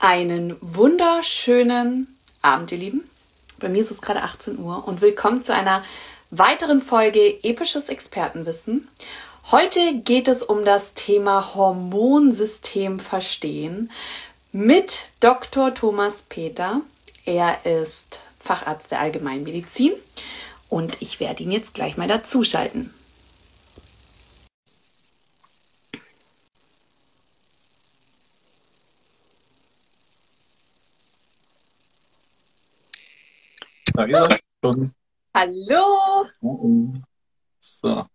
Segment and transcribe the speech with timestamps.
[0.00, 2.06] Einen wunderschönen
[2.40, 3.10] Abend, ihr Lieben.
[3.58, 5.82] Bei mir ist es gerade 18 Uhr und willkommen zu einer
[6.30, 8.86] weiteren Folge Episches Expertenwissen.
[9.50, 13.90] Heute geht es um das Thema Hormonsystem verstehen
[14.52, 15.74] mit Dr.
[15.74, 16.82] Thomas Peter.
[17.24, 19.94] Er ist Facharzt der Allgemeinmedizin
[20.68, 22.94] und ich werde ihn jetzt gleich mal dazuschalten.
[33.98, 34.94] Da ist er schon.
[35.34, 36.26] Hallo!
[36.40, 36.92] Oh,
[37.58, 38.06] So.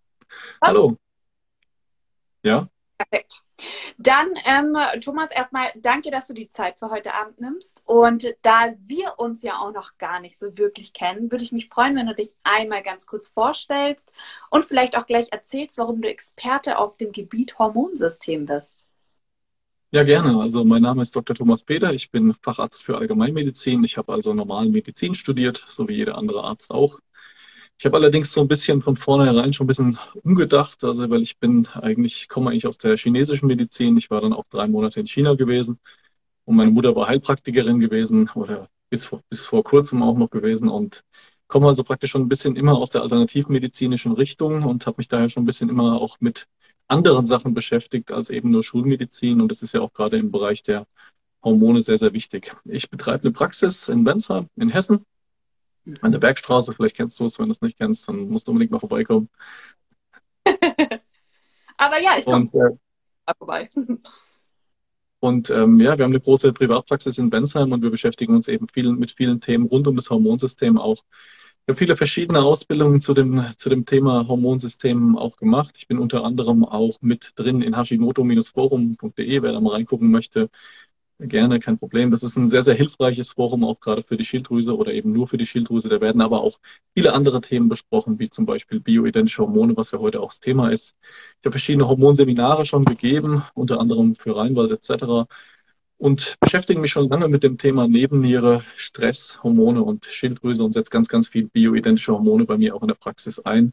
[0.62, 0.96] Hallo.
[2.42, 2.70] Ja?
[2.98, 3.44] Perfekt.
[3.98, 7.84] Dann, ähm, Thomas, erstmal danke, dass du die Zeit für heute Abend nimmst.
[7.86, 11.68] Und da wir uns ja auch noch gar nicht so wirklich kennen, würde ich mich
[11.68, 14.10] freuen, wenn du dich einmal ganz kurz vorstellst
[14.50, 18.83] und vielleicht auch gleich erzählst, warum du Experte auf dem Gebiet Hormonsystem bist.
[19.94, 20.42] Ja, gerne.
[20.42, 21.36] Also mein Name ist Dr.
[21.36, 21.94] Thomas Peter.
[21.94, 23.84] Ich bin Facharzt für Allgemeinmedizin.
[23.84, 27.00] Ich habe also normal Medizin studiert, so wie jeder andere Arzt auch.
[27.80, 31.40] Ich habe allerdings so ein bisschen von vornherein schon ein bisschen umgedacht, also weil ich
[31.40, 33.98] bin eigentlich, komme eigentlich aus der chinesischen Medizin.
[33.98, 35.80] Ich war dann auch drei Monate in China gewesen
[36.46, 40.70] und meine Mutter war Heilpraktikerin gewesen oder bis vor, bis vor kurzem auch noch gewesen
[40.70, 41.04] und
[41.48, 45.30] komme also praktisch schon ein bisschen immer aus der alternativmedizinischen Richtung und habe mich daher
[45.30, 46.48] schon ein bisschen immer auch mit
[46.88, 50.64] anderen Sachen beschäftigt als eben nur Schulmedizin und das ist ja auch gerade im Bereich
[50.64, 50.86] der
[51.44, 52.56] Hormone sehr, sehr wichtig.
[52.66, 55.06] Ich betreibe eine Praxis in Wenzheim in Hessen
[56.02, 56.74] an der Bergstraße.
[56.74, 59.30] Vielleicht kennst du es, wenn du es nicht kennst, dann musst du unbedingt mal vorbeikommen.
[61.78, 62.50] Aber ja, ich komme
[63.26, 63.70] äh, vorbei.
[65.20, 68.68] Und ähm, ja, wir haben eine große Privatpraxis in Bensheim und wir beschäftigen uns eben
[68.68, 71.02] viel, mit vielen Themen rund um das Hormonsystem auch.
[71.66, 75.76] Ich habe viele verschiedene Ausbildungen zu dem, zu dem Thema Hormonsystem auch gemacht.
[75.78, 80.50] Ich bin unter anderem auch mit drin in hashimoto-forum.de, wer da mal reingucken möchte.
[81.20, 82.12] Gerne, kein Problem.
[82.12, 85.28] Das ist ein sehr, sehr hilfreiches Forum, auch gerade für die Schilddrüse oder eben nur
[85.28, 85.88] für die Schilddrüse.
[85.88, 86.60] Da werden aber auch
[86.96, 90.70] viele andere Themen besprochen, wie zum Beispiel bioidentische Hormone, was ja heute auch das Thema
[90.70, 90.96] ist.
[91.40, 95.30] Ich habe verschiedene Hormonseminare schon gegeben, unter anderem für Rheinwald etc.
[96.04, 100.90] Und beschäftige mich schon lange mit dem Thema Nebenniere, Stress, Hormone und Schilddrüse und setze
[100.90, 103.72] ganz, ganz viel bioidentische Hormone bei mir auch in der Praxis ein.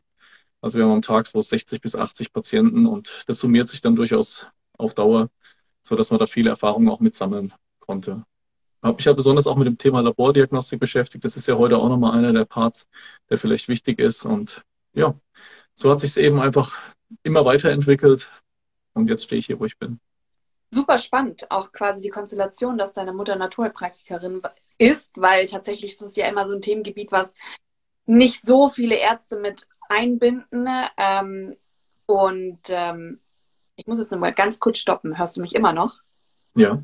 [0.60, 3.96] Also wir haben am Tag so 60 bis 80 Patienten und das summiert sich dann
[3.96, 4.46] durchaus
[4.78, 5.28] auf Dauer
[5.82, 8.24] so dass man da viele Erfahrungen auch mitsammeln konnte.
[8.82, 11.24] Habe mich ja besonders auch mit dem Thema Labordiagnostik beschäftigt.
[11.24, 12.88] Das ist ja heute auch nochmal einer der Parts,
[13.28, 14.24] der vielleicht wichtig ist.
[14.24, 14.62] Und
[14.94, 15.14] ja,
[15.74, 16.78] so hat sich es eben einfach
[17.22, 18.30] immer weiterentwickelt.
[18.94, 20.00] Und jetzt stehe ich hier, wo ich bin.
[20.72, 24.42] Super spannend, auch quasi die Konstellation, dass deine Mutter Naturheilpraktikerin
[24.78, 27.34] ist, weil tatsächlich ist es ja immer so ein Themengebiet, was
[28.06, 30.68] nicht so viele Ärzte mit einbinden.
[30.96, 31.56] Ähm,
[32.06, 33.20] und ähm,
[33.76, 35.18] ich muss jetzt nochmal ganz kurz stoppen.
[35.18, 35.96] Hörst du mich immer noch?
[36.54, 36.82] Ja.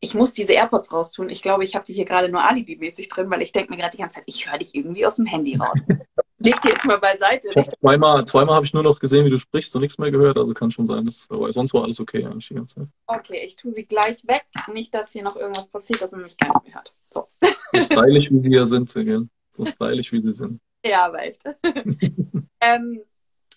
[0.00, 1.28] Ich muss diese AirPods raustun.
[1.30, 3.96] Ich glaube, ich habe die hier gerade nur alibi-mäßig drin, weil ich denke mir gerade
[3.96, 5.78] die ganze Zeit, ich höre dich irgendwie aus dem Handy raus.
[6.44, 7.48] Leg die jetzt mal beiseite.
[7.80, 10.36] Zweimal, zweimal habe ich nur noch gesehen, wie du sprichst und nichts mehr gehört.
[10.36, 12.88] Also kann schon sein, dass, aber sonst war alles okay eigentlich die ganze Zeit.
[13.06, 14.44] Okay, ich tue sie gleich weg.
[14.72, 16.92] Nicht, dass hier noch irgendwas passiert, dass man mich gar nicht mehr hört.
[17.10, 17.28] So.
[17.72, 19.28] So stylisch, wie sie ja sind, gell?
[19.50, 20.60] So stylisch, wie sie sind.
[20.86, 21.38] Ja, weit.
[22.60, 23.00] ähm,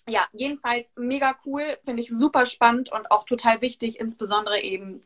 [0.08, 5.02] ja, jedenfalls mega cool, finde ich super spannend und auch total wichtig, insbesondere eben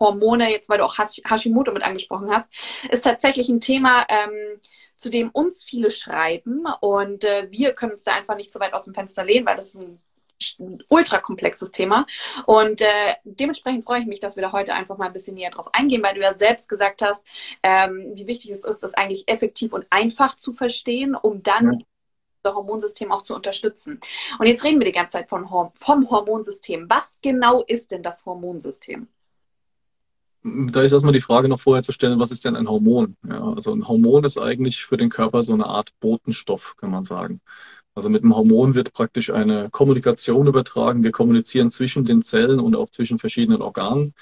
[0.00, 2.48] Hormone, jetzt weil du auch Hashimoto mit angesprochen hast,
[2.90, 4.58] ist tatsächlich ein Thema, ähm,
[4.96, 8.72] zu dem uns viele schreiben und äh, wir können uns da einfach nicht so weit
[8.72, 12.06] aus dem Fenster lehnen, weil das ist ein ultra komplexes Thema.
[12.44, 15.50] Und äh, dementsprechend freue ich mich, dass wir da heute einfach mal ein bisschen näher
[15.50, 17.24] drauf eingehen, weil du ja selbst gesagt hast,
[17.62, 21.86] ähm, wie wichtig es ist, das eigentlich effektiv und einfach zu verstehen, um dann ja
[22.54, 24.00] Hormonsystem auch zu unterstützen.
[24.38, 26.88] Und jetzt reden wir die ganze Zeit von, vom Hormonsystem.
[26.88, 29.08] Was genau ist denn das Hormonsystem?
[30.70, 33.16] Da ist erstmal die Frage noch vorher zu stellen, was ist denn ein Hormon?
[33.28, 37.04] Ja, also ein Hormon ist eigentlich für den Körper so eine Art Botenstoff, kann man
[37.04, 37.40] sagen.
[37.94, 41.02] Also mit dem Hormon wird praktisch eine Kommunikation übertragen.
[41.02, 44.14] Wir kommunizieren zwischen den Zellen und auch zwischen verschiedenen Organen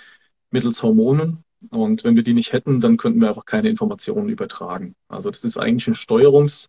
[0.51, 1.45] mittels Hormonen.
[1.71, 4.95] Und wenn wir die nicht hätten, dann könnten wir einfach keine Informationen übertragen.
[5.09, 6.69] Also das ist eigentlich ein Steuerungs-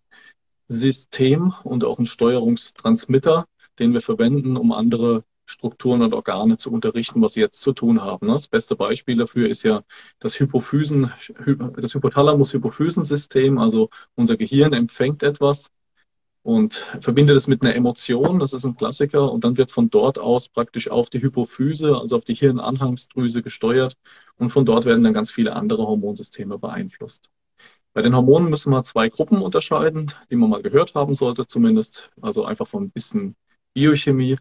[0.68, 3.46] System und auch ein Steuerungstransmitter,
[3.80, 8.02] den wir verwenden, um andere Strukturen und Organe zu unterrichten, was sie jetzt zu tun
[8.02, 8.28] haben.
[8.28, 9.84] Das beste Beispiel dafür ist ja
[10.20, 11.12] das Hypophysen,
[11.78, 13.58] das Hypothalamus-Hypophysensystem.
[13.58, 15.72] Also unser Gehirn empfängt etwas
[16.46, 18.40] und verbindet es mit einer Emotion.
[18.40, 19.32] Das ist ein Klassiker.
[19.32, 23.98] Und dann wird von dort aus praktisch auf die Hypophyse, also auf die Hirnanhangsdrüse gesteuert.
[24.38, 27.32] Und von dort werden dann ganz viele andere Hormonsysteme beeinflusst.
[27.94, 32.12] Bei den Hormonen müssen wir zwei Gruppen unterscheiden, die man mal gehört haben sollte, zumindest.
[32.22, 33.36] Also einfach von ein bisschen
[33.74, 34.38] Biochemie.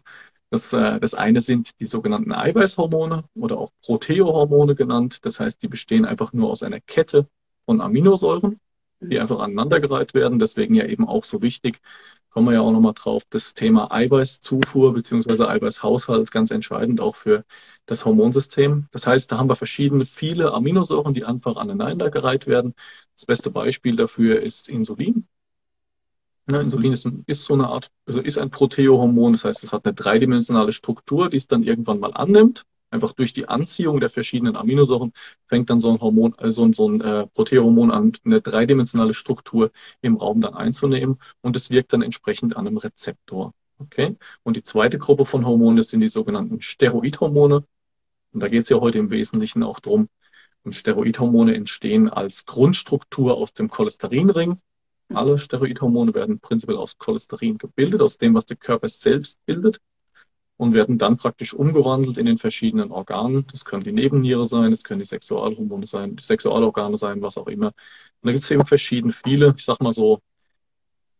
[0.49, 5.25] Das, äh, das eine sind die sogenannten Eiweißhormone oder auch Proteohormone genannt.
[5.25, 7.27] Das heißt, die bestehen einfach nur aus einer Kette
[7.65, 8.59] von Aminosäuren,
[8.99, 10.39] die einfach aneinandergereiht werden.
[10.39, 11.81] Deswegen ja eben auch so wichtig,
[12.29, 17.45] kommen wir ja auch nochmal drauf, das Thema Eiweißzufuhr beziehungsweise Eiweißhaushalt ganz entscheidend auch für
[17.85, 18.87] das Hormonsystem.
[18.91, 22.73] Das heißt, da haben wir verschiedene, viele Aminosäuren, die einfach aneinandergereiht werden.
[23.15, 25.27] Das beste Beispiel dafür ist Insulin.
[26.49, 29.85] Ja, Insulin ist, ist, so eine Art, also ist ein Proteohormon, das heißt, es hat
[29.85, 32.65] eine dreidimensionale Struktur, die es dann irgendwann mal annimmt.
[32.91, 35.11] Einfach durch die Anziehung der verschiedenen Aminosäuren
[35.47, 39.71] fängt dann so ein Hormon, also so ein äh, Proteohormon an, eine dreidimensionale Struktur
[40.01, 43.53] im Raum dann einzunehmen und es wirkt dann entsprechend an einem Rezeptor.
[43.79, 44.15] Okay?
[44.43, 47.65] Und die zweite Gruppe von Hormonen, das sind die sogenannten Steroidhormone.
[48.31, 50.09] Und da geht es ja heute im Wesentlichen auch drum.
[50.63, 54.59] Und Steroidhormone entstehen als Grundstruktur aus dem Cholesterinring.
[55.13, 59.79] Alle Steroidhormone werden prinzipiell aus Cholesterin gebildet, aus dem, was der Körper selbst bildet
[60.57, 63.45] und werden dann praktisch umgewandelt in den verschiedenen Organen.
[63.51, 67.47] Das können die Nebenniere sein, das können die Sexualhormone sein, die Sexualorgane sein, was auch
[67.47, 67.67] immer.
[67.67, 67.73] Und
[68.23, 70.21] da gibt es eben verschieden viele, ich sag mal so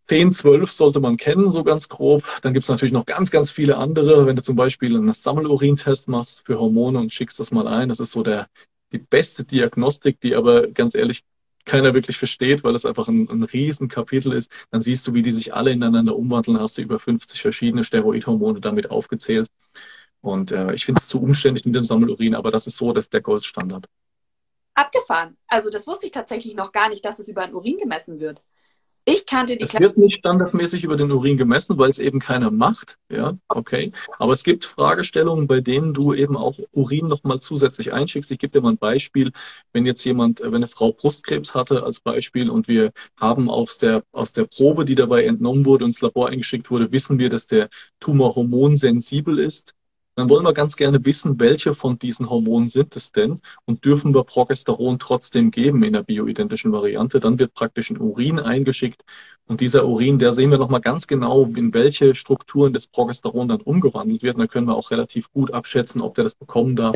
[0.06, 2.24] 10, 12 sollte man kennen, so ganz grob.
[2.44, 4.26] Dann gibt es natürlich noch ganz, ganz viele andere.
[4.28, 8.00] Wenn du zum Beispiel einen Sammelurintest machst für Hormone und schickst das mal ein, das
[8.00, 8.48] ist so der,
[8.92, 11.24] die beste Diagnostik, die aber ganz ehrlich
[11.66, 15.32] keiner wirklich versteht, weil es einfach ein, ein Riesenkapitel ist, dann siehst du, wie die
[15.32, 19.50] sich alle ineinander umwandeln, hast du über 50 verschiedene Steroidhormone damit aufgezählt.
[20.22, 23.10] Und äh, ich finde es zu umständlich mit dem Sammelurin, aber das ist so, dass
[23.10, 23.88] der Goldstandard.
[24.74, 25.38] Abgefahren.
[25.48, 28.42] Also das wusste ich tatsächlich noch gar nicht, dass es über ein Urin gemessen wird.
[29.08, 29.64] Ich kannte die.
[29.64, 32.98] Es wird nicht standardmäßig über den Urin gemessen, weil es eben keiner macht.
[33.10, 33.92] Ja, okay.
[34.18, 38.32] Aber es gibt Fragestellungen, bei denen du eben auch Urin nochmal zusätzlich einschickst.
[38.32, 39.32] Ich gebe dir mal ein Beispiel.
[39.74, 44.04] Wenn jetzt jemand, wenn eine Frau Brustkrebs hatte als Beispiel und wir haben aus der,
[44.12, 47.70] aus der Probe, die dabei entnommen wurde, ins Labor eingeschickt wurde, wissen wir, dass der
[48.00, 49.76] Tumor hormonsensibel ist
[50.16, 54.14] dann wollen wir ganz gerne wissen, welche von diesen Hormonen sind es denn und dürfen
[54.14, 57.20] wir Progesteron trotzdem geben in der bioidentischen Variante.
[57.20, 59.04] Dann wird praktisch ein Urin eingeschickt
[59.48, 63.62] und dieser Urin, der sehen wir nochmal ganz genau, in welche Strukturen das Progesteron dann
[63.62, 64.36] umgewandelt wird.
[64.36, 66.96] Und da können wir auch relativ gut abschätzen, ob der das bekommen darf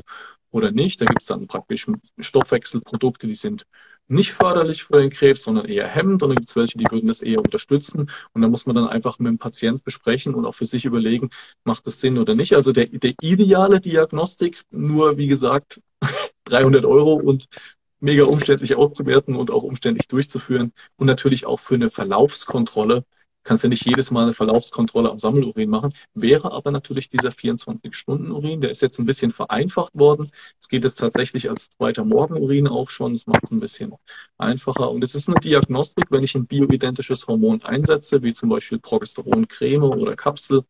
[0.52, 1.00] oder nicht.
[1.02, 1.88] Da gibt es dann praktisch
[2.20, 3.66] Stoffwechselprodukte, die sind
[4.10, 6.24] nicht förderlich für den Krebs, sondern eher hemmend.
[6.24, 8.10] Und dann gibt es welche, die würden das eher unterstützen.
[8.34, 11.30] Und da muss man dann einfach mit dem Patient besprechen und auch für sich überlegen,
[11.64, 12.56] macht das Sinn oder nicht.
[12.56, 15.82] Also der, der ideale Diagnostik, nur wie gesagt,
[16.46, 17.48] 300 Euro und
[18.00, 20.74] mega umständlich auszuwerten und auch umständlich durchzuführen.
[20.98, 23.06] Und natürlich auch für eine Verlaufskontrolle
[23.50, 25.92] kannst ja nicht jedes Mal eine Verlaufskontrolle am Sammelurin machen.
[26.14, 30.30] Wäre aber natürlich dieser 24-Stunden-Urin, der ist jetzt ein bisschen vereinfacht worden.
[30.60, 33.14] Es geht jetzt tatsächlich als zweiter Morgenurin auch schon.
[33.14, 33.96] Das macht es ein bisschen
[34.38, 34.92] einfacher.
[34.92, 39.82] Und es ist eine Diagnostik, wenn ich ein bioidentisches Hormon einsetze, wie zum Beispiel Progesteroncreme
[39.82, 40.64] oder Kapsel,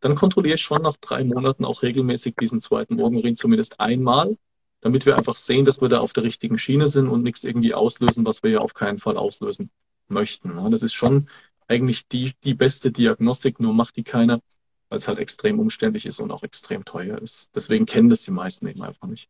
[0.00, 4.38] dann kontrolliere ich schon nach drei Monaten auch regelmäßig diesen zweiten Morgenurin zumindest einmal,
[4.80, 7.74] damit wir einfach sehen, dass wir da auf der richtigen Schiene sind und nichts irgendwie
[7.74, 9.68] auslösen, was wir ja auf keinen Fall auslösen
[10.08, 10.70] möchten.
[10.70, 11.28] Das ist schon
[11.68, 14.40] eigentlich die, die beste Diagnostik, nur macht die keiner,
[14.88, 17.50] weil es halt extrem umständlich ist und auch extrem teuer ist.
[17.54, 19.28] Deswegen kennen das die meisten eben einfach nicht.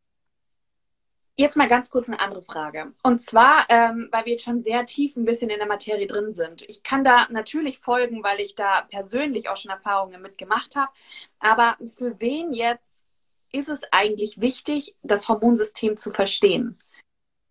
[1.37, 2.93] Jetzt mal ganz kurz eine andere Frage.
[3.03, 6.33] Und zwar, ähm, weil wir jetzt schon sehr tief ein bisschen in der Materie drin
[6.33, 6.63] sind.
[6.63, 10.93] Ich kann da natürlich folgen, weil ich da persönlich auch schon Erfahrungen mitgemacht habe.
[11.41, 13.05] Aber für wen jetzt
[13.51, 16.79] ist es eigentlich wichtig, das Hormonsystem zu verstehen?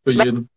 [0.04, 0.50] Für jeden.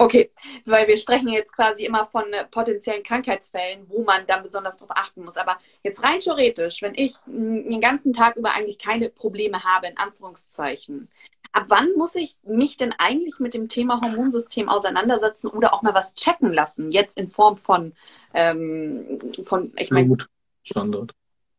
[0.00, 0.30] Okay,
[0.64, 4.96] weil wir sprechen jetzt quasi immer von äh, potenziellen Krankheitsfällen, wo man dann besonders darauf
[4.96, 5.36] achten muss.
[5.36, 9.98] Aber jetzt rein theoretisch, wenn ich den ganzen Tag über eigentlich keine Probleme habe, in
[9.98, 11.08] Anführungszeichen,
[11.50, 15.94] ab wann muss ich mich denn eigentlich mit dem Thema Hormonsystem auseinandersetzen oder auch mal
[15.94, 16.92] was checken lassen?
[16.92, 17.92] Jetzt in Form von,
[18.34, 20.16] ähm, von ich meine,
[20.62, 21.12] Standard.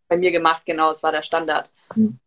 [0.07, 1.69] Bei mir gemacht, genau, es war der Standard.
[1.93, 2.19] Mhm.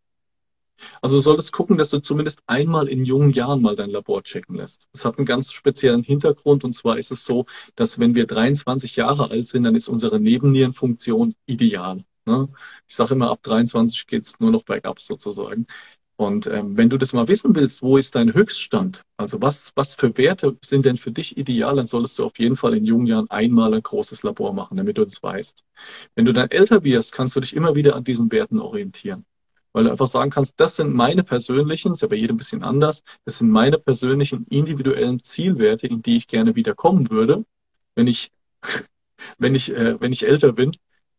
[1.00, 4.56] Also du solltest gucken, dass du zumindest einmal in jungen Jahren mal dein Labor checken
[4.56, 4.88] lässt.
[4.92, 8.96] Das hat einen ganz speziellen Hintergrund und zwar ist es so, dass wenn wir 23
[8.96, 12.04] Jahre alt sind, dann ist unsere Nebennierenfunktion ideal.
[12.24, 12.48] Ne?
[12.88, 15.66] Ich sage immer, ab 23 geht's nur noch bergab sozusagen.
[16.16, 19.02] Und ähm, wenn du das mal wissen willst, wo ist dein Höchststand?
[19.16, 21.76] Also was, was für Werte sind denn für dich ideal?
[21.76, 24.98] Dann solltest du auf jeden Fall in jungen Jahren einmal ein großes Labor machen, damit
[24.98, 25.64] du das weißt.
[26.14, 29.24] Wenn du dann älter wirst, kannst du dich immer wieder an diesen Werten orientieren
[29.72, 32.62] weil du einfach sagen kannst, das sind meine persönlichen, ist ja bei jedem ein bisschen
[32.62, 37.44] anders, das sind meine persönlichen individuellen Zielwerte, in die ich gerne wieder kommen würde,
[37.94, 38.32] wenn ich,
[39.38, 40.72] wenn ich, äh, wenn ich älter bin,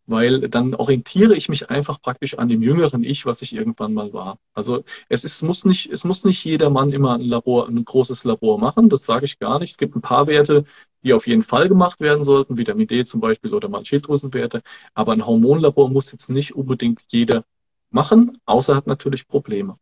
[0.06, 4.12] weil dann orientiere ich mich einfach praktisch an dem jüngeren Ich, was ich irgendwann mal
[4.14, 4.38] war.
[4.54, 8.24] Also es ist, muss nicht, es muss nicht jeder Mann immer ein Labor, ein großes
[8.26, 9.72] Labor machen, das sage ich gar nicht.
[9.72, 10.66] Es gibt ein paar Werte,
[11.04, 14.62] die auf jeden Fall gemacht werden sollten, Vitamin D zum Beispiel oder mal Schilddrüsenwerte,
[14.94, 17.46] aber ein Hormonlabor muss jetzt nicht unbedingt jeder
[17.94, 19.78] machen, außer hat natürlich Probleme.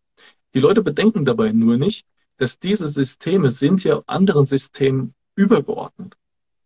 [0.54, 2.06] Die Leute bedenken dabei nur nicht,
[2.38, 6.18] dass diese Systeme sind ja anderen Systemen übergeordnet.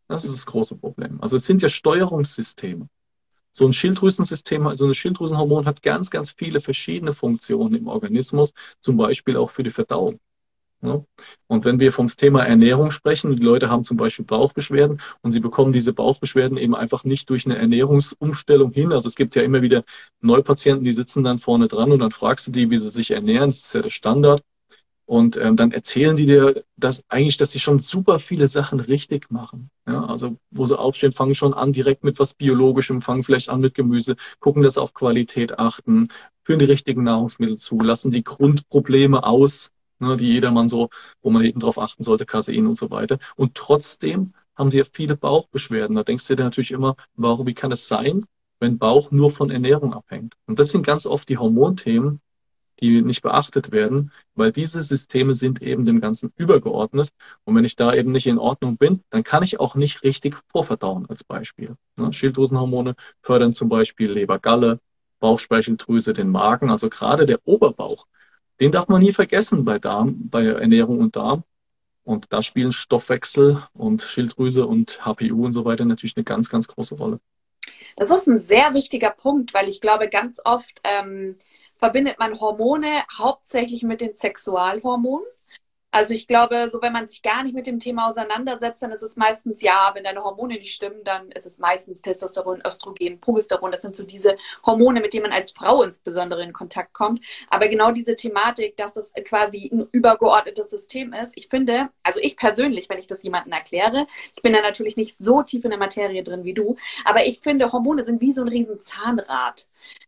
[0.07, 1.19] Das ist das große Problem.
[1.21, 2.87] Also es sind ja Steuerungssysteme.
[3.51, 8.97] So ein Schilddrüsensystem, also ein Schilddrüsenhormon hat ganz, ganz viele verschiedene Funktionen im Organismus, zum
[8.97, 10.19] Beispiel auch für die Verdauung.
[11.47, 15.39] Und wenn wir vom Thema Ernährung sprechen, die Leute haben zum Beispiel Bauchbeschwerden und sie
[15.39, 18.91] bekommen diese Bauchbeschwerden eben einfach nicht durch eine Ernährungsumstellung hin.
[18.91, 19.83] Also es gibt ja immer wieder
[20.21, 23.49] Neupatienten, die sitzen dann vorne dran und dann fragst du die, wie sie sich ernähren.
[23.49, 24.43] Das ist ja der Standard.
[25.07, 29.29] Und ähm, dann erzählen die dir, dass eigentlich, dass sie schon super viele Sachen richtig
[29.29, 29.69] machen.
[29.87, 33.61] Ja, also wo sie aufstehen, fangen schon an direkt mit was Biologischem, fangen vielleicht an
[33.61, 36.07] mit Gemüse, gucken, dass sie auf Qualität achten,
[36.41, 39.71] führen die richtigen Nahrungsmittel zu, lassen die Grundprobleme aus,
[40.05, 40.89] ne, die jedermann so,
[41.21, 43.19] wo man eben drauf achten sollte, Casein und so weiter.
[43.35, 45.95] Und trotzdem haben sie ja viele Bauchbeschwerden.
[45.95, 48.25] Da denkst du dir natürlich immer, warum, wie kann es sein,
[48.59, 50.35] wenn Bauch nur von Ernährung abhängt?
[50.45, 52.21] Und das sind ganz oft die Hormonthemen,
[52.79, 57.09] die nicht beachtet werden, weil diese Systeme sind eben dem Ganzen übergeordnet.
[57.43, 60.35] Und wenn ich da eben nicht in Ordnung bin, dann kann ich auch nicht richtig
[60.47, 61.75] vorverdauen als Beispiel.
[61.95, 64.79] Ne, Schilddrüsenhormone fördern zum Beispiel Leber-Galle,
[65.19, 68.05] Bauchspeicheldrüse, den Magen, also gerade der Oberbauch
[68.59, 71.43] den darf man nie vergessen bei Darm, bei Ernährung und Darm.
[72.03, 76.67] Und da spielen Stoffwechsel und Schilddrüse und HPU und so weiter natürlich eine ganz, ganz
[76.67, 77.19] große Rolle.
[77.95, 81.35] Das ist ein sehr wichtiger Punkt, weil ich glaube, ganz oft ähm,
[81.77, 85.25] verbindet man Hormone hauptsächlich mit den Sexualhormonen.
[85.95, 89.01] Also ich glaube, so wenn man sich gar nicht mit dem Thema auseinandersetzt, dann ist
[89.01, 93.71] es meistens ja, wenn deine Hormone nicht stimmen, dann ist es meistens Testosteron, Östrogen, Progesteron.
[93.71, 94.35] Das sind so diese
[94.65, 97.23] Hormone, mit denen man als Frau insbesondere in Kontakt kommt.
[97.49, 102.35] Aber genau diese Thematik, dass das quasi ein übergeordnetes System ist, ich finde, also ich
[102.35, 105.79] persönlich, wenn ich das jemandem erkläre, ich bin da natürlich nicht so tief in der
[105.79, 106.75] Materie drin wie du,
[107.05, 109.65] aber ich finde, Hormone sind wie so ein riesen Zahnrad.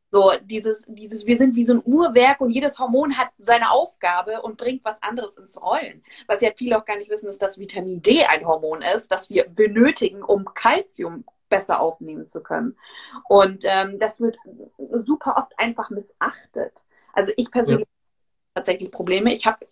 [0.10, 4.42] So, dieses, dieses, wir sind wie so ein Uhrwerk und jedes Hormon hat seine Aufgabe
[4.42, 6.04] und bringt was anderes ins Rollen.
[6.28, 9.30] Was ja viele auch gar nicht wissen, ist, dass Vitamin D ein Hormon ist, das
[9.30, 12.78] wir benötigen, um Kalzium besser aufnehmen zu können.
[13.28, 14.38] Und ähm, das wird
[14.78, 16.74] super oft einfach missachtet.
[17.14, 18.56] Also ich persönlich ja.
[18.56, 19.34] tatsächlich Probleme.
[19.34, 19.66] Ich habe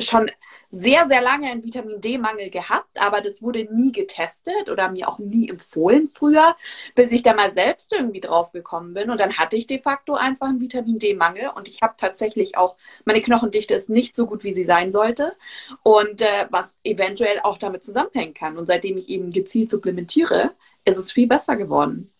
[0.00, 0.30] schon
[0.70, 5.18] sehr, sehr lange einen Vitamin D-Mangel gehabt, aber das wurde nie getestet oder mir auch
[5.18, 6.56] nie empfohlen früher,
[6.94, 9.10] bis ich da mal selbst irgendwie drauf gekommen bin.
[9.10, 12.76] Und dann hatte ich de facto einfach einen Vitamin D-Mangel und ich habe tatsächlich auch,
[13.04, 15.34] meine Knochendichte ist nicht so gut, wie sie sein sollte.
[15.82, 18.58] Und äh, was eventuell auch damit zusammenhängen kann.
[18.58, 20.52] Und seitdem ich eben gezielt supplementiere,
[20.84, 22.12] ist es viel besser geworden.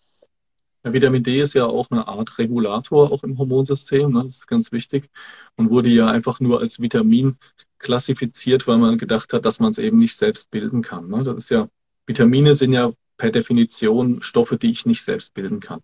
[0.83, 4.23] Ja, Vitamin D ist ja auch eine Art Regulator auch im Hormonsystem, ne?
[4.23, 5.09] das ist ganz wichtig
[5.55, 7.37] und wurde ja einfach nur als Vitamin
[7.79, 11.09] klassifiziert, weil man gedacht hat, dass man es eben nicht selbst bilden kann.
[11.09, 11.23] Ne?
[11.23, 11.67] Das ist ja,
[12.07, 15.81] Vitamine sind ja per Definition Stoffe, die ich nicht selbst bilden kann.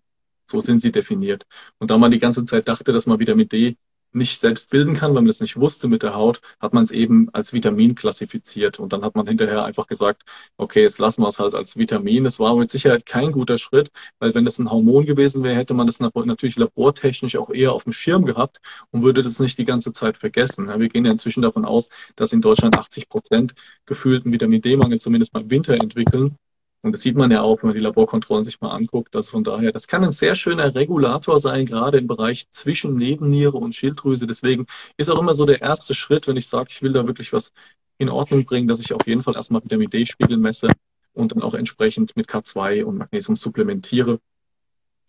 [0.50, 1.44] So sind sie definiert.
[1.78, 3.76] Und da man die ganze Zeit dachte, dass man Vitamin D
[4.16, 6.90] nicht selbst bilden kann, weil man das nicht wusste mit der Haut, hat man es
[6.90, 8.78] eben als Vitamin klassifiziert.
[8.80, 10.24] Und dann hat man hinterher einfach gesagt,
[10.56, 12.24] okay, jetzt lassen wir es halt als Vitamin.
[12.24, 15.74] Das war mit Sicherheit kein guter Schritt, weil wenn es ein Hormon gewesen wäre, hätte
[15.74, 19.64] man das natürlich labortechnisch auch eher auf dem Schirm gehabt und würde das nicht die
[19.64, 20.68] ganze Zeit vergessen.
[20.68, 23.54] wir gehen ja inzwischen davon aus, dass in Deutschland 80 Prozent
[23.84, 26.38] gefühlten Vitamin D-Mangel zumindest mal im Winter entwickeln.
[26.82, 29.16] Und das sieht man ja auch, wenn man die Laborkontrollen sich mal anguckt.
[29.16, 33.56] Also von daher, das kann ein sehr schöner Regulator sein, gerade im Bereich zwischen Nebenniere
[33.56, 34.26] und Schilddrüse.
[34.26, 34.66] Deswegen
[34.96, 37.52] ist auch immer so der erste Schritt, wenn ich sage, ich will da wirklich was
[37.98, 40.68] in Ordnung bringen, dass ich auf jeden Fall erstmal Vitamin D-Spiegel messe
[41.14, 44.20] und dann auch entsprechend mit K2 und Magnesium supplementiere,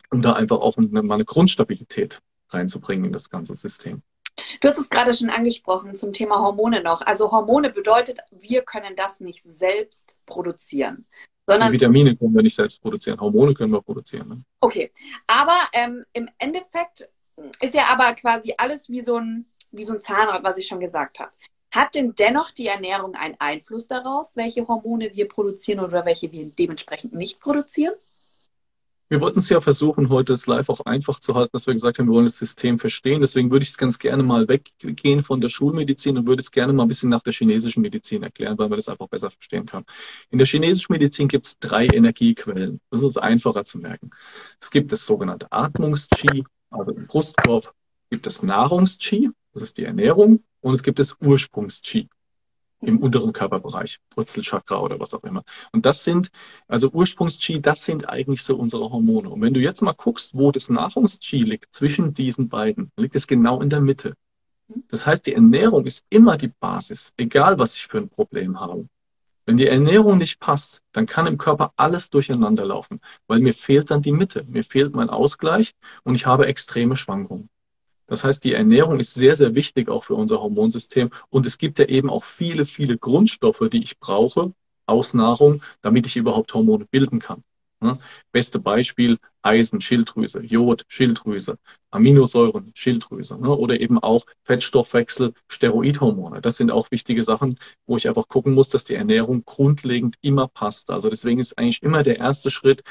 [0.09, 4.01] um da einfach auch mal eine Grundstabilität reinzubringen in das ganze System.
[4.61, 7.01] Du hast es gerade schon angesprochen zum Thema Hormone noch.
[7.01, 11.05] Also Hormone bedeutet, wir können das nicht selbst produzieren.
[11.49, 14.27] Sondern, Vitamine können wir nicht selbst produzieren, Hormone können wir produzieren.
[14.27, 14.43] Ne?
[14.59, 14.91] Okay,
[15.27, 17.07] aber ähm, im Endeffekt
[17.61, 20.81] ist ja aber quasi alles wie so, ein, wie so ein Zahnrad, was ich schon
[20.81, 21.31] gesagt habe.
[21.71, 26.45] Hat denn dennoch die Ernährung einen Einfluss darauf, welche Hormone wir produzieren oder welche wir
[26.45, 27.93] dementsprechend nicht produzieren?
[29.09, 31.97] Wir wollten es ja versuchen, heute das Live auch einfach zu halten, dass wir gesagt
[31.97, 33.21] haben, wir wollen das System verstehen.
[33.21, 36.73] Deswegen würde ich es ganz gerne mal weggehen von der Schulmedizin und würde es gerne
[36.73, 39.85] mal ein bisschen nach der chinesischen Medizin erklären, weil man das einfach besser verstehen kann.
[40.29, 42.81] In der chinesischen Medizin gibt es drei Energiequellen.
[42.89, 44.09] Das ist uns einfacher zu merken.
[44.59, 47.73] Es gibt das sogenannte Atmungs-Qi, also im Brustkorb
[48.09, 52.09] gibt es Nahrungs-Qi, das ist die Ernährung, und es gibt das Ursprungs-Qi
[52.81, 55.43] im unteren Körperbereich, Wurzelchakra oder was auch immer.
[55.71, 56.29] Und das sind,
[56.67, 59.29] also Ursprungs-Chi, das sind eigentlich so unsere Hormone.
[59.29, 63.27] Und wenn du jetzt mal guckst, wo das Nahrungs-Chi liegt, zwischen diesen beiden, liegt es
[63.27, 64.13] genau in der Mitte.
[64.89, 68.87] Das heißt, die Ernährung ist immer die Basis, egal was ich für ein Problem habe.
[69.45, 73.91] Wenn die Ernährung nicht passt, dann kann im Körper alles durcheinander laufen, weil mir fehlt
[73.91, 77.49] dann die Mitte, mir fehlt mein Ausgleich und ich habe extreme Schwankungen.
[78.07, 81.09] Das heißt, die Ernährung ist sehr, sehr wichtig auch für unser Hormonsystem.
[81.29, 84.53] Und es gibt ja eben auch viele, viele Grundstoffe, die ich brauche
[84.85, 87.43] aus Nahrung, damit ich überhaupt Hormone bilden kann.
[87.79, 87.99] Ne?
[88.31, 91.59] Beste Beispiel Eisen, Schilddrüse, Jod, Schilddrüse,
[91.91, 93.49] Aminosäuren, Schilddrüse ne?
[93.49, 96.41] oder eben auch Fettstoffwechsel, Steroidhormone.
[96.41, 100.47] Das sind auch wichtige Sachen, wo ich einfach gucken muss, dass die Ernährung grundlegend immer
[100.47, 100.89] passt.
[100.89, 102.83] Also deswegen ist eigentlich immer der erste Schritt,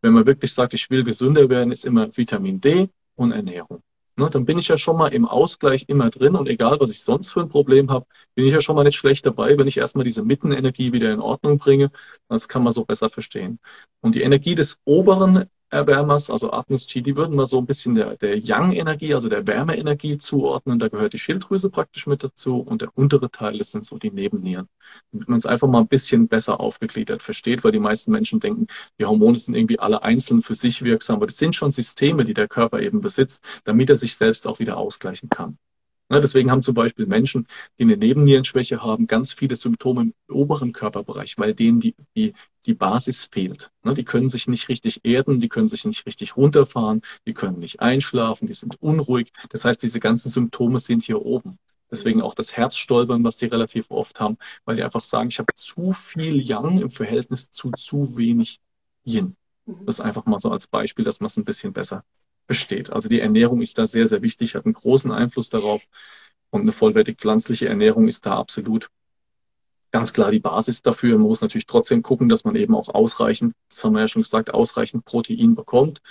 [0.00, 3.82] wenn man wirklich sagt, ich will gesünder werden, ist immer Vitamin D und Ernährung.
[4.20, 7.02] Ne, dann bin ich ja schon mal im Ausgleich immer drin und egal, was ich
[7.02, 9.78] sonst für ein Problem habe, bin ich ja schon mal nicht schlecht dabei, wenn ich
[9.78, 11.90] erstmal diese Mittenenergie wieder in Ordnung bringe.
[12.28, 13.60] Das kann man so besser verstehen.
[14.02, 18.16] Und die Energie des oberen Erwärmers, also Atmungschii, die würden wir so ein bisschen der,
[18.16, 20.78] der Yang-Energie, also der Wärmeenergie zuordnen.
[20.80, 24.10] Da gehört die Schilddrüse praktisch mit dazu und der untere Teil, das sind so die
[24.10, 24.68] Nebennieren.
[25.12, 28.66] Damit man es einfach mal ein bisschen besser aufgegliedert versteht, weil die meisten Menschen denken,
[28.98, 32.34] die Hormone sind irgendwie alle einzeln für sich wirksam, aber das sind schon Systeme, die
[32.34, 35.56] der Körper eben besitzt, damit er sich selbst auch wieder ausgleichen kann.
[36.10, 37.46] Ne, deswegen haben zum Beispiel Menschen,
[37.78, 42.34] die eine Nebennierenschwäche haben, ganz viele Symptome im oberen Körperbereich, weil denen die, die,
[42.66, 43.70] die Basis fehlt.
[43.84, 47.60] Ne, die können sich nicht richtig erden, die können sich nicht richtig runterfahren, die können
[47.60, 49.32] nicht einschlafen, die sind unruhig.
[49.50, 51.58] Das heißt, diese ganzen Symptome sind hier oben.
[51.92, 55.54] Deswegen auch das Herzstolpern, was die relativ oft haben, weil die einfach sagen, ich habe
[55.54, 58.60] zu viel Yang im Verhältnis zu zu wenig
[59.04, 59.36] Yin.
[59.66, 59.86] Mhm.
[59.86, 62.04] Das ist einfach mal so als Beispiel, dass man es ein bisschen besser
[62.50, 62.90] besteht.
[62.90, 65.82] Also die Ernährung ist da sehr, sehr wichtig, hat einen großen Einfluss darauf.
[66.50, 68.90] Und eine vollwertig pflanzliche Ernährung ist da absolut
[69.92, 71.16] ganz klar die Basis dafür.
[71.16, 74.22] Man muss natürlich trotzdem gucken, dass man eben auch ausreichend, das haben wir ja schon
[74.22, 76.02] gesagt, ausreichend Protein bekommt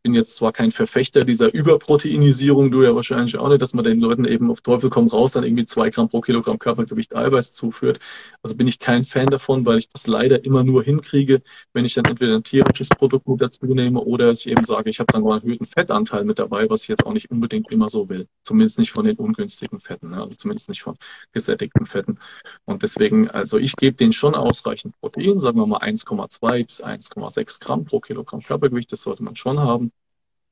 [0.00, 3.84] ich bin jetzt zwar kein Verfechter dieser Überproteinisierung, du ja wahrscheinlich auch nicht, dass man
[3.84, 7.52] den Leuten eben auf Teufel komm raus dann irgendwie zwei Gramm pro Kilogramm Körpergewicht Eiweiß
[7.52, 7.98] zuführt.
[8.42, 11.42] Also bin ich kein Fan davon, weil ich das leider immer nur hinkriege,
[11.74, 15.00] wenn ich dann entweder ein tierisches Produkt mit dazu nehme oder ich eben sage, ich
[15.00, 17.90] habe dann mal einen erhöhten Fettanteil mit dabei, was ich jetzt auch nicht unbedingt immer
[17.90, 18.26] so will.
[18.42, 20.22] Zumindest nicht von den ungünstigen Fetten, ne?
[20.22, 20.96] also zumindest nicht von
[21.32, 22.18] gesättigten Fetten.
[22.64, 27.60] Und deswegen, also ich gebe denen schon ausreichend Protein, sagen wir mal 1,2 bis 1,6
[27.60, 29.89] Gramm pro Kilogramm Körpergewicht, das sollte man schon haben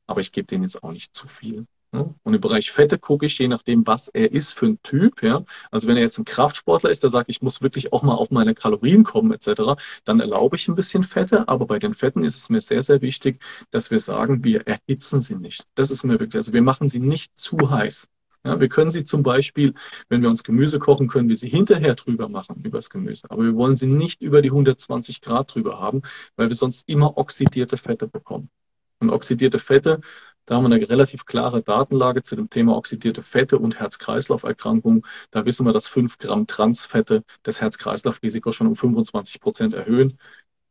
[0.09, 1.66] aber ich gebe denen jetzt auch nicht zu viel.
[1.92, 2.14] Ne?
[2.23, 5.23] Und im Bereich Fette gucke ich, je nachdem, was er ist für ein Typ.
[5.23, 5.44] Ja?
[5.71, 8.31] Also wenn er jetzt ein Kraftsportler ist, der sagt, ich muss wirklich auch mal auf
[8.31, 11.49] meine Kalorien kommen etc., dann erlaube ich ein bisschen Fette.
[11.49, 13.40] Aber bei den Fetten ist es mir sehr, sehr wichtig,
[13.71, 15.64] dass wir sagen, wir erhitzen sie nicht.
[15.75, 18.09] Das ist mir wirklich, also wir machen sie nicht zu heiß.
[18.44, 19.75] Ja, wir können sie zum Beispiel,
[20.09, 23.31] wenn wir uns Gemüse kochen, können wir sie hinterher drüber machen, übers Gemüse.
[23.31, 26.03] Aber wir wollen sie nicht über die 120 Grad drüber haben,
[26.37, 28.51] weil wir sonst immer oxidierte Fette bekommen.
[29.00, 30.00] Und oxidierte Fette,
[30.48, 35.02] da haben wir eine relativ klare Datenlage zu dem Thema oxidierte Fette und Herz-Kreislauf-Erkrankungen.
[35.30, 40.18] Da wissen wir, dass fünf Gramm Transfette das Herz-Kreislauf-Risiko schon um 25 Prozent erhöhen.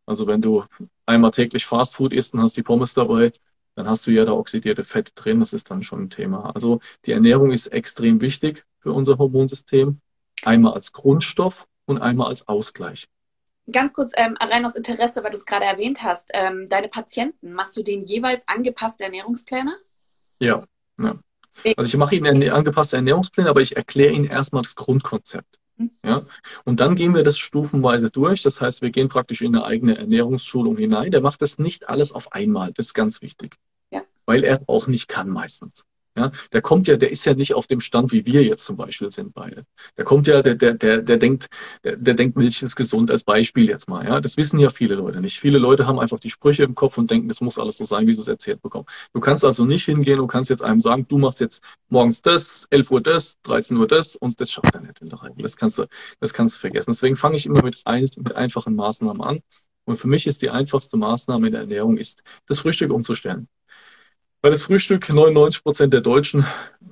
[0.08, 0.64] Also wenn du
[1.06, 3.32] einmal täglich Fastfood isst und hast die Pommes dabei,
[3.76, 5.40] dann hast du ja da oxidierte Fette drin.
[5.42, 6.56] Das ist dann schon ein Thema.
[6.56, 10.02] Also die Ernährung ist extrem wichtig für unser Hormonsystem.
[10.42, 13.08] Einmal als Grundstoff und einmal als Ausgleich.
[13.72, 17.54] Ganz kurz, ähm, rein aus Interesse, weil du es gerade erwähnt hast, ähm, deine Patienten,
[17.54, 19.78] machst du denen jeweils angepasste Ernährungspläne?
[20.40, 20.64] Ja,
[20.98, 21.20] ja.
[21.76, 25.60] Also ich mache ihnen angepasste Ernährungspläne, aber ich erkläre ihnen erstmal das Grundkonzept.
[25.78, 25.92] Mhm.
[26.06, 26.26] Ja?
[26.66, 28.44] Und dann gehen wir das stufenweise durch.
[28.44, 31.12] Das heißt, wir gehen praktisch in eine eigene Ernährungsschulung hinein.
[31.12, 32.72] Der macht das nicht alles auf einmal.
[32.74, 33.58] Das ist ganz wichtig.
[33.92, 34.04] Ja.
[34.26, 35.86] Weil er auch nicht kann meistens.
[36.18, 38.76] Ja, der kommt ja, der ist ja nicht auf dem Stand, wie wir jetzt zum
[38.76, 39.66] Beispiel sind beide.
[39.98, 41.48] Der kommt ja, der, der, der, der denkt,
[41.84, 44.04] der, der denkt, Milch ist gesund als Beispiel jetzt mal.
[44.04, 45.40] Ja, das wissen ja viele Leute nicht.
[45.40, 48.08] Viele Leute haben einfach die Sprüche im Kopf und denken, das muss alles so sein,
[48.08, 48.88] wie sie es erzählt bekommen.
[49.14, 52.66] Du kannst also nicht hingehen und kannst jetzt einem sagen, du machst jetzt morgens das,
[52.72, 55.44] 11 Uhr das, 13 Uhr das und das schafft er nicht in der Regel.
[55.44, 55.86] Das kannst du,
[56.20, 56.92] das kannst du vergessen.
[56.92, 59.42] Deswegen fange ich immer mit, ein, mit einfachen Maßnahmen an.
[59.86, 63.48] Und für mich ist die einfachste Maßnahme in der Ernährung ist, das Frühstück umzustellen.
[64.42, 66.46] Weil das Frühstück 99 Prozent der Deutschen,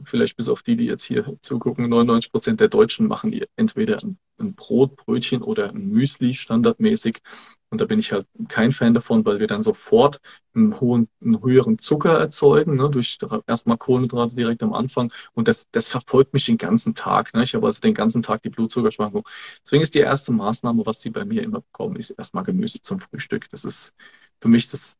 [0.03, 3.99] vielleicht bis auf die, die jetzt hier zugucken, 99 Prozent der Deutschen machen entweder
[4.39, 7.21] ein Brot, Brötchen oder ein Müsli standardmäßig.
[7.69, 10.21] Und da bin ich halt kein Fan davon, weil wir dann sofort
[10.53, 15.11] einen hohen, einen höheren Zucker erzeugen, ne, durch erstmal Kohlenhydrate direkt am Anfang.
[15.33, 17.33] Und das, das verfolgt mich den ganzen Tag.
[17.33, 17.43] Ne?
[17.43, 19.27] Ich habe also den ganzen Tag die Blutzuckerschwankung.
[19.63, 22.99] Deswegen ist die erste Maßnahme, was die bei mir immer bekommen, ist erstmal Gemüse zum
[22.99, 23.49] Frühstück.
[23.49, 23.93] Das ist
[24.39, 24.97] für mich das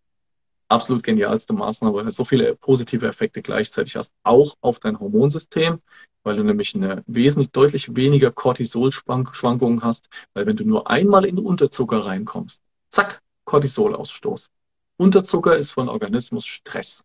[0.67, 5.80] absolut genialste Maßnahme, weil du so viele positive Effekte gleichzeitig hast, auch auf dein Hormonsystem,
[6.23, 11.38] weil du nämlich eine wesentlich deutlich weniger Cortisol-Schwankungen hast, weil wenn du nur einmal in
[11.38, 14.49] Unterzucker reinkommst, zack, Cortisolausstoß.
[14.97, 17.04] Unterzucker ist den Organismus Stress.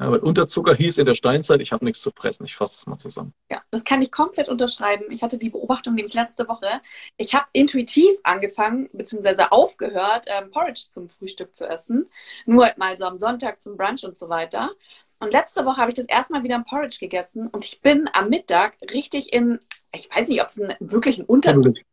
[0.00, 2.44] Ja, weil Unterzucker hieß in der Steinzeit, ich habe nichts zu fressen.
[2.46, 3.34] Ich fasse es mal zusammen.
[3.50, 5.10] Ja, das kann ich komplett unterschreiben.
[5.10, 6.80] Ich hatte die Beobachtung nämlich letzte Woche.
[7.18, 12.08] Ich habe intuitiv angefangen, beziehungsweise aufgehört, ähm, Porridge zum Frühstück zu essen.
[12.46, 14.70] Nur halt mal so am Sonntag zum Brunch und so weiter.
[15.18, 18.08] Und letzte Woche habe ich das erste Mal wieder ein Porridge gegessen und ich bin
[18.14, 19.60] am Mittag richtig in,
[19.92, 21.84] ich weiß nicht, ob es ein, wirklich ein Unterschied ist.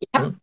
[0.00, 0.34] Ich habe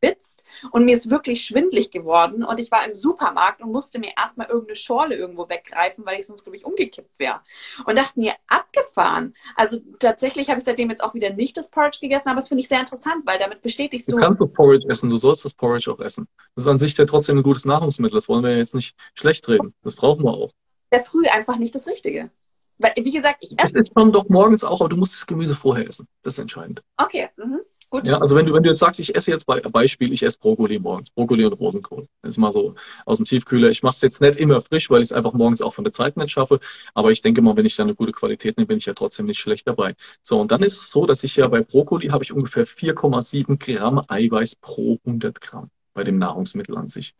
[0.00, 4.12] geschwitzt und mir ist wirklich schwindlig geworden und ich war im Supermarkt und musste mir
[4.16, 7.40] erstmal irgendeine Schorle irgendwo weggreifen, weil ich sonst, glaube ich, umgekippt wäre.
[7.84, 9.34] Und dachte mir, abgefahren.
[9.54, 12.62] Also tatsächlich habe ich seitdem jetzt auch wieder nicht das Porridge gegessen, aber das finde
[12.62, 14.12] ich sehr interessant, weil damit bestätigst du.
[14.12, 16.26] Du kannst das Porridge essen, du sollst das Porridge auch essen.
[16.54, 19.48] Das ist an sich ja trotzdem ein gutes Nahrungsmittel, das wollen wir jetzt nicht schlecht
[19.48, 19.74] reden.
[19.82, 20.52] Das brauchen wir auch.
[20.92, 22.30] Der früh einfach nicht das Richtige.
[22.78, 23.72] Weil, wie gesagt, ich esse.
[23.72, 26.06] Das isst man doch morgens auch, aber du musst das Gemüse vorher essen.
[26.22, 26.82] Das ist entscheidend.
[26.98, 27.30] Okay.
[27.36, 27.60] Mhm.
[27.90, 28.06] Gut.
[28.06, 30.38] Ja, also wenn du, wenn du jetzt sagst, ich esse jetzt bei Beispiel, ich esse
[30.38, 32.08] Brokkoli morgens, Brokkoli und Rosenkohl.
[32.22, 33.70] Das ist mal so aus dem Tiefkühler.
[33.70, 35.92] Ich mache es jetzt nicht immer frisch, weil ich es einfach morgens auch von der
[35.92, 36.58] Zeit nicht schaffe.
[36.94, 39.26] Aber ich denke mal, wenn ich da eine gute Qualität nehme, bin ich ja trotzdem
[39.26, 39.94] nicht schlecht dabei.
[40.22, 43.56] So, und dann ist es so, dass ich ja bei Brokkoli habe ich ungefähr 4,7
[43.58, 47.14] Gramm Eiweiß pro 100 Gramm bei dem Nahrungsmittel an sich.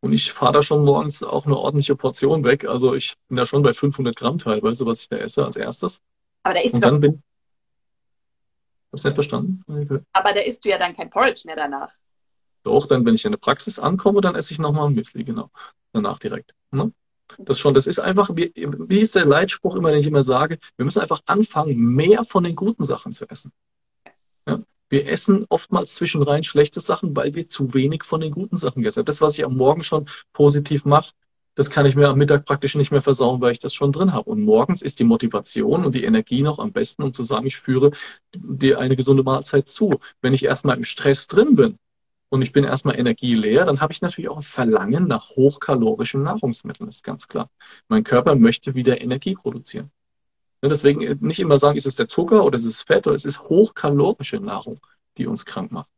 [0.00, 2.66] Und ich fahre da schon morgens auch eine ordentliche Portion weg.
[2.66, 6.00] Also ich bin da schon bei 500 Gramm teilweise, was ich da esse als erstes.
[6.42, 7.22] Aber da ist und dann bin,
[8.92, 9.64] Hab's nicht verstanden?
[10.12, 11.92] Aber da isst du ja dann kein Porridge mehr danach.
[12.62, 15.50] Doch, dann, wenn ich in der Praxis ankomme, dann esse ich nochmal ein Müsli, genau.
[15.92, 16.54] Danach direkt.
[16.70, 16.92] Ne?
[17.38, 20.58] Das schon, das ist einfach, wie, wie ist der Leitspruch immer, den ich immer sage,
[20.76, 23.52] wir müssen einfach anfangen, mehr von den guten Sachen zu essen.
[24.46, 24.60] Ja?
[24.88, 29.00] Wir essen oftmals zwischenrein schlechte Sachen, weil wir zu wenig von den guten Sachen gegessen
[29.00, 29.06] haben.
[29.06, 31.12] Das, was ich am Morgen schon positiv mache,
[31.54, 34.12] das kann ich mir am Mittag praktisch nicht mehr versauen, weil ich das schon drin
[34.12, 34.30] habe.
[34.30, 37.56] Und morgens ist die Motivation und die Energie noch am besten, um zu sagen, ich
[37.56, 37.90] führe
[38.34, 39.90] dir eine gesunde Mahlzeit zu.
[40.22, 41.78] Wenn ich erstmal im Stress drin bin
[42.28, 46.88] und ich bin erstmal energieleer, dann habe ich natürlich auch ein Verlangen nach hochkalorischen Nahrungsmitteln,
[46.88, 47.50] ist ganz klar.
[47.88, 49.90] Mein Körper möchte wieder Energie produzieren.
[50.62, 53.42] Deswegen nicht immer sagen, ist es der Zucker oder ist es Fett oder es ist
[53.42, 54.78] hochkalorische Nahrung,
[55.16, 55.88] die uns krank macht.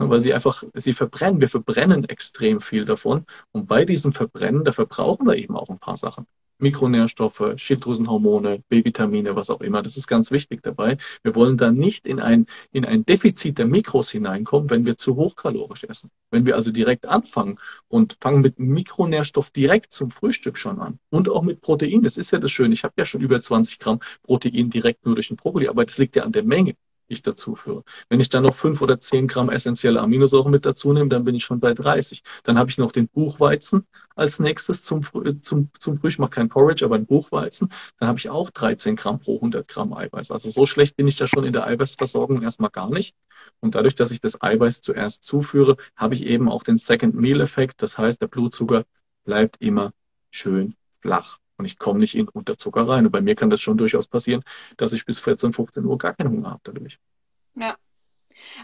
[0.00, 1.40] Ne, weil sie einfach, sie verbrennen.
[1.42, 3.26] Wir verbrennen extrem viel davon.
[3.52, 6.26] Und bei diesem Verbrennen, da verbrauchen wir eben auch ein paar Sachen.
[6.58, 9.82] Mikronährstoffe, Schilddrüsenhormone, B-Vitamine, was auch immer.
[9.82, 10.96] Das ist ganz wichtig dabei.
[11.22, 15.16] Wir wollen da nicht in ein, in ein Defizit der Mikros hineinkommen, wenn wir zu
[15.16, 16.10] hochkalorisch essen.
[16.30, 17.58] Wenn wir also direkt anfangen
[17.88, 22.02] und fangen mit Mikronährstoff direkt zum Frühstück schon an und auch mit Protein.
[22.02, 22.72] Das ist ja das Schöne.
[22.72, 25.98] Ich habe ja schon über 20 Gramm Protein direkt nur durch den Brokkoli, aber das
[25.98, 26.74] liegt ja an der Menge
[27.10, 27.84] ich dazu führe.
[28.08, 31.34] Wenn ich dann noch fünf oder zehn Gramm essentielle Aminosäuren mit dazu nehme, dann bin
[31.34, 32.22] ich schon bei 30.
[32.44, 35.02] Dann habe ich noch den Buchweizen als nächstes zum,
[35.42, 36.08] zum, zum Früh.
[36.08, 37.72] Ich mache kein Porridge, aber ein Buchweizen.
[37.98, 40.30] Dann habe ich auch 13 Gramm pro 100 Gramm Eiweiß.
[40.30, 43.14] Also so schlecht bin ich da schon in der Eiweißversorgung erstmal gar nicht.
[43.60, 47.40] Und dadurch, dass ich das Eiweiß zuerst zuführe, habe ich eben auch den Second Meal
[47.40, 47.82] Effekt.
[47.82, 48.84] Das heißt, der Blutzucker
[49.24, 49.92] bleibt immer
[50.30, 51.38] schön flach.
[51.60, 53.06] Und ich komme nicht in Unterzucker rein.
[53.06, 54.42] Und bei mir kann das schon durchaus passieren,
[54.76, 56.98] dass ich bis 14, 15 Uhr gar keinen Hunger habe dadurch.
[57.54, 57.76] Ja.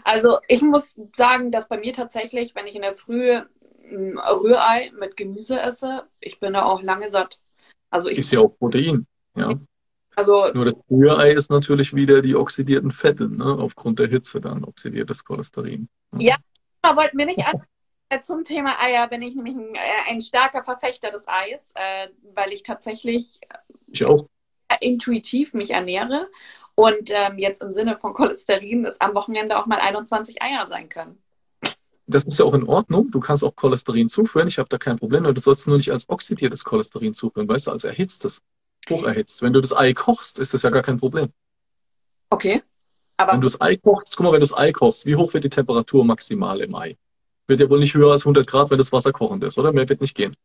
[0.03, 4.91] Also ich muss sagen, dass bei mir tatsächlich, wenn ich in der Früh ein Rührei
[4.99, 7.39] mit Gemüse esse, ich bin da auch lange satt.
[7.89, 9.05] Also ich ist ja auch Protein,
[9.35, 9.53] ja.
[10.15, 13.45] Also, Nur das Rührei ist natürlich wieder die oxidierten Fette, ne?
[13.45, 15.89] aufgrund der Hitze dann, oxidiertes Cholesterin.
[16.17, 16.37] Ja,
[16.83, 17.59] ja wollten wir nicht an äh,
[18.21, 22.53] zum Thema Eier bin ich nämlich ein, äh, ein starker Verfechter des Eis, äh, weil
[22.53, 23.39] ich tatsächlich
[23.87, 24.27] ich auch.
[24.79, 26.27] intuitiv mich ernähre.
[26.75, 30.89] Und ähm, jetzt im Sinne von Cholesterin ist am Wochenende auch mal 21 Eier sein
[30.89, 31.17] können.
[32.05, 33.11] Das ist ja auch in Ordnung.
[33.11, 34.47] Du kannst auch Cholesterin zuführen.
[34.47, 35.23] Ich habe da kein Problem.
[35.23, 38.41] Du sollst nur nicht als oxidiertes Cholesterin zuführen, weißt du, als erhitztes,
[38.89, 39.41] hocherhitzt.
[39.41, 41.33] Wenn du das Ei kochst, ist das ja gar kein Problem.
[42.29, 42.63] Okay.
[43.17, 45.33] Aber wenn du das Ei kochst, guck mal, wenn du das Ei kochst, wie hoch
[45.33, 46.95] wird die Temperatur maximal im Ei?
[47.47, 49.71] Wird ja wohl nicht höher als 100 Grad, wenn das Wasser kochend ist, oder?
[49.71, 50.35] Mehr wird nicht gehen.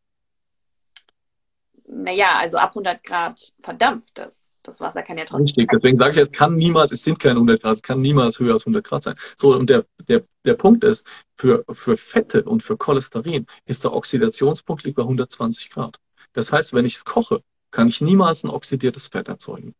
[1.85, 4.49] Naja, also ab 100 Grad verdampft das.
[4.63, 5.45] Das Wasser kann ja trotzdem.
[5.45, 8.39] Richtig, deswegen sage ich, es kann niemals, es sind keine 100 Grad, es kann niemals
[8.39, 9.15] höher als 100 Grad sein.
[9.35, 13.93] So, und der, der, der Punkt ist, für, für Fette und für Cholesterin ist der
[13.93, 15.99] Oxidationspunkt liegt bei 120 Grad.
[16.31, 19.75] Das heißt, wenn ich es koche, kann ich niemals ein oxidiertes Fett erzeugen.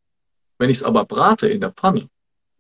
[0.58, 2.10] Wenn ich es aber brate in der Pfanne,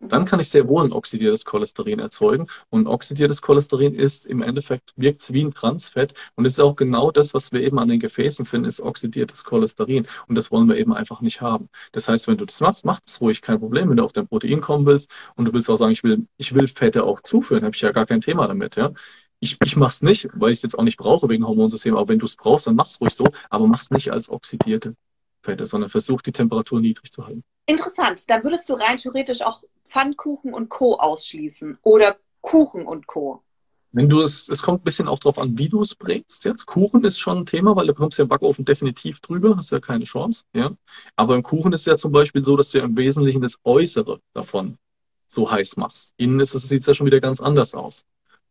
[0.09, 2.47] dann kann ich sehr wohl ein oxidiertes Cholesterin erzeugen.
[2.69, 6.13] Und oxidiertes Cholesterin ist im Endeffekt, wirkt wie ein Transfett.
[6.35, 10.07] Und ist auch genau das, was wir eben an den Gefäßen finden, ist oxidiertes Cholesterin.
[10.27, 11.69] Und das wollen wir eben einfach nicht haben.
[11.91, 13.89] Das heißt, wenn du das machst, mach das ruhig, kein Problem.
[13.89, 16.53] Wenn du auf dein Protein kommen willst und du willst auch sagen, ich will, ich
[16.53, 18.91] will Fette auch zuführen, habe ich ja gar kein Thema damit, ja.
[19.39, 21.97] Ich, ich mache es nicht, weil ich es jetzt auch nicht brauche wegen Hormonsystem.
[21.97, 23.25] Aber wenn du es brauchst, dann mach es ruhig so.
[23.49, 24.95] Aber mach es nicht als oxidierte
[25.41, 27.43] Fette, sondern versuch die Temperatur niedrig zu halten.
[27.65, 28.29] Interessant.
[28.29, 29.61] Dann würdest du rein theoretisch auch
[29.93, 30.95] Pfannkuchen und Co.
[30.95, 33.43] ausschließen oder Kuchen und Co.
[33.91, 36.45] Wenn du es, es kommt ein bisschen auch darauf an, wie du es bringst.
[36.45, 39.71] Jetzt Kuchen ist schon ein Thema, weil du bekommst ja im Backofen definitiv drüber, hast
[39.71, 40.45] ja keine Chance.
[40.55, 40.71] Ja,
[41.15, 44.19] aber im Kuchen ist ja zum Beispiel so, dass du ja im Wesentlichen das Äußere
[44.33, 44.79] davon
[45.27, 46.11] so heiß machst.
[46.17, 48.03] Innen ist es sieht es ja schon wieder ganz anders aus.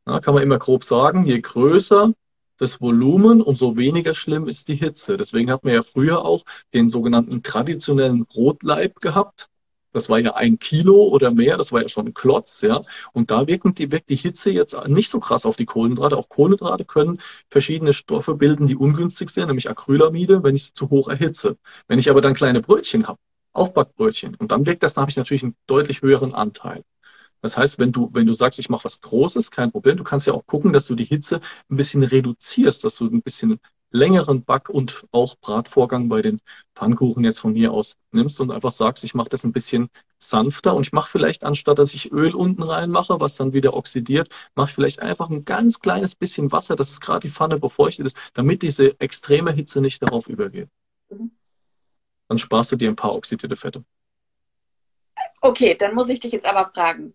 [0.07, 2.13] Ja, kann man immer grob sagen, je größer
[2.59, 5.17] das Volumen, umso weniger schlimm ist die Hitze.
[5.17, 9.49] Deswegen hat man ja früher auch den sogenannten traditionellen Rotleib gehabt.
[9.93, 12.83] Das war ja ein Kilo oder mehr, das war ja schon ein Klotz, ja.
[13.13, 16.17] Und da wirkt die, wirkt die Hitze jetzt nicht so krass auf die Kohlenhydrate.
[16.17, 20.91] Auch Kohlenhydrate können verschiedene Stoffe bilden, die ungünstig sind, nämlich Acrylamide, wenn ich sie zu
[20.91, 21.57] hoch erhitze.
[21.89, 23.19] Wenn ich aber dann kleine Brötchen habe,
[23.53, 26.85] Aufbackbrötchen, und dann wirkt das, dann habe ich natürlich einen deutlich höheren Anteil.
[27.43, 30.27] Das heißt, wenn du, wenn du sagst, ich mache was Großes, kein Problem, du kannst
[30.27, 33.59] ja auch gucken, dass du die Hitze ein bisschen reduzierst, dass du ein bisschen
[33.93, 36.41] längeren Back- und auch Bratvorgang bei den
[36.75, 40.75] Pfannkuchen jetzt von mir aus nimmst und einfach sagst, ich mache das ein bisschen sanfter
[40.75, 44.71] und ich mache vielleicht, anstatt dass ich Öl unten reinmache, was dann wieder oxidiert, mache
[44.71, 48.17] ich vielleicht einfach ein ganz kleines bisschen Wasser, dass es gerade die Pfanne befeuchtet ist,
[48.35, 50.69] damit diese extreme Hitze nicht darauf übergeht.
[51.11, 51.31] Mhm.
[52.29, 53.85] Dann sparst du dir ein paar oxidierte Fette.
[55.41, 57.15] Okay, dann muss ich dich jetzt aber fragen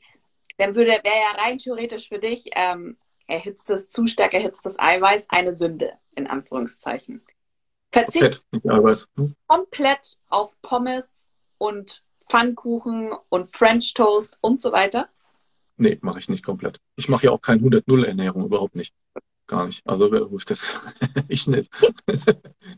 [0.58, 5.54] dann würde, wäre ja rein theoretisch für dich ähm, erhitztes, zu stark erhitztes Eiweiß eine
[5.54, 7.22] Sünde, in Anführungszeichen.
[7.92, 9.10] Verzicht Eiweiß.
[9.16, 9.36] Hm?
[9.48, 11.26] komplett auf Pommes
[11.58, 15.10] und Pfannkuchen und French Toast und so weiter?
[15.78, 16.80] Nee, mache ich nicht komplett.
[16.96, 18.94] Ich mache ja auch kein 100-0 Ernährung, überhaupt nicht.
[19.46, 19.88] Gar nicht.
[19.88, 20.80] Also das,
[21.28, 21.72] ich nicht.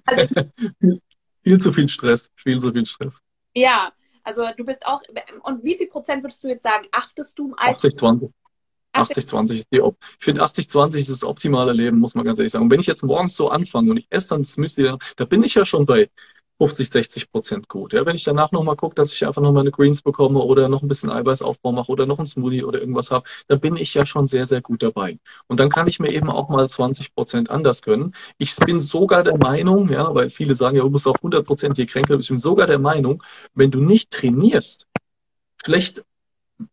[0.06, 0.28] Also,
[1.44, 3.20] viel zu viel Stress, viel zu viel Stress.
[3.56, 3.92] Ja,
[4.24, 5.02] also du bist auch,
[5.44, 7.78] und wie viel Prozent würdest du jetzt sagen, achtest du im Alltag?
[7.78, 8.30] 80, 20.
[8.94, 12.40] 80, 20 ist die, ich finde 80, 20 ist das optimale Leben, muss man ganz
[12.40, 12.66] ehrlich sagen.
[12.66, 15.44] Und wenn ich jetzt morgens so anfange und ich esse dann das Müsli, da bin
[15.44, 16.10] ich ja schon bei
[16.60, 17.94] 50, 60 Prozent gut.
[17.94, 20.82] Ja, wenn ich danach nochmal gucke, dass ich einfach nochmal eine Greens bekomme oder noch
[20.82, 24.06] ein bisschen Eiweißaufbau mache oder noch ein Smoothie oder irgendwas habe, dann bin ich ja
[24.06, 25.20] schon sehr, sehr gut dabei.
[25.48, 28.14] Und dann kann ich mir eben auch mal 20 Prozent anders gönnen.
[28.38, 31.78] Ich bin sogar der Meinung, ja, weil viele sagen ja, du musst auf 100 Prozent
[31.78, 33.24] je kränker, ich bin sogar der Meinung,
[33.54, 34.86] wenn du nicht trainierst,
[35.64, 36.04] schlecht,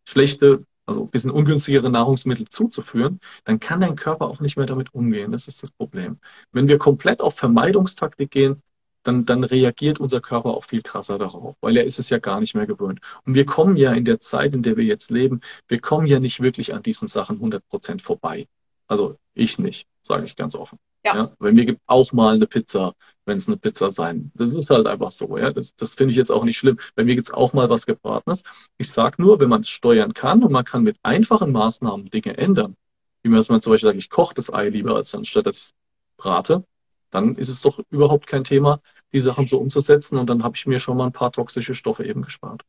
[0.04, 4.94] schlechte also ein bisschen ungünstigere Nahrungsmittel zuzuführen, dann kann dein Körper auch nicht mehr damit
[4.94, 5.32] umgehen.
[5.32, 6.18] Das ist das Problem.
[6.52, 8.62] Wenn wir komplett auf Vermeidungstaktik gehen,
[9.02, 12.40] dann, dann reagiert unser Körper auch viel krasser darauf, weil er ist es ja gar
[12.40, 13.00] nicht mehr gewöhnt.
[13.24, 16.18] Und wir kommen ja in der Zeit, in der wir jetzt leben, wir kommen ja
[16.20, 18.46] nicht wirklich an diesen Sachen 100 Prozent vorbei.
[18.88, 20.78] Also ich nicht, sage ich ganz offen.
[21.06, 21.14] Ja.
[21.14, 21.32] ja.
[21.38, 22.94] Bei mir gibt auch mal eine Pizza,
[23.26, 24.32] wenn es eine Pizza sein.
[24.34, 25.52] Das ist halt einfach so, ja.
[25.52, 26.78] Das, das finde ich jetzt auch nicht schlimm.
[26.96, 28.42] Bei mir gibt es auch mal was Gebratenes.
[28.76, 32.36] Ich sage nur, wenn man es steuern kann und man kann mit einfachen Maßnahmen Dinge
[32.36, 32.76] ändern,
[33.22, 35.74] wie man zum Beispiel sagt, ich koche das Ei lieber, als anstatt das
[36.16, 36.64] brate,
[37.10, 38.80] dann ist es doch überhaupt kein Thema,
[39.12, 42.04] die Sachen so umzusetzen und dann habe ich mir schon mal ein paar toxische Stoffe
[42.04, 42.62] eben gespart.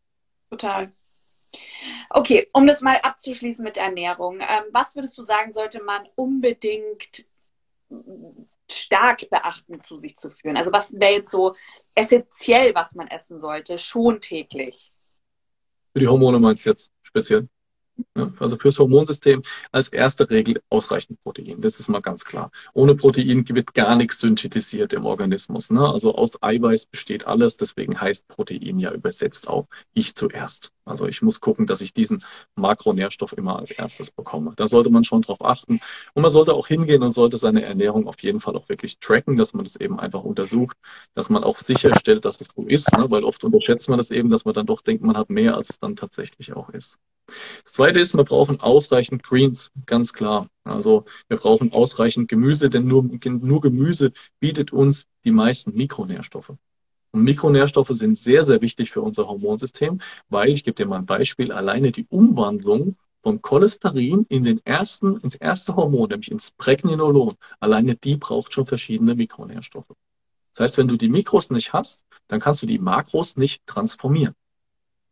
[0.52, 0.92] Total.
[2.10, 4.40] Okay, um das mal abzuschließen mit Ernährung.
[4.42, 7.26] Ähm, was würdest du sagen, sollte man unbedingt
[8.70, 10.58] stark beachten, zu sich zu führen?
[10.58, 11.56] Also was wäre jetzt so
[11.96, 14.94] essentiell, was man essen sollte, schon täglich?
[15.94, 17.48] Für die Hormone meinst du jetzt speziell?
[18.40, 21.62] Also fürs Hormonsystem als erste Regel ausreichend Protein.
[21.62, 22.52] Das ist mal ganz klar.
[22.74, 25.70] Ohne Protein wird gar nichts synthetisiert im Organismus.
[25.72, 25.88] Ne?
[25.88, 27.58] Also aus Eiweiß besteht alles.
[27.58, 30.72] Deswegen heißt Protein ja übersetzt auch ich zuerst.
[30.86, 32.24] Also ich muss gucken, dass ich diesen
[32.56, 34.54] Makronährstoff immer als erstes bekomme.
[34.56, 35.80] Da sollte man schon drauf achten.
[36.14, 39.38] Und man sollte auch hingehen und sollte seine Ernährung auf jeden Fall auch wirklich tracken,
[39.38, 40.78] dass man das eben einfach untersucht,
[41.14, 42.92] dass man auch sicherstellt, dass es so ist.
[42.98, 43.10] Ne?
[43.10, 45.70] Weil oft unterschätzt man das eben, dass man dann doch denkt, man hat mehr, als
[45.70, 46.98] es dann tatsächlich auch ist.
[47.64, 50.48] Das zweite ist, wir brauchen ausreichend Greens, ganz klar.
[50.64, 56.54] Also wir brauchen ausreichend Gemüse, denn nur, nur Gemüse bietet uns die meisten Mikronährstoffe.
[57.12, 61.06] Und Mikronährstoffe sind sehr, sehr wichtig für unser Hormonsystem, weil, ich gebe dir mal ein
[61.06, 67.36] Beispiel, alleine die Umwandlung von Cholesterin in den ersten, ins erste Hormon, nämlich ins Pregnenolon,
[67.60, 69.92] alleine die braucht schon verschiedene Mikronährstoffe.
[70.54, 74.34] Das heißt, wenn du die Mikros nicht hast, dann kannst du die Makros nicht transformieren.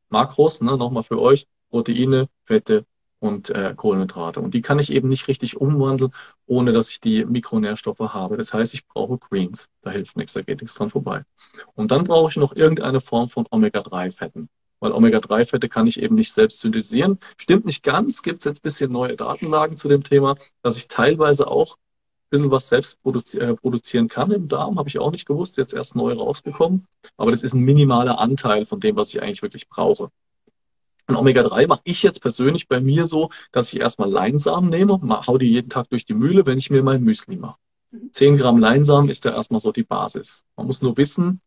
[0.10, 2.86] Makros, ne, nochmal für euch, Proteine, Fette
[3.20, 4.40] und äh, Kohlenhydrate.
[4.40, 6.14] Und die kann ich eben nicht richtig umwandeln,
[6.46, 8.38] ohne dass ich die Mikronährstoffe habe.
[8.38, 9.70] Das heißt, ich brauche Greens.
[9.82, 11.26] Da hilft nichts, da geht nichts dran vorbei.
[11.74, 14.48] Und dann brauche ich noch irgendeine Form von Omega-3-Fetten.
[14.80, 17.20] Weil Omega-3-Fette kann ich eben nicht selbst synthetisieren.
[17.36, 20.88] Stimmt nicht ganz, gibt es jetzt ein bisschen neue Datenlagen zu dem Thema, dass ich
[20.88, 25.12] teilweise auch ein bisschen was selbst produzi äh, produzieren kann im Darm, habe ich auch
[25.12, 26.88] nicht gewusst, jetzt erst neu rausgekommen.
[27.18, 30.10] Aber das ist ein minimaler Anteil von dem, was ich eigentlich wirklich brauche.
[31.08, 35.38] Und Omega-3 mache ich jetzt persönlich bei mir so, dass ich erstmal Leinsamen nehme, hau
[35.38, 37.60] die jeden Tag durch die Mühle, wenn ich mir mein Müsli mache.
[38.12, 38.38] 10 mhm.
[38.38, 40.44] Gramm Leinsamen ist ja erstmal so die Basis.
[40.56, 41.42] Man muss nur wissen,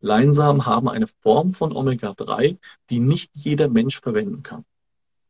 [0.00, 2.58] Leinsamen haben eine Form von Omega-3,
[2.90, 4.64] die nicht jeder Mensch verwenden kann.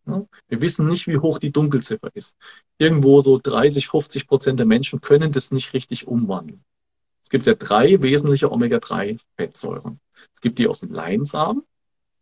[0.07, 2.37] Wir wissen nicht, wie hoch die Dunkelziffer ist.
[2.77, 6.63] Irgendwo so 30, 50 Prozent der Menschen können das nicht richtig umwandeln.
[7.23, 9.99] Es gibt ja drei wesentliche Omega-3-Fettsäuren.
[10.35, 11.63] Es gibt die aus dem Leinsamen,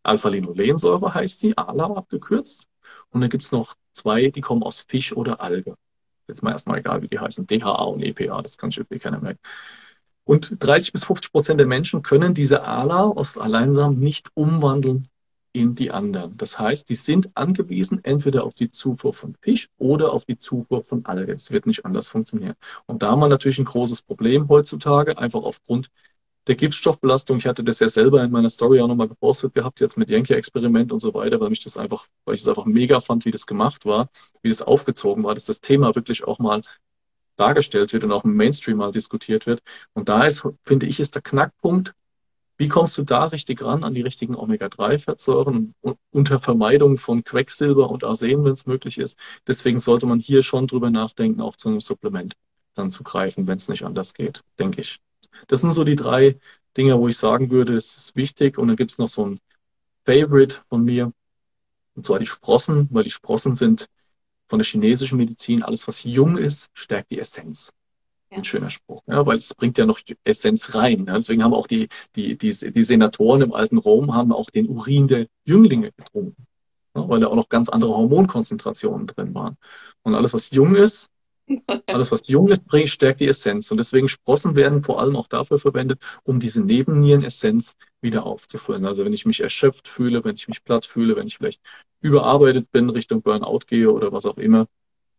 [0.02, 2.66] Alpha-Linolensäure heißt die, ALA abgekürzt.
[3.10, 5.76] Und dann gibt es noch zwei, die kommen aus Fisch oder Alge.
[6.28, 9.40] Jetzt mal erstmal egal, wie die heißen, DHA und EPA, das kann schriftlich keiner merken.
[10.24, 15.08] Und 30 bis 50 Prozent der Menschen können diese ALA aus Alleinsamen nicht umwandeln
[15.52, 16.36] in die anderen.
[16.36, 20.82] Das heißt, die sind angewiesen entweder auf die Zufuhr von Fisch oder auf die Zufuhr
[20.84, 21.32] von Alge.
[21.32, 22.54] Es wird nicht anders funktionieren.
[22.86, 25.90] Und da haben wir natürlich ein großes Problem heutzutage, einfach aufgrund
[26.46, 27.38] der Giftstoffbelastung.
[27.38, 30.92] Ich hatte das ja selber in meiner Story auch nochmal gepostet gehabt, jetzt mit Yankee-Experiment
[30.92, 33.46] und so weiter, weil mich das einfach, weil ich es einfach mega fand, wie das
[33.46, 34.08] gemacht war,
[34.42, 36.62] wie das aufgezogen war, dass das Thema wirklich auch mal
[37.36, 39.62] dargestellt wird und auch im Mainstream mal diskutiert wird.
[39.94, 41.94] Und da ist, finde ich, ist der Knackpunkt,
[42.58, 45.74] wie kommst du da richtig ran an die richtigen Omega-3-Fettsäuren
[46.10, 49.18] unter Vermeidung von Quecksilber und Arsen, wenn es möglich ist?
[49.46, 52.34] Deswegen sollte man hier schon drüber nachdenken, auch zu einem Supplement
[52.74, 55.00] dann zu greifen, wenn es nicht anders geht, denke ich.
[55.48, 56.38] Das sind so die drei
[56.76, 58.58] Dinge, wo ich sagen würde, es ist wichtig.
[58.58, 59.40] Und dann gibt es noch so ein
[60.04, 61.12] Favorite von mir,
[61.94, 63.88] und zwar die Sprossen, weil die Sprossen sind
[64.48, 67.72] von der chinesischen Medizin, alles was jung ist, stärkt die Essenz.
[68.30, 68.38] Ja.
[68.38, 71.06] Ein schöner Spruch, ja, weil es bringt ja noch Essenz rein.
[71.06, 71.14] Ja.
[71.14, 75.06] Deswegen haben auch die, die, die, die Senatoren im alten Rom haben auch den Urin
[75.06, 76.46] der Jünglinge getrunken,
[76.94, 79.56] ja, weil da auch noch ganz andere Hormonkonzentrationen drin waren.
[80.02, 81.11] Und alles, was jung ist,
[81.86, 83.70] alles, was jung ist, bringt, stärkt die Essenz.
[83.70, 88.84] Und deswegen Sprossen werden vor allem auch dafür verwendet, um diese Nebennierenessenz wieder aufzufüllen.
[88.86, 91.60] Also wenn ich mich erschöpft fühle, wenn ich mich platt fühle, wenn ich vielleicht
[92.00, 94.66] überarbeitet bin, Richtung Burnout gehe oder was auch immer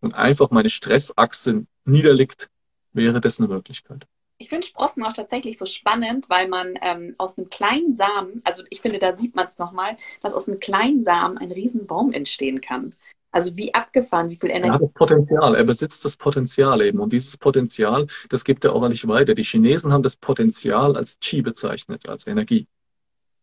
[0.02, 2.50] und einfach meine Stressachse niederliegt,
[2.92, 4.06] wäre das eine Möglichkeit.
[4.38, 8.64] Ich finde Sprossen auch tatsächlich so spannend, weil man ähm, aus einem kleinen Samen, also
[8.70, 12.60] ich finde, da sieht man es nochmal, dass aus einem kleinen Samen ein Riesenbaum entstehen
[12.60, 12.94] kann.
[13.34, 14.74] Also wie abgefahren, wie viel Energie.
[14.74, 15.56] Ja, das Potenzial.
[15.56, 17.00] Er besitzt das Potenzial eben.
[17.00, 19.34] Und dieses Potenzial, das gibt er auch nicht weiter.
[19.34, 22.68] Die Chinesen haben das Potenzial als Qi bezeichnet, als Energie.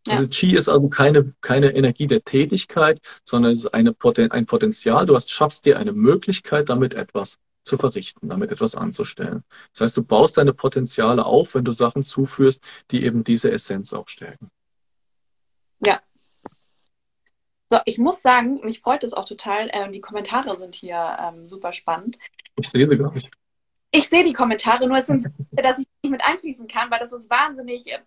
[0.06, 0.18] Ja.
[0.18, 3.96] Also Qi ist also keine, keine Energie der Tätigkeit, sondern es ist eine,
[4.30, 5.06] ein Potenzial.
[5.06, 9.42] Du hast, schaffst dir eine Möglichkeit, damit etwas zu verrichten, damit etwas anzustellen.
[9.72, 13.92] Das heißt, du baust deine Potenziale auf, wenn du Sachen zuführst, die eben diese Essenz
[13.92, 14.52] auch stärken.
[15.84, 16.00] Ja,
[17.70, 19.70] so, ich muss sagen, mich freut es auch total.
[19.72, 22.18] Ähm, die Kommentare sind hier ähm, super spannend.
[22.56, 23.30] Ich sehe sie gar nicht.
[23.92, 27.12] Ich sehe die Kommentare, nur es sind, dass ich nicht mit einfließen kann, weil das
[27.12, 27.98] ist wahnsinnig äh,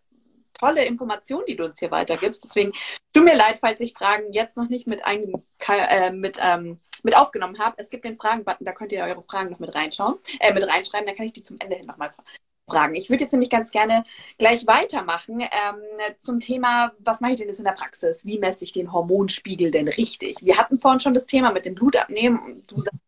[0.53, 2.43] tolle Information, die du uns hier weitergibst.
[2.43, 2.71] Deswegen
[3.13, 7.15] tut mir leid, falls ich Fragen jetzt noch nicht mit, ein, äh, mit, ähm, mit
[7.15, 7.75] aufgenommen habe.
[7.77, 11.05] Es gibt den Fragen-Button, da könnt ihr eure Fragen noch mit reinschauen, äh, mit reinschreiben,
[11.05, 12.13] dann kann ich die zum Ende hin nochmal
[12.67, 12.95] Fragen.
[12.95, 14.03] Ich würde jetzt nämlich ganz gerne
[14.37, 15.81] gleich weitermachen ähm,
[16.19, 18.25] zum Thema, was mache ich denn jetzt in der Praxis?
[18.25, 20.37] Wie messe ich den Hormonspiegel denn richtig?
[20.41, 22.63] Wir hatten vorhin schon das Thema mit dem Blutabnehmen.
[22.67, 22.99] Du sagst,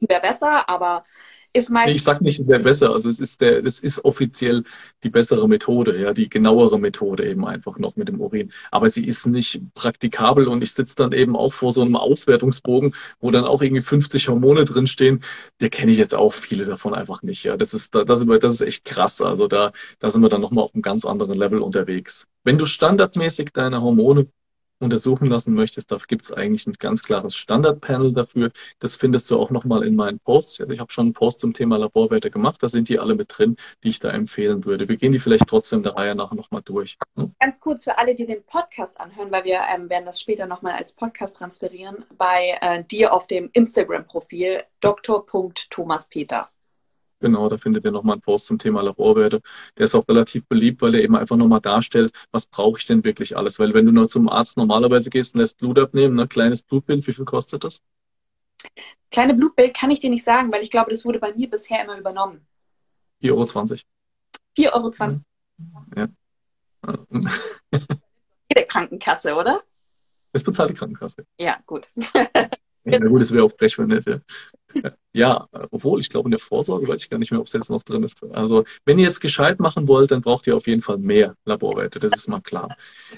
[0.00, 1.04] wäre besser, aber
[1.52, 1.96] ist meistens.
[1.96, 2.92] Ich sage nicht, es wäre besser.
[2.92, 4.64] Also es ist der, das ist offiziell
[5.02, 8.52] die bessere Methode, ja, die genauere Methode eben einfach noch mit dem Urin.
[8.70, 12.94] Aber sie ist nicht praktikabel und ich sitze dann eben auch vor so einem Auswertungsbogen,
[13.20, 15.22] wo dann auch irgendwie 50 Hormone drinstehen.
[15.60, 17.44] Der kenne ich jetzt auch viele davon einfach nicht.
[17.44, 19.20] Ja, das ist, das ist, das ist echt krass.
[19.20, 22.26] Also da, da sind wir dann nochmal auf einem ganz anderen Level unterwegs.
[22.44, 24.26] Wenn du standardmäßig deine Hormone
[24.82, 28.50] untersuchen lassen möchtest, da gibt es eigentlich ein ganz klares Standardpanel dafür.
[28.78, 30.60] Das findest du auch nochmal in meinen Posts.
[30.60, 32.62] Also ich habe schon einen Post zum Thema Laborwerte gemacht.
[32.62, 34.88] Da sind die alle mit drin, die ich da empfehlen würde.
[34.88, 36.98] Wir gehen die vielleicht trotzdem der Reihe nach nochmal durch.
[37.16, 37.32] Hm?
[37.40, 40.74] Ganz kurz für alle, die den Podcast anhören, weil wir ähm, werden das später nochmal
[40.74, 46.48] als Podcast transferieren, bei äh, dir auf dem Instagram-Profil dr.thomaspeter.
[47.22, 49.42] Genau, da findet ihr nochmal einen Post zum Thema Laborwerte.
[49.78, 53.04] Der ist auch relativ beliebt, weil er eben einfach nochmal darstellt, was brauche ich denn
[53.04, 53.60] wirklich alles.
[53.60, 56.64] Weil wenn du nur zum Arzt normalerweise gehst und lässt Blut abnehmen, ein ne, kleines
[56.64, 57.80] Blutbild, wie viel kostet das?
[59.12, 61.84] Kleine Blutbild kann ich dir nicht sagen, weil ich glaube, das wurde bei mir bisher
[61.84, 62.44] immer übernommen.
[63.22, 63.84] 4,20
[64.58, 64.88] Euro.
[64.88, 65.20] 4,20 Euro.
[65.96, 66.08] Ja.
[68.50, 69.62] Jede Krankenkasse, oder?
[70.32, 71.24] Das bezahlt die Krankenkasse.
[71.38, 71.88] Ja, gut.
[72.84, 74.08] Ja, gut, das wäre auch frech, wenn nicht.
[75.12, 77.68] Ja, obwohl, ich glaube, in der Vorsorge weiß ich gar nicht mehr, ob es jetzt
[77.68, 78.24] noch drin ist.
[78.32, 81.98] Also, wenn ihr jetzt gescheit machen wollt, dann braucht ihr auf jeden Fall mehr Laborwerte,
[81.98, 82.74] das ist mal klar.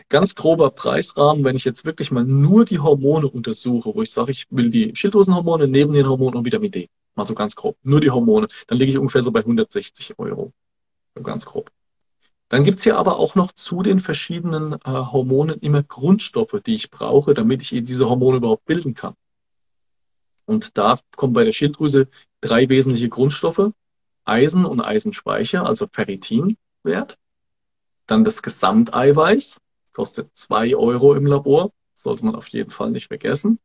[0.08, 4.32] Ganz grober Preisrahmen, wenn ich jetzt wirklich mal nur die Hormone untersuche, wo ich sage,
[4.32, 8.00] ich will die Schilddrüsenhormone, neben den Hormonen und Vitamin D, mal so ganz grob, nur
[8.00, 10.52] die Hormone, dann liege ich ungefähr so bei 160 Euro.
[11.14, 11.70] So ganz grob.
[12.48, 16.90] Dann gibt's hier aber auch noch zu den verschiedenen äh, Hormonen immer Grundstoffe, die ich
[16.90, 19.14] brauche, damit ich diese Hormone überhaupt bilden kann.
[20.46, 22.08] Und da kommen bei der Schilddrüse
[22.40, 23.72] drei wesentliche Grundstoffe.
[24.24, 27.18] Eisen und Eisenspeicher, also Ferritinwert.
[28.06, 29.60] Dann das Gesamteiweiß,
[29.92, 33.58] kostet zwei Euro im Labor, sollte man auf jeden Fall nicht vergessen.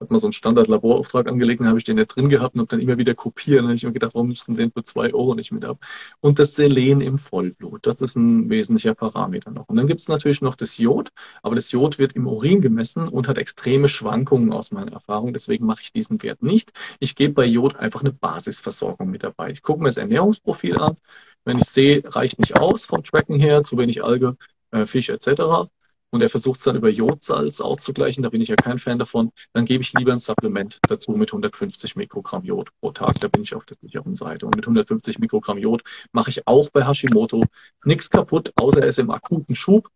[0.00, 2.68] Hat mal so einen Standard-Laborauftrag angelegt, dann habe ich den da drin gehabt und habe
[2.68, 3.58] dann immer wieder kopiert.
[3.58, 5.78] Dann habe ich mir gedacht, warum nimmst du den für zwei Euro nicht mit ab?
[6.20, 9.68] Und das Selen im Vollblut, das ist ein wesentlicher Parameter noch.
[9.68, 11.10] Und dann gibt es natürlich noch das Jod,
[11.42, 15.32] aber das Jod wird im Urin gemessen und hat extreme Schwankungen aus meiner Erfahrung.
[15.32, 16.72] Deswegen mache ich diesen Wert nicht.
[17.00, 19.50] Ich gebe bei Jod einfach eine Basisversorgung mit dabei.
[19.50, 20.96] Ich gucke mir das Ernährungsprofil an.
[21.44, 24.36] Wenn ich sehe, reicht nicht aus vom Tracken her, zu wenig Alge,
[24.70, 25.68] äh, Fisch etc.,
[26.14, 29.32] und er versucht es dann über Jodsalz auszugleichen, da bin ich ja kein Fan davon,
[29.52, 33.18] dann gebe ich lieber ein Supplement dazu mit 150 Mikrogramm Jod pro Tag.
[33.18, 34.46] Da bin ich auf der sicheren Seite.
[34.46, 37.42] Und mit 150 Mikrogramm Jod mache ich auch bei Hashimoto
[37.84, 39.88] nichts kaputt, außer er ist im akuten Schub.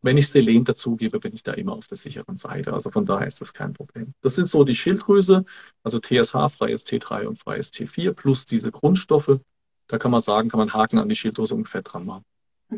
[0.00, 2.72] Wenn ich Selen dazugebe, bin ich da immer auf der sicheren Seite.
[2.72, 4.14] Also von daher ist das kein Problem.
[4.20, 5.44] Das sind so die Schilddrüse,
[5.84, 9.38] also TSH, freies T3 und freies T4 plus diese Grundstoffe.
[9.86, 12.24] Da kann man sagen, kann man Haken an die Schilddrüse ungefähr dran machen.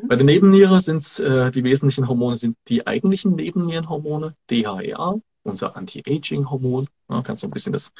[0.03, 6.89] Bei der Nebenniere sind äh, die wesentlichen Hormone sind die eigentlichen Nebennierenhormone, DHEA, unser Anti-Aging-Hormon.
[7.09, 7.93] Ja, kannst du ein bisschen das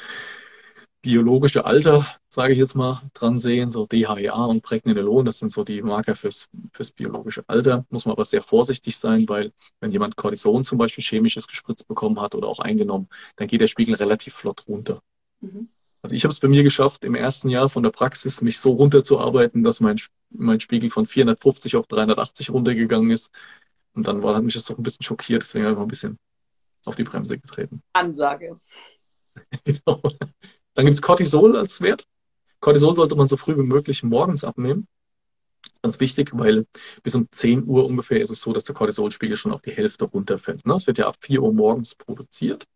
[1.01, 3.69] biologische Alter, sage ich jetzt mal, dran sehen.
[3.69, 7.85] So DHEA und Pregnenolon, das sind so die Marker fürs, fürs biologische Alter.
[7.89, 12.19] Muss man aber sehr vorsichtig sein, weil wenn jemand Cortison zum Beispiel chemisches gespritzt bekommen
[12.19, 15.01] hat oder auch eingenommen, dann geht der Spiegel relativ flott runter.
[15.41, 15.69] Mhm.
[16.05, 18.73] Also ich habe es bei mir geschafft, im ersten Jahr von der Praxis mich so
[18.73, 19.99] runterzuarbeiten, dass mein,
[20.29, 23.31] mein Spiegel von 450 auf 380 runtergegangen ist.
[23.95, 26.19] Und dann war, hat mich das doch ein bisschen schockiert, deswegen habe ich ein bisschen
[26.85, 27.81] auf die Bremse getreten.
[27.93, 28.59] Ansage.
[29.63, 29.99] genau.
[30.75, 32.05] Dann gibt es Cortisol als Wert.
[32.59, 34.87] Cortisol sollte man so früh wie möglich morgens abnehmen.
[35.81, 36.67] Ganz wichtig, weil
[37.01, 40.05] bis um 10 Uhr ungefähr ist es so, dass der Cortisolspiegel schon auf die Hälfte
[40.05, 40.67] runterfällt.
[40.67, 40.75] Ne?
[40.75, 42.67] Es wird ja ab 4 Uhr morgens produziert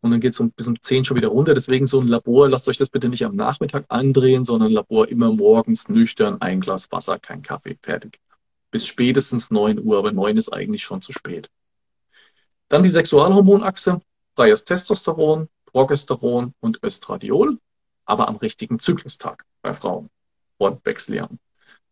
[0.00, 1.54] und dann geht es um, bis um 10 schon wieder runter.
[1.54, 5.32] Deswegen so ein Labor, lasst euch das bitte nicht am Nachmittag andrehen, sondern Labor immer
[5.32, 8.20] morgens nüchtern, ein Glas Wasser, kein Kaffee, fertig.
[8.70, 11.50] Bis spätestens 9 Uhr, aber 9 ist eigentlich schon zu spät.
[12.68, 14.00] Dann die Sexualhormonachse,
[14.36, 17.58] freies Testosteron, Progesteron und Östradiol,
[18.04, 20.10] aber am richtigen Zyklustag bei Frauen.
[20.58, 21.38] Wortwechseljahren.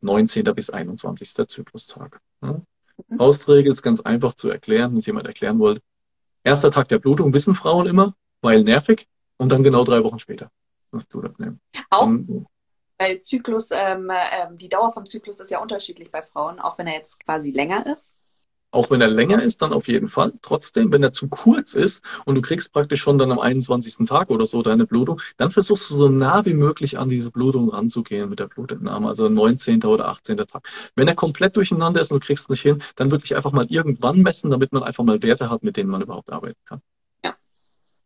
[0.00, 0.44] 19.
[0.54, 1.34] bis 21.
[1.48, 2.20] Zyklustag.
[2.42, 2.52] Ja.
[3.08, 3.18] Mhm.
[3.18, 5.82] Faustregel ist ganz einfach zu erklären, wenn es jemand erklären wollte.
[6.46, 10.48] Erster Tag der Blutung wissen Frauen immer, weil nervig, und dann genau drei Wochen später
[10.92, 11.60] das Blut abnehmen.
[11.90, 12.46] Auch, um,
[12.98, 16.86] weil Zyklus, ähm, ähm, die Dauer vom Zyklus ist ja unterschiedlich bei Frauen, auch wenn
[16.86, 18.14] er jetzt quasi länger ist.
[18.76, 20.34] Auch wenn er länger ist, dann auf jeden Fall.
[20.42, 24.06] Trotzdem, wenn er zu kurz ist und du kriegst praktisch schon dann am 21.
[24.06, 27.70] Tag oder so deine Blutung, dann versuchst du so nah wie möglich an diese Blutung
[27.70, 29.82] ranzugehen mit der Blutentnahme, also 19.
[29.84, 30.36] oder 18.
[30.36, 30.68] Tag.
[30.94, 34.20] Wenn er komplett durcheinander ist und du kriegst nicht hin, dann wirklich einfach mal irgendwann
[34.20, 36.82] messen, damit man einfach mal Werte hat, mit denen man überhaupt arbeiten kann.
[37.24, 37.34] Ja.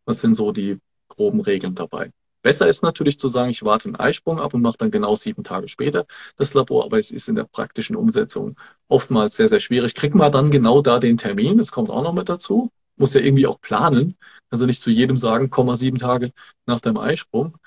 [0.05, 2.13] Das sind so die groben Regeln dabei.
[2.41, 5.43] Besser ist natürlich zu sagen, ich warte einen Eisprung ab und mache dann genau sieben
[5.43, 6.05] Tage später
[6.37, 8.55] das Labor, aber es ist in der praktischen Umsetzung
[8.87, 9.93] oftmals sehr, sehr schwierig.
[9.93, 13.21] Kriegt man dann genau da den Termin, das kommt auch noch mit dazu, muss ja
[13.21, 14.17] irgendwie auch planen.
[14.49, 16.31] Also nicht zu jedem sagen, komm mal sieben Tage
[16.65, 17.57] nach dem Eisprung.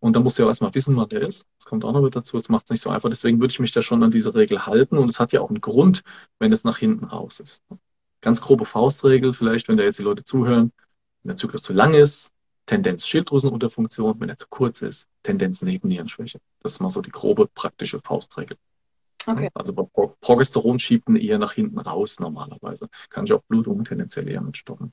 [0.00, 1.44] Und dann muss ja auch erstmal wissen, wann der ist.
[1.58, 2.36] Das kommt auch noch mit dazu.
[2.36, 3.10] Das macht es nicht so einfach.
[3.10, 4.96] Deswegen würde ich mich da schon an diese Regel halten.
[4.96, 6.02] Und es hat ja auch einen Grund,
[6.38, 7.62] wenn es nach hinten raus ist.
[8.20, 10.72] Ganz grobe Faustregel, vielleicht, wenn da jetzt die Leute zuhören,
[11.22, 12.32] wenn der Zyklus zu lang ist,
[12.68, 16.38] Tendenz Schilddrüsenunterfunktion, wenn er zu kurz ist, Tendenz Nebennierenschwäche.
[16.60, 18.58] Das ist mal so die grobe praktische Faustregel.
[19.26, 19.48] Okay.
[19.54, 22.90] Also Progesteron schiebt ihn eher nach hinten raus normalerweise.
[23.08, 24.92] Kann ich auch Blutungen tendenziell eher mit stoppen.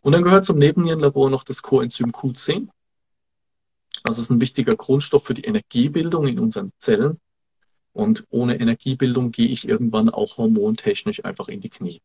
[0.00, 2.68] Und dann gehört zum Nebennierenlabor noch das Coenzym Q10.
[4.04, 7.20] Das ist ein wichtiger Grundstoff für die Energiebildung in unseren Zellen.
[7.92, 12.00] Und ohne Energiebildung gehe ich irgendwann auch hormontechnisch einfach in die Knie.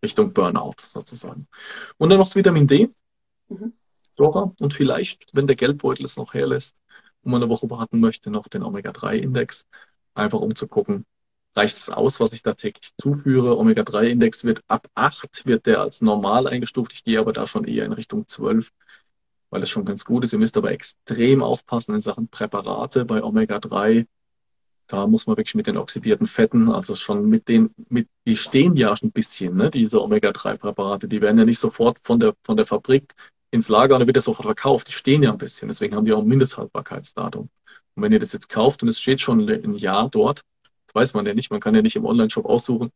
[0.00, 1.48] Richtung Burnout sozusagen.
[1.96, 2.88] Und dann noch das Vitamin D.
[3.48, 3.72] Mhm.
[4.18, 6.76] Dora und vielleicht, wenn der Geldbeutel es noch herlässt,
[7.22, 9.66] und man eine Woche warten möchte, noch den Omega-3-Index,
[10.14, 11.04] einfach um zu gucken,
[11.54, 13.58] reicht es aus, was ich da täglich zuführe.
[13.58, 16.92] Omega-3-Index wird ab 8, wird der als normal eingestuft.
[16.92, 18.70] Ich gehe aber da schon eher in Richtung 12,
[19.50, 20.32] weil es schon ganz gut ist.
[20.32, 24.06] Ihr müsst aber extrem aufpassen in Sachen Präparate bei Omega-3.
[24.86, 28.74] Da muss man wirklich mit den oxidierten Fetten, also schon mit den, mit, die stehen
[28.74, 31.08] ja schon ein bisschen, ne, diese Omega-3-Präparate.
[31.08, 33.14] Die werden ja nicht sofort von der, von der Fabrik
[33.50, 34.88] ins Lager und dann wird das sofort verkauft.
[34.88, 37.48] Die stehen ja ein bisschen, deswegen haben die auch ein Mindesthaltbarkeitsdatum.
[37.94, 40.42] Und wenn ihr das jetzt kauft und es steht schon ein Jahr dort,
[40.86, 42.90] das weiß man ja nicht, man kann ja nicht im Online-Shop aussuchen,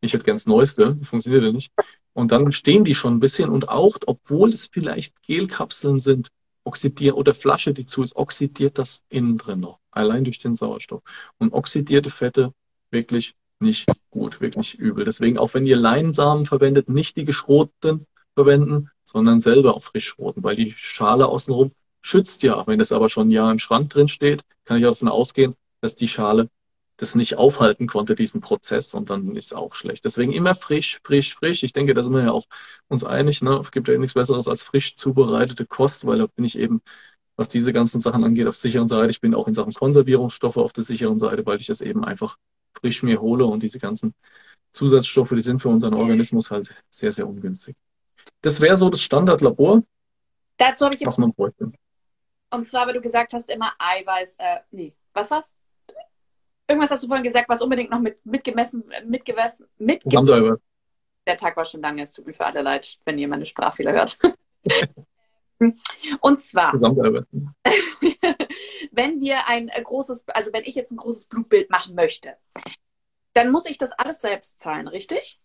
[0.00, 1.72] ich hätte ganz Neueste, funktioniert ja nicht.
[2.12, 6.28] Und dann stehen die schon ein bisschen und auch, obwohl es vielleicht Gelkapseln sind,
[6.64, 11.02] oxidiert oder Flasche, die zu ist, oxidiert das innen drin noch, allein durch den Sauerstoff.
[11.38, 12.52] Und oxidierte Fette
[12.90, 15.04] wirklich nicht gut, wirklich übel.
[15.04, 20.56] Deswegen auch wenn ihr Leinsamen verwendet, nicht die geschroteten, verwenden, sondern selber auf Frischroten, weil
[20.56, 22.66] die Schale außenrum schützt ja.
[22.66, 25.54] Wenn das aber schon ein Jahr im Schrank drin steht, kann ich auch davon ausgehen,
[25.80, 26.48] dass die Schale
[26.96, 30.04] das nicht aufhalten konnte, diesen Prozess, und dann ist es auch schlecht.
[30.04, 31.62] Deswegen immer frisch, frisch, frisch.
[31.62, 32.44] Ich denke, da sind wir ja auch
[32.88, 33.58] uns einig, ne?
[33.64, 36.82] Es gibt ja nichts Besseres als frisch zubereitete Kost, weil da bin ich eben,
[37.36, 39.10] was diese ganzen Sachen angeht, auf sicheren Seite.
[39.10, 42.36] Ich bin auch in Sachen Konservierungsstoffe auf der sicheren Seite, weil ich das eben einfach
[42.74, 44.14] frisch mir hole und diese ganzen
[44.72, 47.76] Zusatzstoffe, die sind für unseren Organismus halt sehr, sehr ungünstig.
[48.42, 49.82] Das wäre so das Standardlabor,
[50.60, 51.72] Dazu habe ich was man bräuchte.
[52.50, 55.54] Und zwar, weil du gesagt hast, immer Eiweiß, äh, nee, was war's?
[56.68, 60.58] Irgendwas hast du vorhin gesagt, was unbedingt noch mit, mitgemessen, mitgemessen, mitgemessen.
[61.26, 63.92] Der Tag war schon lange, es tut mir für alle leid, wenn ihr meine Sprachfehler
[63.92, 64.18] hört.
[66.20, 66.74] Und zwar,
[68.92, 72.36] wenn wir ein äh, großes, also wenn ich jetzt ein großes Blutbild machen möchte,
[73.32, 75.40] dann muss ich das alles selbst zahlen, richtig?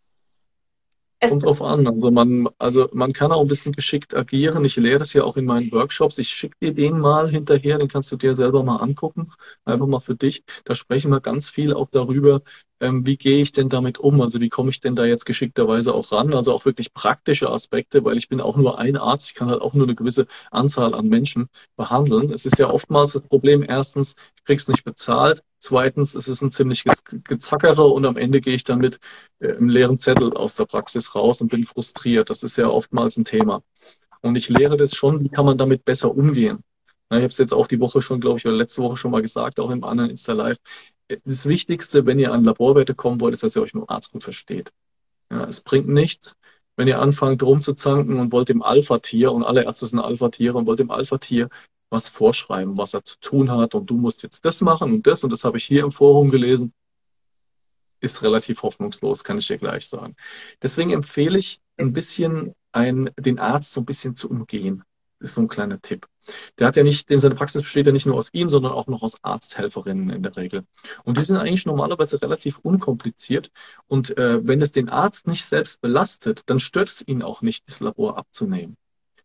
[1.26, 1.88] Es Kommt drauf an.
[1.88, 4.64] Also man, also man kann auch ein bisschen geschickt agieren.
[4.64, 6.20] Ich lehre das ja auch in meinen Workshops.
[6.20, 9.32] Ich schicke dir den mal hinterher, den kannst du dir selber mal angucken.
[9.64, 10.44] Einfach mal für dich.
[10.66, 12.42] Da sprechen wir ganz viel auch darüber,
[12.80, 14.22] ähm, wie gehe ich denn damit um?
[14.22, 16.34] Also wie komme ich denn da jetzt geschickterweise auch ran?
[16.34, 19.30] Also auch wirklich praktische Aspekte, weil ich bin auch nur ein Arzt.
[19.30, 21.48] Ich kann halt auch nur eine gewisse Anzahl an Menschen
[21.78, 22.32] behandeln.
[22.32, 25.44] Es ist ja oftmals das Problem, erstens, ich krieg's nicht bezahlt.
[25.60, 29.00] Zweitens, es ist ein ziemliches Gezackere und am Ende gehe ich dann mit
[29.40, 32.30] äh, einem leeren Zettel aus der Praxis raus und bin frustriert.
[32.30, 33.64] Das ist ja oftmals ein Thema.
[34.22, 36.64] Und ich lehre das schon, wie kann man damit besser umgehen.
[37.12, 39.22] Ich habe es jetzt auch die Woche schon, glaube ich, oder letzte Woche schon mal
[39.22, 40.58] gesagt, auch im anderen Insta Live.
[41.26, 44.12] Das Wichtigste, wenn ihr an Laborwerte kommen wollt, ist, dass ihr euch mit dem Arzt
[44.12, 44.72] gut versteht.
[45.32, 46.36] Ja, es bringt nichts,
[46.76, 50.80] wenn ihr anfangt rumzuzanken und wollt dem Alpha-Tier, und alle Ärzte sind Alpha-Tiere, und wollt
[50.80, 51.50] dem Alpha-Tier
[51.90, 55.24] was vorschreiben, was er zu tun hat und du musst jetzt das machen und das
[55.24, 56.74] und das habe ich hier im Forum gelesen,
[58.02, 60.16] ist relativ hoffnungslos, kann ich dir gleich sagen.
[60.62, 64.84] Deswegen empfehle ich ein bisschen ein, den Arzt so ein bisschen zu umgehen.
[65.26, 66.06] Ist so ein kleiner Tipp.
[66.60, 68.86] Der hat ja nicht, dem seine Praxis besteht ja nicht nur aus ihm, sondern auch
[68.86, 70.66] noch aus Arzthelferinnen in der Regel.
[71.04, 73.50] Und die sind eigentlich normalerweise relativ unkompliziert.
[73.88, 77.68] Und äh, wenn es den Arzt nicht selbst belastet, dann stört es ihn auch nicht,
[77.68, 78.78] das Labor abzunehmen.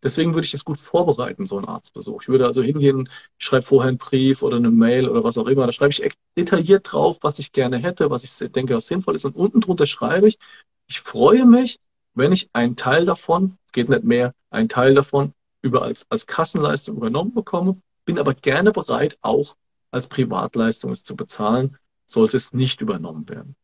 [0.02, 2.22] Deswegen würde ich das gut vorbereiten, so einen Arztbesuch.
[2.22, 5.48] Ich würde also hingehen, ich schreibe vorher einen Brief oder eine Mail oder was auch
[5.48, 5.66] immer.
[5.66, 9.16] Da schreibe ich echt detailliert drauf, was ich gerne hätte, was ich denke, was sinnvoll
[9.16, 9.26] ist.
[9.26, 10.38] Und unten drunter schreibe ich,
[10.86, 11.78] ich freue mich,
[12.14, 16.26] wenn ich einen Teil davon, es geht nicht mehr, einen Teil davon über als, als
[16.26, 19.56] Kassenleistung übernommen bekomme, bin aber gerne bereit, auch
[19.90, 23.56] als Privatleistung es zu bezahlen, sollte es nicht übernommen werden.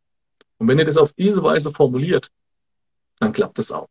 [0.59, 2.30] Und wenn ihr das auf diese Weise formuliert,
[3.18, 3.88] dann klappt es auch.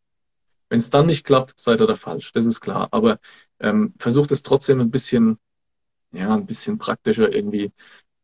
[0.69, 2.87] Wenn es dann nicht klappt, seid ihr da falsch, das ist klar.
[2.91, 3.19] Aber
[3.59, 5.37] ähm, versucht es trotzdem ein bisschen,
[6.11, 7.71] ja, ein bisschen praktischer irgendwie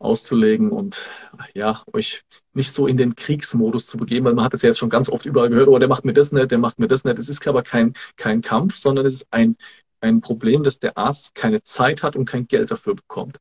[0.01, 1.09] auszulegen und
[1.53, 2.23] ja, euch
[2.53, 5.09] nicht so in den Kriegsmodus zu begeben, weil man hat es ja jetzt schon ganz
[5.09, 7.19] oft überall gehört, oh, der macht mir das nicht, der macht mir das nicht.
[7.19, 9.57] Es ist aber kein, kein Kampf, sondern es ist ein,
[10.01, 13.37] ein Problem, dass der Arzt keine Zeit hat und kein Geld dafür bekommt.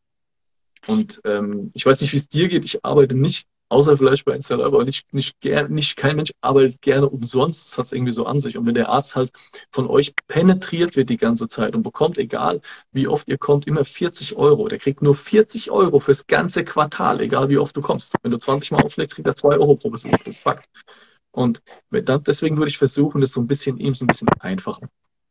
[0.86, 2.64] Und ähm, ich weiß nicht, wie es dir geht.
[2.64, 6.82] Ich arbeite nicht außer vielleicht bei Installer, aber nicht, nicht, gern, nicht kein Mensch arbeitet
[6.82, 7.66] gerne umsonst.
[7.66, 8.58] Das hat es irgendwie so an sich.
[8.58, 9.30] Und wenn der Arzt halt
[9.70, 12.60] von euch penetriert wird die ganze Zeit und bekommt, egal
[12.92, 14.68] wie oft ihr kommt, immer 40 Euro.
[14.68, 18.12] Der kriegt nur 40 Euro fürs ganze Quartal, egal wie oft du kommst.
[18.22, 20.10] Wenn du 20 Mal auflegst, kriegt er 2 Euro pro Besuch.
[20.10, 20.68] Das ist Fakt.
[21.30, 21.62] Und
[21.92, 24.88] deswegen würde ich versuchen, das so ein bisschen ihm so ein bisschen einfacher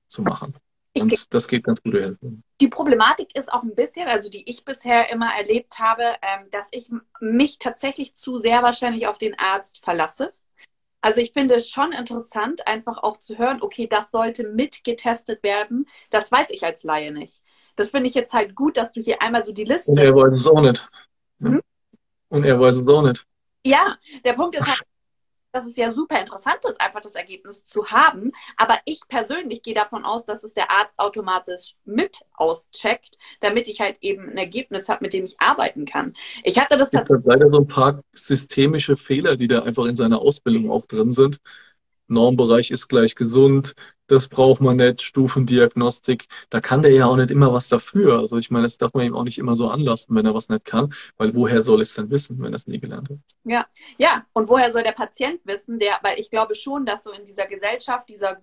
[0.07, 0.53] zu machen.
[0.95, 2.17] Und das geht ganz gut.
[2.59, 6.67] Die Problematik ist auch ein bisschen, also die ich bisher immer erlebt habe, ähm, dass
[6.71, 10.33] ich mich tatsächlich zu sehr wahrscheinlich auf den Arzt verlasse.
[11.01, 15.87] Also ich finde es schon interessant, einfach auch zu hören, okay, das sollte mitgetestet werden.
[16.09, 17.41] Das weiß ich als Laie nicht.
[17.75, 19.91] Das finde ich jetzt halt gut, dass du hier einmal so die Liste.
[19.91, 20.85] Und er weiß es auch nicht.
[21.39, 21.61] Hm?
[22.27, 23.25] Und er weiß es auch nicht.
[23.63, 24.81] Ja, der Punkt ist halt,
[25.51, 28.31] dass es ja super interessant ist, einfach das Ergebnis zu haben.
[28.57, 33.79] Aber ich persönlich gehe davon aus, dass es der Arzt automatisch mit auscheckt, damit ich
[33.79, 36.13] halt eben ein Ergebnis habe, mit dem ich arbeiten kann.
[36.43, 36.93] Ich hatte das.
[36.93, 40.85] Es gibt leider so ein paar systemische Fehler, die da einfach in seiner Ausbildung auch
[40.85, 41.39] drin sind.
[42.09, 43.75] Normbereich ist gleich gesund,
[44.07, 48.19] das braucht man nicht, Stufendiagnostik, da kann der ja auch nicht immer was dafür.
[48.19, 50.49] Also ich meine, das darf man ihm auch nicht immer so anlassen, wenn er was
[50.49, 53.17] nicht kann, weil woher soll es denn wissen, wenn er es nie gelernt hat?
[53.43, 57.11] Ja, ja, und woher soll der Patient wissen, der, weil ich glaube schon, dass so
[57.11, 58.37] in dieser Gesellschaft dieser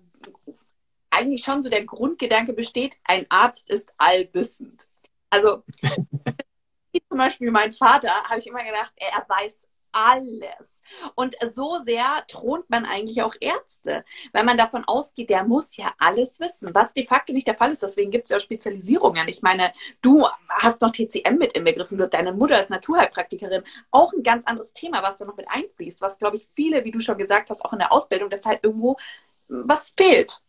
[1.09, 4.85] eigentlich schon so der Grundgedanke besteht, ein Arzt ist allwissend.
[5.29, 5.63] Also
[7.09, 10.76] zum Beispiel mein Vater, habe ich immer gedacht, er weiß alles.
[11.15, 15.93] Und so sehr thront man eigentlich auch Ärzte, weil man davon ausgeht, der muss ja
[15.97, 17.83] alles wissen, was de facto nicht der Fall ist.
[17.83, 19.27] Deswegen gibt es ja auch Spezialisierungen.
[19.27, 23.63] Ich meine, du hast noch TCM mit inbegriffen, deine Mutter ist Naturheilpraktikerin.
[23.91, 26.91] Auch ein ganz anderes Thema, was da noch mit einfließt, was, glaube ich, viele, wie
[26.91, 28.97] du schon gesagt hast, auch in der Ausbildung, dass halt irgendwo
[29.47, 30.41] was fehlt.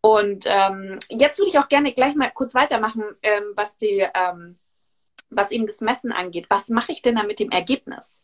[0.00, 4.58] Und ähm, jetzt würde ich auch gerne gleich mal kurz weitermachen, ähm, was die ähm,
[5.36, 8.23] was eben das Messen angeht, was mache ich denn da mit dem Ergebnis?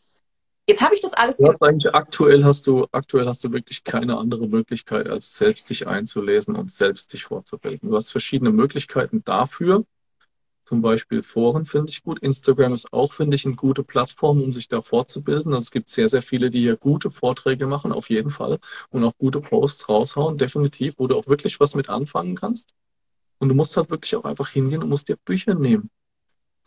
[0.70, 1.36] Jetzt habe ich das alles.
[1.40, 5.88] Ja, eigentlich aktuell hast du aktuell hast du wirklich keine andere Möglichkeit, als selbst dich
[5.88, 7.90] einzulesen und selbst dich fortzubilden.
[7.90, 9.84] Du hast verschiedene Möglichkeiten dafür.
[10.64, 12.20] Zum Beispiel Foren finde ich gut.
[12.20, 15.52] Instagram ist auch, finde ich, eine gute Plattform, um sich da fortzubilden.
[15.52, 18.60] Also es gibt sehr, sehr viele, die hier gute Vorträge machen, auf jeden Fall.
[18.90, 22.72] Und auch gute Posts raushauen, definitiv, wo du auch wirklich was mit anfangen kannst.
[23.38, 25.90] Und du musst halt wirklich auch einfach hingehen und musst dir Bücher nehmen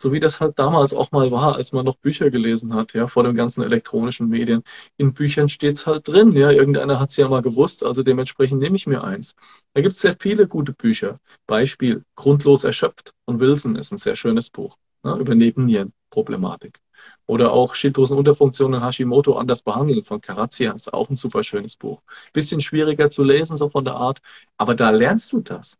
[0.03, 3.07] so wie das halt damals auch mal war, als man noch Bücher gelesen hat, ja,
[3.07, 4.63] vor den ganzen elektronischen Medien.
[4.97, 8.85] In Büchern steht's halt drin, ja, irgendeiner hat's ja mal gewusst, also dementsprechend nehme ich
[8.85, 9.33] mir eins.
[9.73, 11.19] Da gibt's sehr viele gute Bücher.
[11.47, 16.79] Beispiel, Grundlos erschöpft von Wilson ist ein sehr schönes Buch, ne, über Nebennierenproblematik.
[17.25, 22.01] Oder auch Schilddrüsenunterfunktion und Hashimoto anders behandeln von Karazia ist auch ein super schönes Buch.
[22.33, 24.21] Bisschen schwieriger zu lesen, so von der Art,
[24.57, 25.77] aber da lernst du das.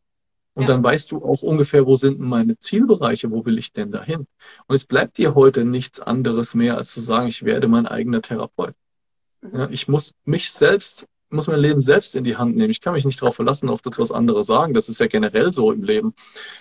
[0.55, 0.67] Und ja.
[0.67, 4.27] dann weißt du auch ungefähr, wo sind meine Zielbereiche, wo will ich denn dahin?
[4.67, 8.21] Und es bleibt dir heute nichts anderes mehr, als zu sagen, ich werde mein eigener
[8.21, 8.75] Therapeut.
[9.41, 9.59] Mhm.
[9.59, 12.69] Ja, ich muss mich selbst, muss mein Leben selbst in die Hand nehmen.
[12.69, 14.75] Ich kann mich nicht darauf verlassen, auf das, was andere sagen.
[14.75, 16.13] Das ist ja generell so im Leben.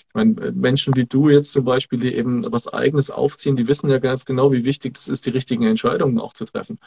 [0.08, 3.90] Ich meine, Menschen wie du jetzt zum Beispiel, die eben was Eigenes aufziehen, die wissen
[3.90, 6.78] ja ganz genau, wie wichtig es ist, die richtigen Entscheidungen auch zu treffen.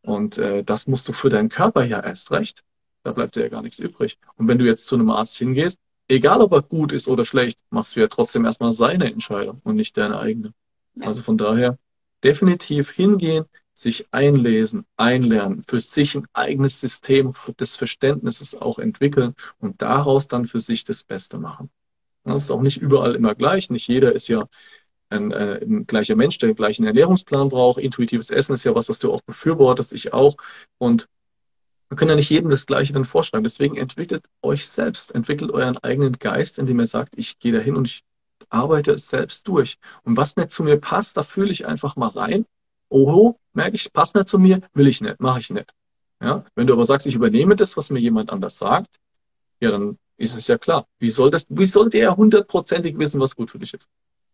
[0.00, 2.64] Und äh, das musst du für deinen Körper ja erst recht.
[3.02, 4.18] Da bleibt dir ja gar nichts übrig.
[4.36, 5.78] Und wenn du jetzt zu einem Arzt hingehst,
[6.08, 9.76] egal ob er gut ist oder schlecht, machst du ja trotzdem erstmal seine Entscheidung und
[9.76, 10.52] nicht deine eigene.
[10.94, 11.06] Ja.
[11.06, 11.78] Also von daher
[12.24, 13.44] definitiv hingehen,
[13.74, 20.46] sich einlesen, einlernen, für sich ein eigenes System des Verständnisses auch entwickeln und daraus dann
[20.46, 21.70] für sich das Beste machen.
[22.24, 23.70] Das ist auch nicht überall immer gleich.
[23.70, 24.48] Nicht jeder ist ja
[25.10, 27.80] ein, äh, ein gleicher Mensch, der den gleichen Ernährungsplan braucht.
[27.80, 30.36] Intuitives Essen ist ja was, was du auch befürwortest, ich auch.
[30.78, 31.08] Und
[31.88, 33.44] wir können ja nicht jedem das Gleiche dann vorschreiben.
[33.44, 37.86] Deswegen entwickelt euch selbst, entwickelt euren eigenen Geist, indem ihr sagt, ich gehe dahin und
[37.86, 38.04] ich
[38.50, 39.78] arbeite es selbst durch.
[40.04, 42.46] Und was nicht zu mir passt, da fühle ich einfach mal rein.
[42.90, 45.72] Oho, merke ich, passt nicht zu mir, will ich nicht, mache ich nicht.
[46.22, 46.44] Ja?
[46.54, 48.98] Wenn du aber sagst, ich übernehme das, was mir jemand anders sagt,
[49.60, 50.86] ja, dann ist es ja klar.
[50.98, 53.88] Wie soll das, wie soll der hundertprozentig wissen, was gut für dich ist?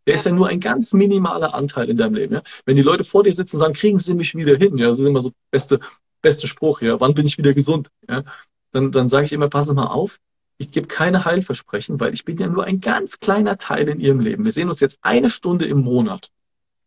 [0.07, 2.35] Der ist ja nur ein ganz minimaler Anteil in deinem Leben.
[2.35, 2.43] Ja?
[2.65, 4.99] Wenn die Leute vor dir sitzen und sagen, kriegen Sie mich wieder hin, ja, das
[4.99, 5.81] ist immer so beste
[6.25, 7.91] beste Spruch, ja, wann bin ich wieder gesund?
[8.09, 8.25] Ja,
[8.73, 10.19] dann, dann sage ich immer, passen mal auf,
[10.59, 14.21] ich gebe keine Heilversprechen, weil ich bin ja nur ein ganz kleiner Teil in ihrem
[14.21, 14.45] Leben.
[14.45, 16.31] Wir sehen uns jetzt eine Stunde im Monat.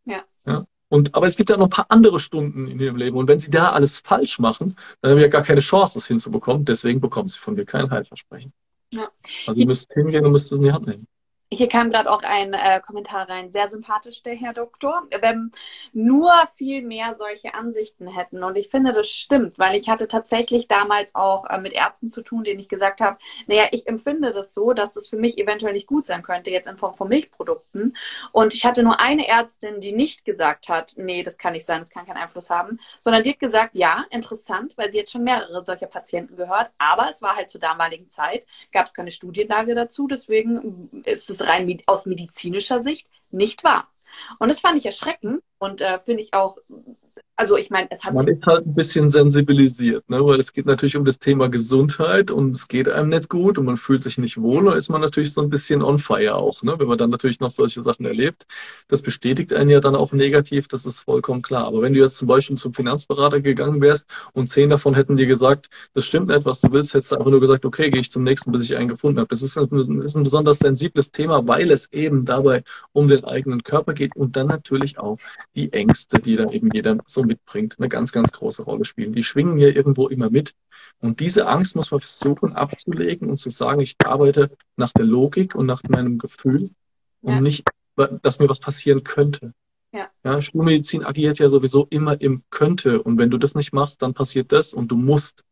[0.05, 0.23] Ja.
[0.45, 0.65] ja.
[0.89, 3.17] Und, aber es gibt ja noch ein paar andere Stunden in ihrem Leben.
[3.17, 6.07] Und wenn sie da alles falsch machen, dann haben wir ja gar keine Chance, das
[6.07, 6.63] hinzubekommen.
[6.65, 8.53] Deswegen bekommen sie von mir kein Heilversprechen.
[8.91, 9.09] Ja.
[9.45, 11.07] Also ihr müsst hingehen und müsst es in die Hand nehmen.
[11.49, 13.49] Hier kam gerade auch ein äh, Kommentar rein.
[13.49, 15.03] Sehr sympathisch, der Herr Doktor.
[15.21, 15.53] Wenn
[15.93, 18.43] nur viel mehr solche Ansichten hätten.
[18.43, 22.21] Und ich finde, das stimmt, weil ich hatte tatsächlich damals auch äh, mit Ärzten zu
[22.21, 23.17] tun, denen ich gesagt habe,
[23.47, 26.67] naja, ich empfinde das so, dass es für mich eventuell nicht gut sein könnte, jetzt
[26.67, 27.95] in Form von Milchprodukten.
[28.33, 31.79] Und ich hatte nur eine Ärztin, die nicht gesagt hat, nee, das kann nicht sein,
[31.79, 35.23] das kann keinen Einfluss haben, sondern die hat gesagt, ja, interessant, weil sie jetzt schon
[35.23, 36.71] mehrere solcher Patienten gehört.
[36.77, 41.36] Aber es war halt zur damaligen Zeit, gab es keine Studienlage dazu, deswegen ist es
[41.41, 43.91] ist rein aus medizinischer Sicht nicht wahr.
[44.39, 46.57] Und das fand ich erschreckend und äh, finde ich auch
[47.37, 50.25] also ich meine, es hat Man ist halt ein bisschen sensibilisiert, ne?
[50.25, 53.65] weil es geht natürlich um das Thema Gesundheit und es geht einem nicht gut und
[53.65, 56.63] man fühlt sich nicht wohl, da ist man natürlich so ein bisschen on fire auch,
[56.63, 56.75] ne?
[56.79, 58.47] wenn man dann natürlich noch solche Sachen erlebt.
[58.87, 61.65] Das bestätigt einen ja dann auch negativ, das ist vollkommen klar.
[61.65, 65.27] Aber wenn du jetzt zum Beispiel zum Finanzberater gegangen wärst und zehn davon hätten dir
[65.27, 68.11] gesagt, das stimmt nicht, was du willst, hättest du einfach nur gesagt, okay, gehe ich
[68.11, 69.29] zum nächsten, bis ich einen gefunden habe.
[69.29, 69.69] Das ist ein,
[70.01, 72.63] ist ein besonders sensibles Thema, weil es eben dabei
[72.93, 75.17] um den eigenen Körper geht und dann natürlich auch
[75.55, 79.13] die Ängste, die dann eben jeder so mitbringt, eine ganz, ganz große Rolle spielen.
[79.13, 80.55] Die schwingen ja irgendwo immer mit.
[80.99, 85.55] Und diese Angst muss man versuchen abzulegen und zu sagen, ich arbeite nach der Logik
[85.55, 86.71] und nach meinem Gefühl
[87.21, 87.41] und ja.
[87.41, 89.53] nicht, dass mir was passieren könnte.
[89.93, 90.09] Ja.
[90.23, 93.01] ja, Schulmedizin agiert ja sowieso immer im könnte.
[93.01, 95.43] Und wenn du das nicht machst, dann passiert das und du musst.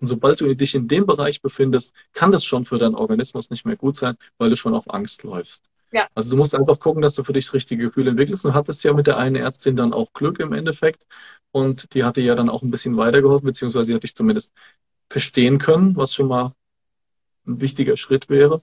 [0.00, 3.64] Und sobald du dich in dem Bereich befindest, kann das schon für deinen Organismus nicht
[3.64, 5.68] mehr gut sein, weil du schon auf Angst läufst.
[5.92, 6.08] Ja.
[6.14, 8.44] Also du musst einfach gucken, dass du für dich das richtige Gefühl entwickelst.
[8.44, 11.06] Und hattest ja mit der einen Ärztin dann auch Glück im Endeffekt.
[11.50, 14.52] Und die hatte ja dann auch ein bisschen weitergeholfen, beziehungsweise sie hat dich zumindest
[15.08, 16.52] verstehen können, was schon mal
[17.46, 18.62] ein wichtiger Schritt wäre.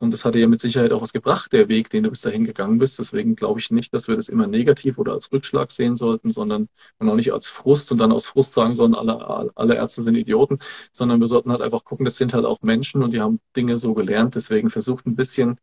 [0.00, 2.44] Und das hatte ja mit Sicherheit auch was gebracht, der Weg, den du bis dahin
[2.44, 2.98] gegangen bist.
[3.00, 6.68] Deswegen glaube ich nicht, dass wir das immer negativ oder als Rückschlag sehen sollten, sondern
[6.98, 10.14] und auch nicht als Frust und dann aus Frust sagen sollen, alle, alle Ärzte sind
[10.14, 10.60] Idioten,
[10.92, 13.76] sondern wir sollten halt einfach gucken, das sind halt auch Menschen und die haben Dinge
[13.78, 14.36] so gelernt.
[14.36, 15.58] Deswegen versucht ein bisschen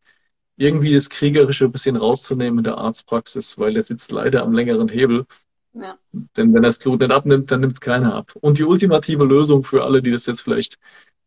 [0.58, 4.90] irgendwie das Kriegerische ein bisschen rauszunehmen in der Arztpraxis, weil der sitzt leider am längeren
[4.90, 5.26] Hebel.
[5.74, 5.98] Ja.
[6.12, 8.34] Denn wenn er das Blut nicht abnimmt, dann nimmt es keiner ab.
[8.40, 10.78] Und die ultimative Lösung für alle, die das jetzt vielleicht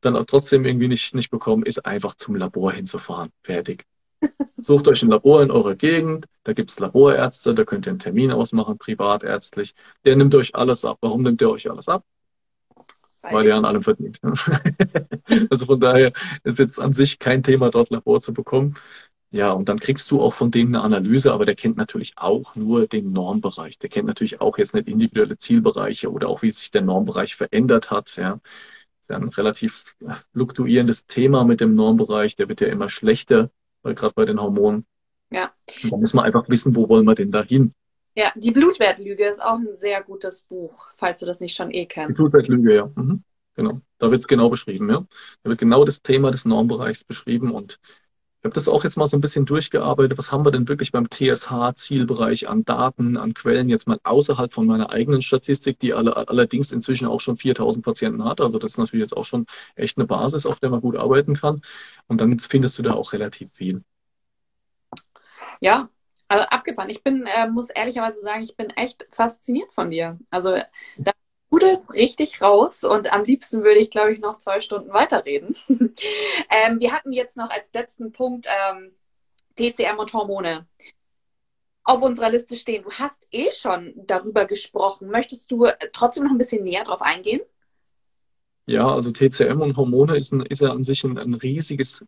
[0.01, 3.31] dann auch trotzdem irgendwie nicht, nicht bekommen, ist einfach zum Labor hinzufahren.
[3.43, 3.85] Fertig.
[4.57, 7.99] Sucht euch ein Labor in eurer Gegend, Da gibt es Laborärzte, da könnt ihr einen
[7.99, 9.74] Termin ausmachen, privatärztlich.
[10.05, 10.99] Der nimmt euch alles ab.
[11.01, 12.05] Warum nimmt er euch alles ab?
[13.20, 14.20] Weil, Weil er an allem verdient.
[15.51, 16.12] also von daher
[16.45, 18.76] ist jetzt an sich kein Thema, dort Labor zu bekommen.
[19.31, 22.55] Ja, und dann kriegst du auch von dem eine Analyse, aber der kennt natürlich auch
[22.57, 23.79] nur den Normbereich.
[23.79, 27.91] Der kennt natürlich auch jetzt nicht individuelle Zielbereiche oder auch wie sich der Normbereich verändert
[27.91, 28.16] hat.
[28.16, 28.41] Ja,
[29.09, 29.85] ein relativ
[30.33, 32.37] fluktuierendes Thema mit dem Normbereich.
[32.37, 33.51] Der wird ja immer schlechter,
[33.83, 34.87] weil gerade bei den Hormonen.
[35.31, 35.53] Ja.
[35.83, 37.74] Da muss man einfach wissen, wo wollen wir denn da hin?
[38.14, 41.87] Ja, die Blutwertlüge ist auch ein sehr gutes Buch, falls du das nicht schon eh
[41.87, 42.11] kennst.
[42.11, 42.91] Die Blutwertlüge, ja.
[42.95, 43.22] Mhm.
[43.55, 43.81] Genau.
[43.99, 45.05] Da wird es genau beschrieben, ja.
[45.43, 47.79] Da wird genau das Thema des Normbereichs beschrieben und
[48.41, 50.16] ich habe das auch jetzt mal so ein bisschen durchgearbeitet.
[50.16, 54.64] Was haben wir denn wirklich beim TSH-Zielbereich an Daten, an Quellen jetzt mal außerhalb von
[54.64, 58.41] meiner eigenen Statistik, die alle, allerdings inzwischen auch schon 4000 Patienten hat.
[58.41, 61.34] Also das ist natürlich jetzt auch schon echt eine Basis, auf der man gut arbeiten
[61.34, 61.62] kann.
[62.07, 63.82] Und dann findest du da auch relativ viel.
[65.61, 65.89] Ja,
[66.28, 66.91] also abgefahren.
[66.91, 70.16] Ich bin, äh, muss ehrlicherweise sagen, ich bin echt fasziniert von dir.
[70.30, 70.57] Also
[70.97, 71.11] da
[71.51, 75.57] es richtig raus und am liebsten würde ich, glaube ich, noch zwei Stunden weiterreden.
[75.68, 78.92] ähm, wir hatten jetzt noch als letzten Punkt ähm,
[79.57, 80.66] TCM und Hormone
[81.84, 82.84] auf unserer Liste stehen.
[82.84, 85.09] Du hast eh schon darüber gesprochen.
[85.09, 87.40] Möchtest du trotzdem noch ein bisschen näher drauf eingehen?
[88.66, 92.05] Ja, also TCM und Hormone ist, ein, ist ja an sich ein, ein riesiges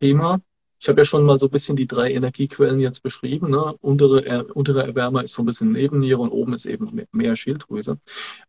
[0.00, 0.40] Thema.
[0.84, 3.48] Ich habe ja schon mal so ein bisschen die drei Energiequellen jetzt beschrieben.
[3.48, 3.74] Ne?
[3.80, 7.98] Untere, äh, untere Erwärmer ist so ein bisschen Nebenniere und oben ist eben mehr Schilddrüse.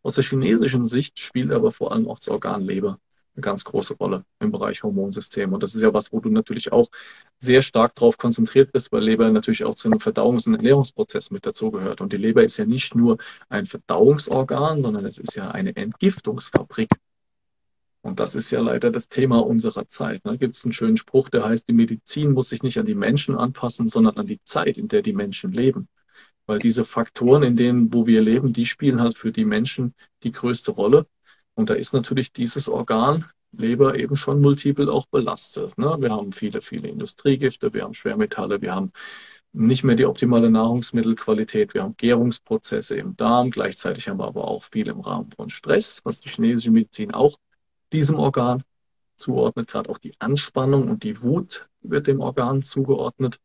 [0.02, 3.00] Aus der chinesischen Sicht spielt aber vor allem auch das Organ Leber
[3.34, 5.54] eine ganz große Rolle im Bereich Hormonsystem.
[5.54, 6.88] Und das ist ja was, wo du natürlich auch
[7.38, 11.46] sehr stark darauf konzentriert bist, weil Leber natürlich auch zu einem Verdauungs- und Ernährungsprozess mit
[11.46, 12.02] dazugehört.
[12.02, 13.16] Und die Leber ist ja nicht nur
[13.48, 16.90] ein Verdauungsorgan, sondern es ist ja eine Entgiftungsfabrik.
[18.06, 20.20] Und das ist ja leider das Thema unserer Zeit.
[20.22, 22.94] Da gibt es einen schönen Spruch, der heißt, die Medizin muss sich nicht an die
[22.94, 25.88] Menschen anpassen, sondern an die Zeit, in der die Menschen leben.
[26.46, 29.92] Weil diese Faktoren, in denen, wo wir leben, die spielen halt für die Menschen
[30.22, 31.08] die größte Rolle.
[31.54, 35.76] Und da ist natürlich dieses Organ, Leber, eben schon multiple auch belastet.
[35.76, 35.96] Ne?
[35.98, 38.92] Wir haben viele, viele Industriegifte, wir haben Schwermetalle, wir haben
[39.52, 41.74] nicht mehr die optimale Nahrungsmittelqualität.
[41.74, 43.50] Wir haben Gärungsprozesse im Darm.
[43.50, 47.38] Gleichzeitig haben wir aber auch viel im Rahmen von Stress, was die chinesische Medizin auch
[47.92, 48.62] diesem Organ
[49.16, 53.38] zuordnet, gerade auch die Anspannung und die Wut wird dem Organ zugeordnet.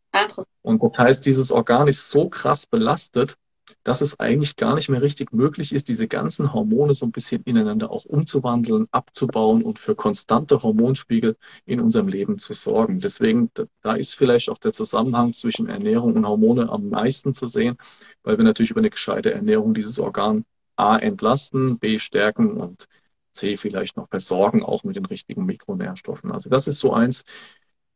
[0.62, 3.38] Und das heißt, dieses Organ ist so krass belastet,
[3.84, 7.42] dass es eigentlich gar nicht mehr richtig möglich ist, diese ganzen Hormone so ein bisschen
[7.44, 11.36] ineinander auch umzuwandeln, abzubauen und für konstante Hormonspiegel
[11.66, 13.00] in unserem Leben zu sorgen.
[13.00, 13.50] Deswegen,
[13.82, 17.78] da ist vielleicht auch der Zusammenhang zwischen Ernährung und Hormone am meisten zu sehen,
[18.24, 20.44] weil wir natürlich über eine gescheite Ernährung dieses Organ
[20.76, 22.88] A entlasten, B stärken und
[23.34, 26.32] C vielleicht noch versorgen, auch mit den richtigen Mikronährstoffen.
[26.32, 27.24] Also das ist so eins.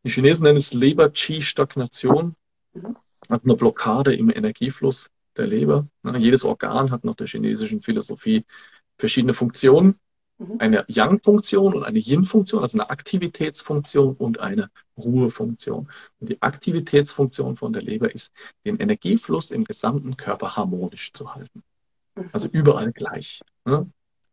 [0.04, 2.36] Die Chinesen nennen es Leber-Qi-Stagnation,
[2.74, 2.98] mhm.
[3.28, 5.88] also eine Blockade im Energiefluss der Leber.
[6.18, 8.46] Jedes Organ hat nach der chinesischen Philosophie
[8.98, 10.00] verschiedene Funktionen.
[10.38, 10.56] Mhm.
[10.60, 15.90] Eine Yang-Funktion und eine Yin-Funktion, also eine Aktivitätsfunktion und eine Ruhefunktion.
[16.20, 18.32] Und die Aktivitätsfunktion von der Leber ist,
[18.66, 21.64] den Energiefluss im gesamten Körper harmonisch zu halten.
[22.16, 22.30] Mhm.
[22.32, 23.42] Also überall gleich.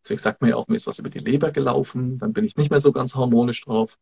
[0.05, 2.57] Deswegen sagt man ja auch, mir ist was über die Leber gelaufen, dann bin ich
[2.57, 3.99] nicht mehr so ganz harmonisch drauf.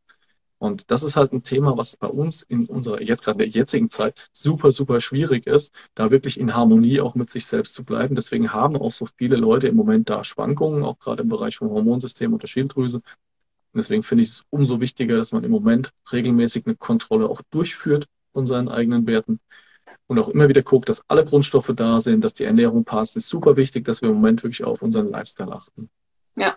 [0.59, 3.61] Und das ist halt ein Thema, was bei uns in unserer, jetzt gerade in der
[3.61, 7.83] jetzigen Zeit, super, super schwierig ist, da wirklich in Harmonie auch mit sich selbst zu
[7.83, 8.15] bleiben.
[8.15, 11.71] Deswegen haben auch so viele Leute im Moment da Schwankungen, auch gerade im Bereich vom
[11.71, 12.99] Hormonsystem und der Schilddrüse.
[12.99, 17.41] Und deswegen finde ich es umso wichtiger, dass man im Moment regelmäßig eine Kontrolle auch
[17.51, 19.41] durchführt von seinen eigenen Werten
[20.07, 23.16] und auch immer wieder guckt, dass alle Grundstoffe da sind, dass die Ernährung passt.
[23.16, 25.88] Ist super wichtig, dass wir im Moment wirklich auf unseren Lifestyle achten.
[26.36, 26.57] Ja.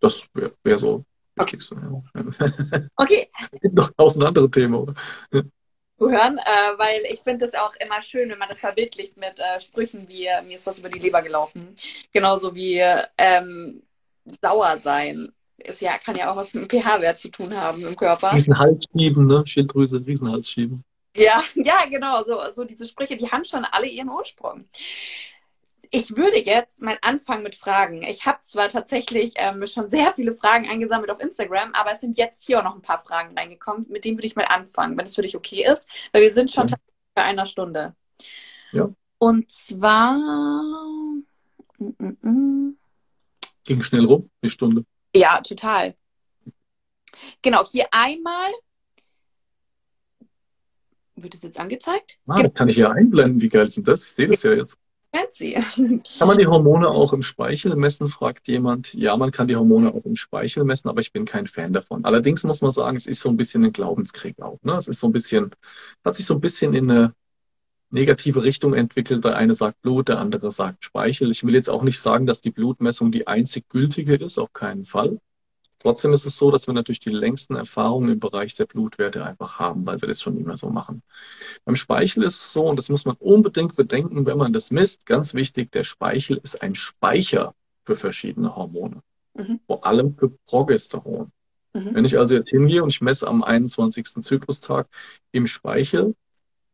[0.00, 1.04] Das wäre wär so
[1.38, 1.58] okay.
[2.96, 3.30] okay.
[3.52, 4.94] Es gibt noch tausend andere Themen, oder?
[6.00, 9.60] Hören, äh, weil ich finde es auch immer schön, wenn man das verbildlicht mit äh,
[9.60, 11.74] Sprüchen wie äh, mir ist was über die Leber gelaufen.
[12.12, 12.80] Genauso wie
[13.18, 13.82] ähm,
[14.40, 17.96] sauer sein ist ja, kann ja auch was mit dem pH-Wert zu tun haben im
[17.96, 18.32] Körper.
[18.32, 19.44] Riesenhals schieben, ne?
[19.46, 20.84] Schilddrüse, Riesenhals schieben.
[21.16, 22.24] Ja, ja, genau.
[22.24, 24.64] So, so diese Sprüche, die haben schon alle ihren Ursprung.
[25.90, 28.02] Ich würde jetzt mal anfangen mit Fragen.
[28.02, 32.18] Ich habe zwar tatsächlich ähm, schon sehr viele Fragen eingesammelt auf Instagram, aber es sind
[32.18, 33.86] jetzt hier auch noch ein paar Fragen reingekommen.
[33.88, 36.50] Mit denen würde ich mal anfangen, wenn es für dich okay ist, weil wir sind
[36.50, 36.76] schon ja.
[37.14, 37.94] bei einer Stunde.
[38.72, 38.90] Ja.
[39.16, 40.12] Und zwar.
[41.78, 42.76] Mm, mm, mm.
[43.64, 44.84] Ging schnell rum, die Stunde.
[45.14, 45.94] Ja, total.
[47.42, 48.52] Genau, hier einmal.
[51.16, 52.18] Wird es jetzt angezeigt?
[52.26, 52.50] Ah, genau.
[52.50, 53.40] kann ich ja einblenden.
[53.40, 54.04] Wie geil ist denn das?
[54.04, 54.78] Ich sehe das ja jetzt.
[55.14, 55.54] Fancy.
[56.18, 58.92] Kann man die Hormone auch im Speichel messen, fragt jemand.
[58.92, 62.04] Ja, man kann die Hormone auch im Speichel messen, aber ich bin kein Fan davon.
[62.04, 64.58] Allerdings muss man sagen, es ist so ein bisschen ein Glaubenskrieg auch.
[64.62, 64.74] Ne?
[64.74, 65.50] Es ist so ein bisschen,
[66.04, 67.14] hat sich so ein bisschen in eine
[67.90, 69.24] negative Richtung entwickelt.
[69.24, 71.30] Der eine sagt Blut, der andere sagt Speichel.
[71.30, 74.84] Ich will jetzt auch nicht sagen, dass die Blutmessung die einzig gültige ist, auf keinen
[74.84, 75.18] Fall.
[75.80, 79.60] Trotzdem ist es so, dass wir natürlich die längsten Erfahrungen im Bereich der Blutwerte einfach
[79.60, 81.02] haben, weil wir das schon immer so machen.
[81.64, 85.06] Beim Speichel ist es so, und das muss man unbedingt bedenken, wenn man das misst,
[85.06, 89.02] ganz wichtig, der Speichel ist ein Speicher für verschiedene Hormone,
[89.34, 89.60] mhm.
[89.66, 91.30] vor allem für Progesteron.
[91.74, 91.94] Mhm.
[91.94, 94.04] Wenn ich also jetzt hingehe und ich messe am 21.
[94.22, 94.88] Zyklustag
[95.30, 96.16] im Speichel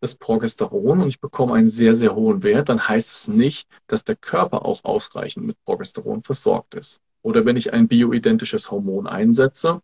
[0.04, 4.04] das Progesteron und ich bekomme einen sehr, sehr hohen Wert, dann heißt es nicht, dass
[4.04, 7.00] der Körper auch ausreichend mit Progesteron versorgt ist.
[7.22, 9.80] Oder wenn ich ein bioidentisches Hormon einsetze,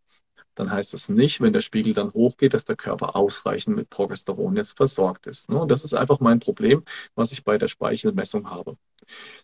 [0.54, 4.56] dann heißt es nicht, wenn der Spiegel dann hochgeht, dass der Körper ausreichend mit Progesteron
[4.56, 5.48] jetzt versorgt ist.
[5.48, 8.76] Und das ist einfach mein Problem, was ich bei der Speichelmessung habe.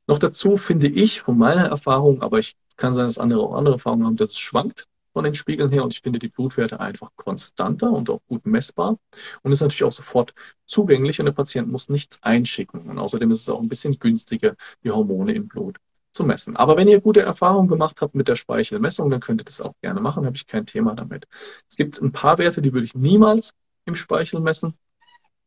[0.07, 3.77] Noch dazu finde ich von meiner Erfahrung, aber ich kann sein, dass andere auch andere
[3.77, 7.11] Erfahrungen haben, dass es schwankt von den Spiegeln her und ich finde die Blutwerte einfach
[7.17, 8.99] konstanter und auch gut messbar
[9.41, 10.35] und ist natürlich auch sofort
[10.67, 14.57] zugänglich und der Patient muss nichts einschicken und außerdem ist es auch ein bisschen günstiger,
[14.85, 15.79] die Hormone im Blut
[16.13, 16.55] zu messen.
[16.55, 19.73] Aber wenn ihr gute Erfahrungen gemacht habt mit der Speichelmessung, dann könnt ihr das auch
[19.81, 21.27] gerne machen, habe ich kein Thema damit.
[21.71, 23.55] Es gibt ein paar Werte, die würde ich niemals
[23.87, 24.75] im Speichel messen.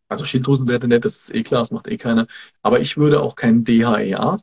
[0.07, 2.25] Also Schilddrüsenwerte nicht, das ist eh klar, das macht eh keiner.
[2.63, 4.37] Aber ich würde auch kein DHEA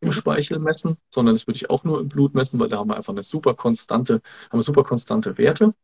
[0.00, 2.90] im Speichel messen, sondern das würde ich auch nur im Blut messen, weil da haben
[2.90, 4.20] wir einfach eine super konstante,
[4.50, 5.74] haben wir super konstante Werte.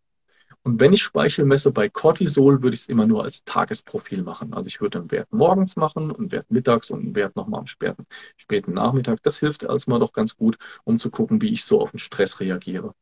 [0.65, 4.55] Und wenn ich Speichel messe bei Cortisol, würde ich es immer nur als Tagesprofil machen.
[4.55, 7.67] Also ich würde einen Wert morgens machen, einen Wert mittags und einen Wert nochmal am
[7.67, 8.07] späten,
[8.37, 9.23] späten Nachmittag.
[9.23, 12.41] Das hilft erstmal doch ganz gut, um zu gucken, wie ich so auf den Stress
[12.41, 12.95] reagiere.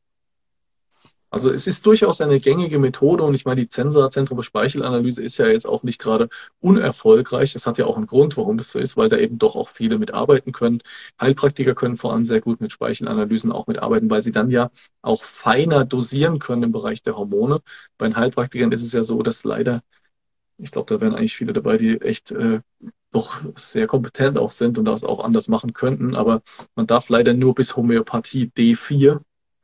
[1.30, 5.38] Also es ist durchaus eine gängige Methode und ich meine, die Zensor Zentrum Speichelanalyse ist
[5.38, 6.28] ja jetzt auch nicht gerade
[6.60, 7.52] unerfolgreich.
[7.52, 9.68] Das hat ja auch einen Grund, warum das so ist, weil da eben doch auch
[9.68, 10.82] viele mitarbeiten können.
[11.20, 14.70] Heilpraktiker können vor allem sehr gut mit Speichelanalysen auch mitarbeiten, weil sie dann ja
[15.02, 17.62] auch feiner dosieren können im Bereich der Hormone.
[17.96, 19.82] Bei den Heilpraktikern ist es ja so, dass leider,
[20.58, 22.60] ich glaube, da wären eigentlich viele dabei, die echt äh,
[23.12, 26.16] doch sehr kompetent auch sind und das auch anders machen könnten.
[26.16, 26.42] Aber
[26.74, 29.20] man darf leider nur bis Homöopathie D4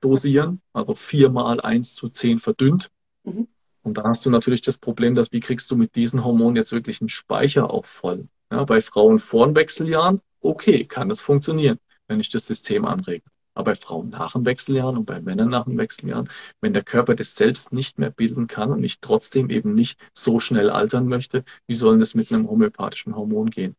[0.06, 2.90] dosieren, also viermal eins zu zehn verdünnt.
[3.24, 3.48] Mhm.
[3.82, 6.72] Und da hast du natürlich das Problem, dass wie kriegst du mit diesen Hormonen jetzt
[6.72, 8.28] wirklich einen Speicher auch voll?
[8.50, 13.24] Ja, bei Frauen vor den Wechseljahren, okay, kann das funktionieren, wenn ich das System anrege.
[13.54, 16.28] Aber bei Frauen nach dem Wechseljahren und bei Männern nach dem Wechseljahren,
[16.60, 20.38] wenn der Körper das selbst nicht mehr bilden kann und ich trotzdem eben nicht so
[20.40, 23.74] schnell altern möchte, wie soll das mit einem homöopathischen Hormon gehen?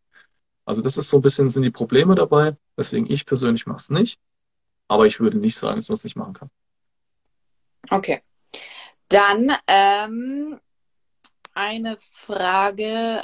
[0.65, 2.57] Also das ist so ein bisschen, sind die Probleme dabei.
[2.77, 4.19] Deswegen ich persönlich mache es nicht.
[4.87, 6.49] Aber ich würde nicht sagen, dass man es nicht machen kann.
[7.89, 8.21] Okay.
[9.09, 10.59] Dann ähm,
[11.53, 13.23] eine Frage.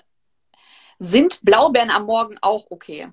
[0.99, 3.09] Sind Blaubeeren am Morgen auch okay?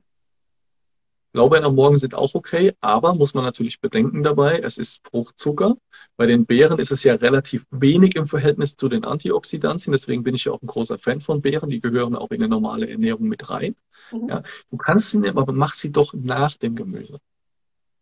[1.32, 5.76] Blaubeeren am Morgen sind auch okay, aber muss man natürlich bedenken dabei, es ist Fruchtzucker.
[6.16, 10.34] Bei den Beeren ist es ja relativ wenig im Verhältnis zu den Antioxidantien, deswegen bin
[10.34, 13.28] ich ja auch ein großer Fan von Beeren, die gehören auch in eine normale Ernährung
[13.28, 13.76] mit rein.
[14.10, 14.28] Mhm.
[14.28, 17.20] Ja, du kannst sie nehmen, aber mach sie doch nach dem Gemüse.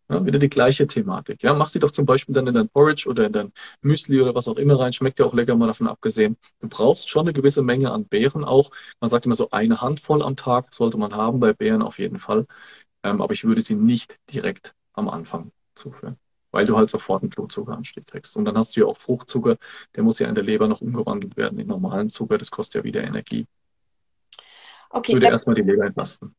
[0.09, 1.43] Ja, wieder die gleiche Thematik.
[1.43, 4.33] Ja, mach sie doch zum Beispiel dann in dein Porridge oder in dein Müsli oder
[4.33, 4.91] was auch immer rein.
[4.91, 6.35] Schmeckt ja auch lecker, mal davon abgesehen.
[6.61, 8.71] Du brauchst schon eine gewisse Menge an Beeren auch.
[8.99, 12.17] Man sagt immer so eine Handvoll am Tag sollte man haben bei Beeren auf jeden
[12.17, 12.47] Fall.
[13.03, 16.17] Ähm, aber ich würde sie nicht direkt am Anfang zuführen,
[16.51, 18.35] weil du halt sofort einen Blutzuckeranstieg kriegst.
[18.35, 19.57] Und dann hast du ja auch Fruchtzucker,
[19.95, 22.39] der muss ja in der Leber noch umgewandelt werden in normalen Zucker.
[22.39, 23.45] Das kostet ja wieder Energie.
[24.89, 25.11] Okay.
[25.11, 26.35] Ich würde erstmal die Leber entlasten.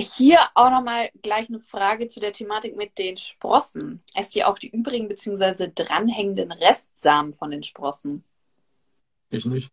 [0.00, 4.00] Hier auch nochmal gleich eine Frage zu der Thematik mit den Sprossen.
[4.14, 5.72] Esst ihr auch die übrigen bzw.
[5.74, 8.22] dranhängenden Restsamen von den Sprossen?
[9.30, 9.72] Ich nicht.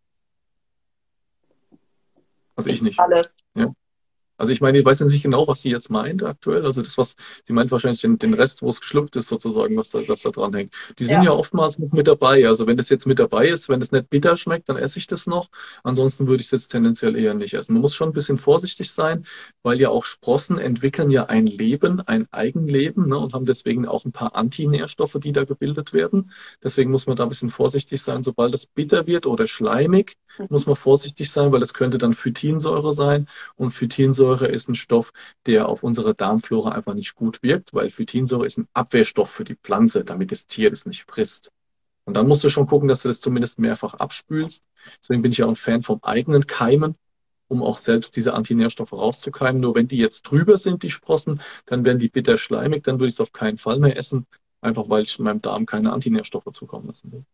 [2.56, 2.98] Also ich, ich nicht.
[2.98, 3.36] Alles.
[3.54, 3.72] Ja.
[4.36, 6.64] Also ich meine, ich weiß nicht genau, was sie jetzt meint aktuell.
[6.64, 9.90] Also das, was sie meint wahrscheinlich den, den Rest, wo es geschlüpft ist sozusagen, was
[9.90, 10.72] da, was da dran hängt.
[10.98, 11.24] Die sind ja.
[11.24, 12.46] ja oftmals noch mit dabei.
[12.46, 15.06] Also wenn das jetzt mit dabei ist, wenn das nicht bitter schmeckt, dann esse ich
[15.06, 15.48] das noch.
[15.82, 17.72] Ansonsten würde ich es jetzt tendenziell eher nicht essen.
[17.72, 19.26] Man muss schon ein bisschen vorsichtig sein,
[19.62, 24.04] weil ja auch Sprossen entwickeln ja ein Leben, ein Eigenleben ne, und haben deswegen auch
[24.04, 26.32] ein paar Antinährstoffe, die da gebildet werden.
[26.62, 28.22] Deswegen muss man da ein bisschen vorsichtig sein.
[28.22, 30.46] Sobald es bitter wird oder schleimig, mhm.
[30.50, 34.74] muss man vorsichtig sein, weil es könnte dann Phytinsäure sein und Phytinsäure Phytinsäure ist ein
[34.74, 35.12] Stoff,
[35.46, 39.54] der auf unsere Darmflora einfach nicht gut wirkt, weil Phytinsäure ist ein Abwehrstoff für die
[39.54, 41.52] Pflanze, damit das Tier das nicht frisst.
[42.04, 44.64] Und dann musst du schon gucken, dass du das zumindest mehrfach abspülst.
[45.00, 46.96] Deswegen bin ich ja auch ein Fan vom eigenen Keimen,
[47.48, 49.60] um auch selbst diese Antinährstoffe rauszukeimen.
[49.60, 53.08] Nur wenn die jetzt drüber sind, die Sprossen, dann werden die bitter schleimig, dann würde
[53.08, 54.26] ich es auf keinen Fall mehr essen,
[54.60, 57.24] einfach weil ich meinem Darm keine Antinährstoffe zukommen lassen will.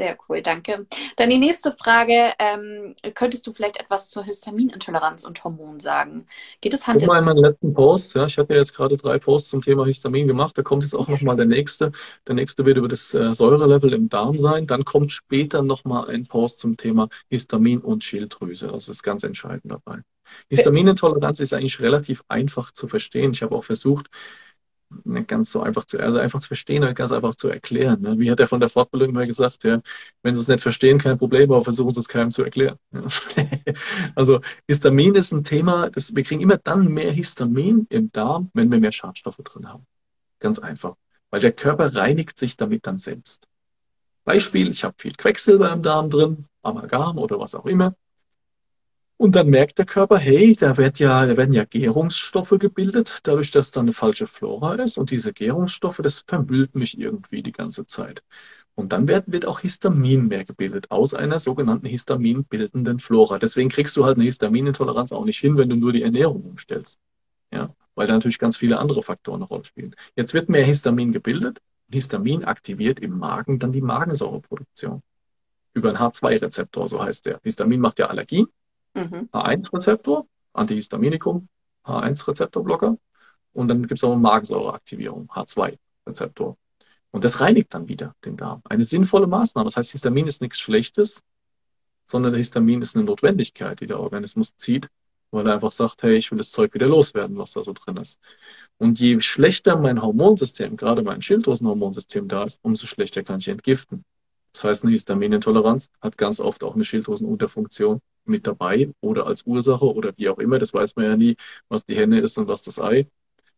[0.00, 0.86] Sehr cool, danke.
[1.16, 2.32] Dann die nächste Frage.
[2.38, 6.26] Ähm, könntest du vielleicht etwas zur Histaminintoleranz und Hormon sagen?
[6.62, 8.14] Geht es Hand Guck mal in meinen letzten Posts.
[8.14, 10.56] Ja, ich hatte jetzt gerade drei Posts zum Thema Histamin gemacht.
[10.56, 11.92] Da kommt jetzt auch nochmal der nächste.
[12.26, 14.66] Der nächste wird über das äh, Säurelevel im Darm sein.
[14.66, 18.68] Dann kommt später nochmal ein Post zum Thema Histamin und Schilddrüse.
[18.68, 20.00] Das ist ganz entscheidend dabei.
[20.48, 23.32] Histaminintoleranz ist eigentlich relativ einfach zu verstehen.
[23.32, 24.08] Ich habe auch versucht,
[25.04, 28.00] nicht ganz so einfach zu, also einfach zu verstehen und ganz einfach zu erklären.
[28.00, 28.18] Ne?
[28.18, 29.80] Wie hat er von der Fortbildung mal gesagt, ja,
[30.22, 32.76] wenn Sie es nicht verstehen, kein Problem, aber versuchen Sie es keinem zu erklären.
[34.14, 38.70] Also Histamin ist ein Thema, das, wir kriegen immer dann mehr Histamin im Darm, wenn
[38.70, 39.86] wir mehr Schadstoffe drin haben.
[40.40, 40.96] Ganz einfach.
[41.30, 43.46] Weil der Körper reinigt sich damit dann selbst.
[44.24, 47.94] Beispiel, ich habe viel Quecksilber im Darm drin, Amalgam oder was auch immer.
[49.20, 53.50] Und dann merkt der Körper, hey, da, wird ja, da werden ja Gärungsstoffe gebildet, dadurch,
[53.50, 54.96] dass da eine falsche Flora ist.
[54.96, 58.22] Und diese Gärungsstoffe, das vermüllt mich irgendwie die ganze Zeit.
[58.74, 63.38] Und dann wird, wird auch Histamin mehr gebildet aus einer sogenannten histaminbildenden Flora.
[63.38, 66.98] Deswegen kriegst du halt eine Histaminintoleranz auch nicht hin, wenn du nur die Ernährung umstellst.
[67.52, 69.94] Ja, weil da natürlich ganz viele andere Faktoren eine Rolle spielen.
[70.16, 71.58] Jetzt wird mehr Histamin gebildet.
[71.90, 75.02] Histamin aktiviert im Magen dann die Magensäureproduktion.
[75.74, 77.38] Über einen H2-Rezeptor, so heißt der.
[77.42, 78.46] Histamin macht ja Allergien.
[78.94, 79.28] Mhm.
[79.32, 81.48] H1-Rezeptor, Antihistaminikum,
[81.84, 82.98] H1-Rezeptorblocker.
[83.52, 86.56] Und dann gibt es auch eine Magensäureaktivierung, H2-Rezeptor.
[87.10, 88.62] Und das reinigt dann wieder den Darm.
[88.64, 89.66] Eine sinnvolle Maßnahme.
[89.66, 91.22] Das heißt, Histamin ist nichts Schlechtes,
[92.06, 94.88] sondern der Histamin ist eine Notwendigkeit, die der Organismus zieht,
[95.30, 97.96] weil er einfach sagt, hey, ich will das Zeug wieder loswerden, was da so drin
[97.96, 98.20] ist.
[98.78, 104.04] Und je schlechter mein Hormonsystem, gerade mein Schilddrüsenhormonsystem da ist, umso schlechter kann ich entgiften.
[104.52, 109.84] Das heißt, eine Histaminintoleranz hat ganz oft auch eine Schilddrüsenunterfunktion mit dabei oder als Ursache
[109.84, 110.58] oder wie auch immer.
[110.58, 111.36] Das weiß man ja nie,
[111.68, 113.06] was die Henne ist und was das Ei.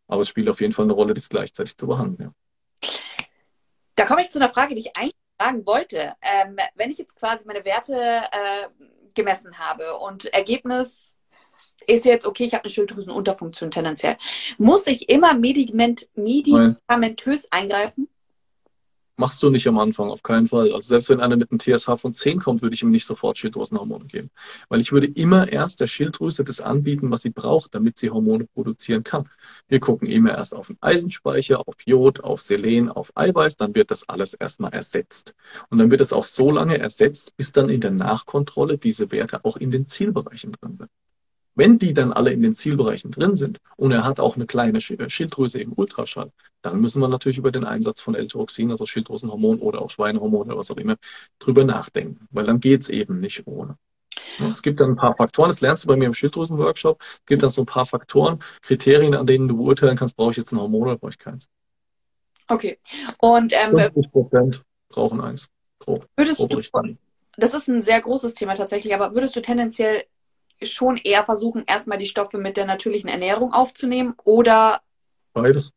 [0.06, 2.34] Aber es spielt auf jeden Fall eine Rolle, das gleichzeitig zu behandeln.
[2.82, 2.88] Ja.
[3.94, 6.14] Da komme ich zu einer Frage, die ich eigentlich fragen wollte.
[6.22, 8.68] Ähm, wenn ich jetzt quasi meine Werte äh,
[9.14, 11.18] gemessen habe und Ergebnis
[11.86, 14.16] ist jetzt, okay, ich habe eine Schilddrüsenunterfunktion tendenziell,
[14.58, 18.08] muss ich immer medikament, medikamentös eingreifen?
[19.22, 20.72] Machst du nicht am Anfang, auf keinen Fall.
[20.72, 23.38] Also selbst wenn einer mit einem TSH von 10 kommt, würde ich ihm nicht sofort
[23.38, 24.30] Schilddrüsenhormone geben.
[24.68, 28.46] Weil ich würde immer erst der Schilddrüse das anbieten, was sie braucht, damit sie Hormone
[28.52, 29.28] produzieren kann.
[29.68, 33.92] Wir gucken immer erst auf den Eisenspeicher, auf Jod, auf Selen, auf Eiweiß, dann wird
[33.92, 35.36] das alles erstmal ersetzt.
[35.70, 39.44] Und dann wird es auch so lange ersetzt, bis dann in der Nachkontrolle diese Werte
[39.44, 40.90] auch in den Zielbereichen drin sind.
[41.54, 44.78] Wenn die dann alle in den Zielbereichen drin sind und er hat auch eine kleine
[44.78, 46.32] äh, Schilddrüse im Ultraschall,
[46.62, 50.56] dann müssen wir natürlich über den Einsatz von L-Tyroxin, also Schilddrüsenhormon oder auch Schweinehormon oder
[50.56, 50.96] was auch immer,
[51.38, 53.76] drüber nachdenken, weil dann geht's eben nicht ohne.
[54.50, 57.00] Es gibt dann ein paar Faktoren, das lernst du bei mir im Schilddrüsenworkshop.
[57.00, 60.36] Es gibt dann so ein paar Faktoren, Kriterien, an denen du beurteilen kannst, brauche ich
[60.36, 61.48] jetzt ein Hormon oder brauche ich keins.
[62.48, 62.78] Okay.
[63.18, 65.48] Und ähm, 50 Prozent brauchen eins.
[65.78, 66.06] Grob.
[66.16, 66.60] Würdest grob du,
[67.36, 70.04] das ist ein sehr großes Thema tatsächlich, aber würdest du tendenziell
[70.64, 74.80] schon eher versuchen, erstmal die Stoffe mit der natürlichen Ernährung aufzunehmen oder?
[75.32, 75.72] Beides.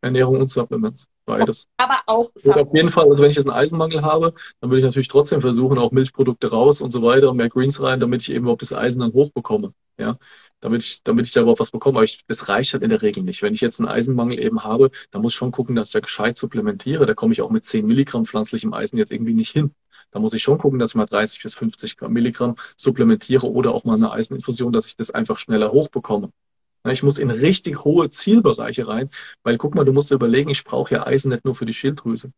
[0.00, 1.06] Ernährung und Supplements.
[1.26, 1.68] Beides.
[1.76, 2.68] Aber auch Supplements.
[2.68, 5.40] Auf jeden Fall, also wenn ich jetzt einen Eisenmangel habe, dann würde ich natürlich trotzdem
[5.40, 8.62] versuchen, auch Milchprodukte raus und so weiter und mehr Greens rein, damit ich eben überhaupt
[8.62, 9.72] das Eisen dann hochbekomme.
[9.98, 10.16] Ja,
[10.60, 11.98] damit ich, damit ich da überhaupt was bekomme.
[11.98, 13.42] Aber ich, das reicht halt in der Regel nicht.
[13.42, 16.00] Wenn ich jetzt einen Eisenmangel eben habe, dann muss ich schon gucken, dass ich da
[16.00, 17.04] gescheit supplementiere.
[17.04, 19.74] Da komme ich auch mit 10 Milligramm pflanzlichem Eisen jetzt irgendwie nicht hin.
[20.10, 23.84] Da muss ich schon gucken, dass ich mal 30 bis 50 Milligramm supplementiere oder auch
[23.84, 26.30] mal eine Eiseninfusion, dass ich das einfach schneller hochbekomme.
[26.88, 29.10] Ich muss in richtig hohe Zielbereiche rein,
[29.42, 31.74] weil guck mal, du musst dir überlegen, ich brauche ja Eisen nicht nur für die
[31.74, 32.32] Schilddrüse.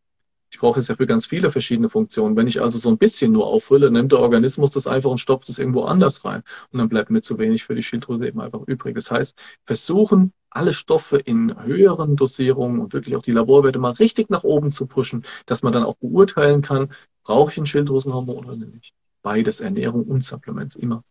[0.51, 2.35] Ich brauche es ja für ganz viele verschiedene Funktionen.
[2.35, 5.49] Wenn ich also so ein bisschen nur auffülle, nimmt der Organismus das einfach und stopft
[5.49, 6.43] es irgendwo anders rein.
[6.71, 8.93] Und dann bleibt mir zu wenig für die Schilddrüse eben einfach übrig.
[8.93, 14.29] Das heißt, versuchen, alle Stoffe in höheren Dosierungen und wirklich auch die Laborwerte mal richtig
[14.29, 16.89] nach oben zu pushen, dass man dann auch beurteilen kann,
[17.23, 18.93] brauche ich ein Schilddrüsenhormon oder nicht.
[19.21, 21.03] Beides, Ernährung und Supplements, immer.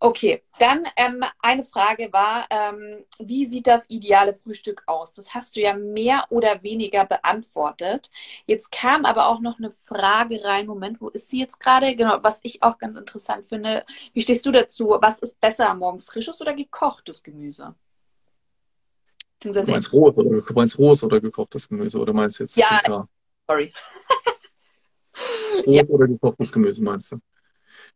[0.00, 5.12] Okay, dann ähm, eine Frage war, ähm, wie sieht das ideale Frühstück aus?
[5.12, 8.08] Das hast du ja mehr oder weniger beantwortet.
[8.46, 10.66] Jetzt kam aber auch noch eine Frage rein.
[10.66, 11.96] Moment, wo ist sie jetzt gerade?
[11.96, 13.84] Genau, was ich auch ganz interessant finde.
[14.12, 14.96] Wie stehst du dazu?
[15.00, 17.74] Was ist besser am Morgen, frisches oder gekochtes Gemüse?
[19.40, 22.56] Du meinst rohes oder, meinst rohes oder gekochtes Gemüse oder meinst jetzt?
[22.56, 23.08] Ja,
[23.48, 23.72] sorry.
[25.66, 25.84] rohes ja.
[25.84, 27.20] oder gekochtes Gemüse meinst du?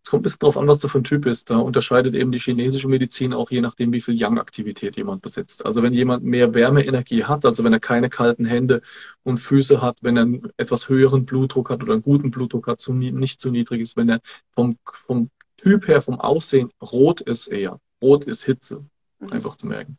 [0.05, 1.49] Es kommt ein bisschen darauf an, was du für ein Typ bist.
[1.49, 5.65] Da unterscheidet eben die chinesische Medizin auch je nachdem, wie viel Yang-Aktivität jemand besitzt.
[5.65, 8.83] Also wenn jemand mehr Wärmeenergie hat, also wenn er keine kalten Hände
[9.23, 12.81] und Füße hat, wenn er einen etwas höheren Blutdruck hat oder einen guten Blutdruck hat,
[12.81, 14.77] zu, nicht zu niedrig ist, wenn er vom,
[15.07, 17.79] vom Typ her, vom Aussehen rot ist eher.
[18.03, 18.85] Rot ist Hitze,
[19.21, 19.33] mhm.
[19.33, 19.99] einfach zu merken.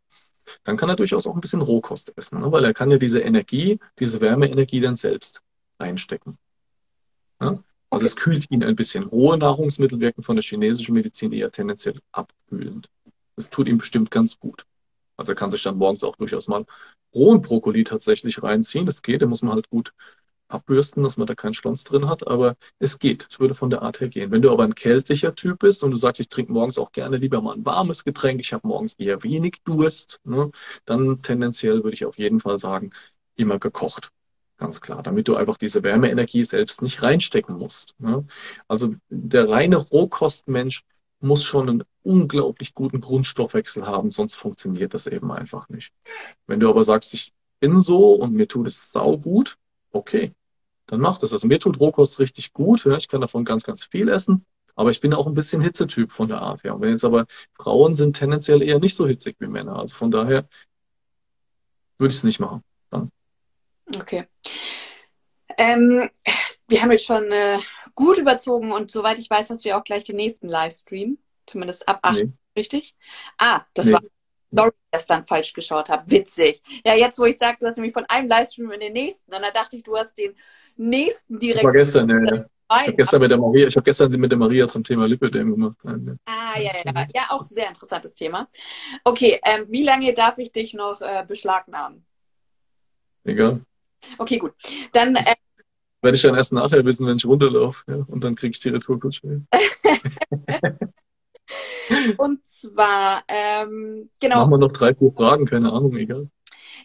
[0.64, 2.52] Dann kann er durchaus auch ein bisschen Rohkost essen, ne?
[2.52, 5.42] weil er kann ja diese Energie, diese Wärmeenergie dann selbst
[5.78, 6.38] einstecken.
[7.42, 7.64] Ja?
[7.90, 8.06] Also okay.
[8.06, 9.04] es kühlt ihn ein bisschen.
[9.04, 12.90] Rohe Nahrungsmittel wirken von der chinesischen Medizin eher tendenziell abkühlend.
[13.36, 14.66] Das tut ihm bestimmt ganz gut.
[15.18, 16.66] Also er kann sich dann morgens auch durchaus mal
[17.14, 18.86] rohen Brokkoli tatsächlich reinziehen.
[18.86, 19.94] Das geht, da muss man halt gut
[20.48, 23.28] abbürsten, dass man da keinen Schlons drin hat, aber es geht.
[23.30, 24.32] Es würde von der Art her gehen.
[24.32, 27.18] Wenn du aber ein kältlicher Typ bist und du sagst, ich trinke morgens auch gerne
[27.18, 30.52] lieber mal ein warmes Getränk, ich habe morgens eher wenig Durst, ne,
[30.86, 32.92] dann tendenziell würde ich auf jeden Fall sagen,
[33.36, 34.12] immer gekocht.
[34.58, 37.96] Ganz klar, damit du einfach diese Wärmeenergie selbst nicht reinstecken musst.
[38.00, 38.26] Ne?
[38.68, 40.84] Also der reine Rohkostmensch
[41.20, 45.94] muss schon einen unglaublich guten Grundstoffwechsel haben, sonst funktioniert das eben einfach nicht.
[46.48, 49.58] Wenn du aber sagst, ich bin so und mir tut es sau gut,
[49.94, 50.34] okay,
[50.88, 51.34] dann mach das.
[51.34, 52.86] Also mir tut Rohkost richtig gut.
[52.86, 54.46] Ja, ich kann davon ganz, ganz viel essen.
[54.76, 56.76] Aber ich bin auch ein bisschen Hitzetyp von der Art her.
[56.76, 59.78] Und wenn jetzt aber Frauen sind tendenziell eher nicht so hitzig wie Männer.
[59.78, 60.48] Also von daher
[62.00, 62.64] würde ich es nicht machen.
[62.90, 63.12] Dann.
[63.96, 64.26] Okay.
[65.58, 66.10] Ähm,
[66.68, 67.60] wir haben jetzt schon äh,
[67.94, 71.20] gut überzogen und soweit ich weiß, hast du ja auch gleich den nächsten Livestream.
[71.46, 72.32] Zumindest ab 8, nee.
[72.58, 72.96] richtig?
[73.38, 73.94] Ah, das nee.
[73.94, 74.02] war
[74.54, 76.10] Story gestern falsch geschaut habe.
[76.10, 76.62] Witzig.
[76.86, 79.34] Ja, jetzt, wo ich sage, du hast nämlich von einem Livestream in den nächsten.
[79.34, 80.34] Und dann dachte ich, du hast den
[80.78, 81.64] nächsten direkt.
[81.64, 82.36] War gestern, ja.
[82.36, 82.46] ja.
[82.70, 85.52] Ich habe gestern mit der Maria, ich habe gestern mit der Maria zum Thema Lipidem
[85.52, 85.78] gemacht.
[86.26, 87.08] Ah, ja, ja.
[87.14, 88.48] Ja, auch sehr interessantes Thema.
[89.04, 92.04] Okay, ähm, wie lange darf ich dich noch äh, beschlagnahmen?
[93.26, 93.62] Egal.
[94.18, 94.54] Okay, gut.
[94.92, 95.36] Dann äh,
[96.02, 97.84] werde ich dann erst nachher wissen, wenn ich runterlaufe.
[97.88, 98.06] Ja?
[98.08, 99.44] Und dann kriege ich die Retourkutsche.
[102.18, 104.40] Und zwar, ähm, genau.
[104.40, 106.30] Machen wir noch drei, vier Fragen, keine Ahnung, egal.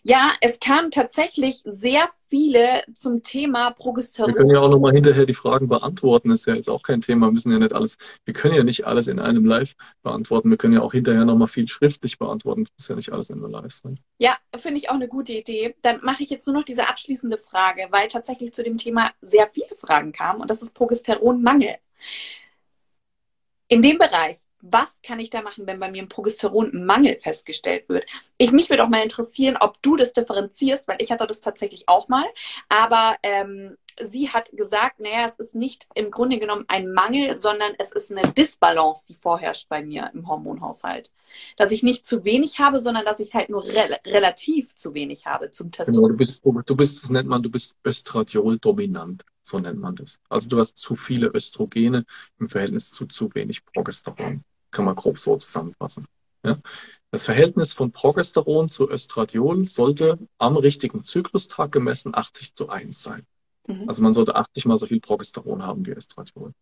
[0.02, 4.32] Ja, es kamen tatsächlich sehr viele zum Thema Progesteron.
[4.32, 6.28] Wir können ja auch nochmal hinterher die Fragen beantworten.
[6.28, 7.26] Das ist ja jetzt auch kein Thema.
[7.26, 10.50] Wir müssen ja nicht alles, wir können ja nicht alles in einem Live beantworten.
[10.50, 12.64] Wir können ja auch hinterher nochmal viel schriftlich beantworten.
[12.64, 13.98] Das muss ja nicht alles in einem Live sein.
[14.18, 15.74] Ja, finde ich auch eine gute Idee.
[15.82, 19.48] Dann mache ich jetzt nur noch diese abschließende Frage, weil tatsächlich zu dem Thema sehr
[19.52, 21.76] viele Fragen kamen und das ist Progesteronmangel.
[23.68, 28.06] In dem Bereich was kann ich da machen, wenn bei mir ein Progesteronmangel festgestellt wird?
[28.36, 31.88] Ich, mich würde auch mal interessieren, ob du das differenzierst, weil ich hatte das tatsächlich
[31.88, 32.26] auch mal.
[32.68, 37.72] Aber ähm, sie hat gesagt, naja, es ist nicht im Grunde genommen ein Mangel, sondern
[37.78, 41.12] es ist eine Disbalance, die vorherrscht bei mir im Hormonhaushalt.
[41.56, 45.26] Dass ich nicht zu wenig habe, sondern dass ich halt nur re relativ zu wenig
[45.26, 46.08] habe zum Testosteron.
[46.10, 49.24] Genau, du bist, du bist, das nennt man, du bist Östradiol-dominant.
[49.42, 50.20] So nennt man das.
[50.28, 52.04] Also du hast zu viele Östrogene
[52.38, 54.44] im Verhältnis zu zu wenig Progesteron.
[54.70, 56.06] Kann man grob so zusammenfassen.
[56.44, 56.58] Ja?
[57.10, 63.26] Das Verhältnis von Progesteron zu Östradiol sollte am richtigen Zyklustag gemessen 80 zu 1 sein.
[63.68, 63.84] Mhm.
[63.86, 66.52] Also man sollte 80 mal so viel Progesteron haben wie Östradiol.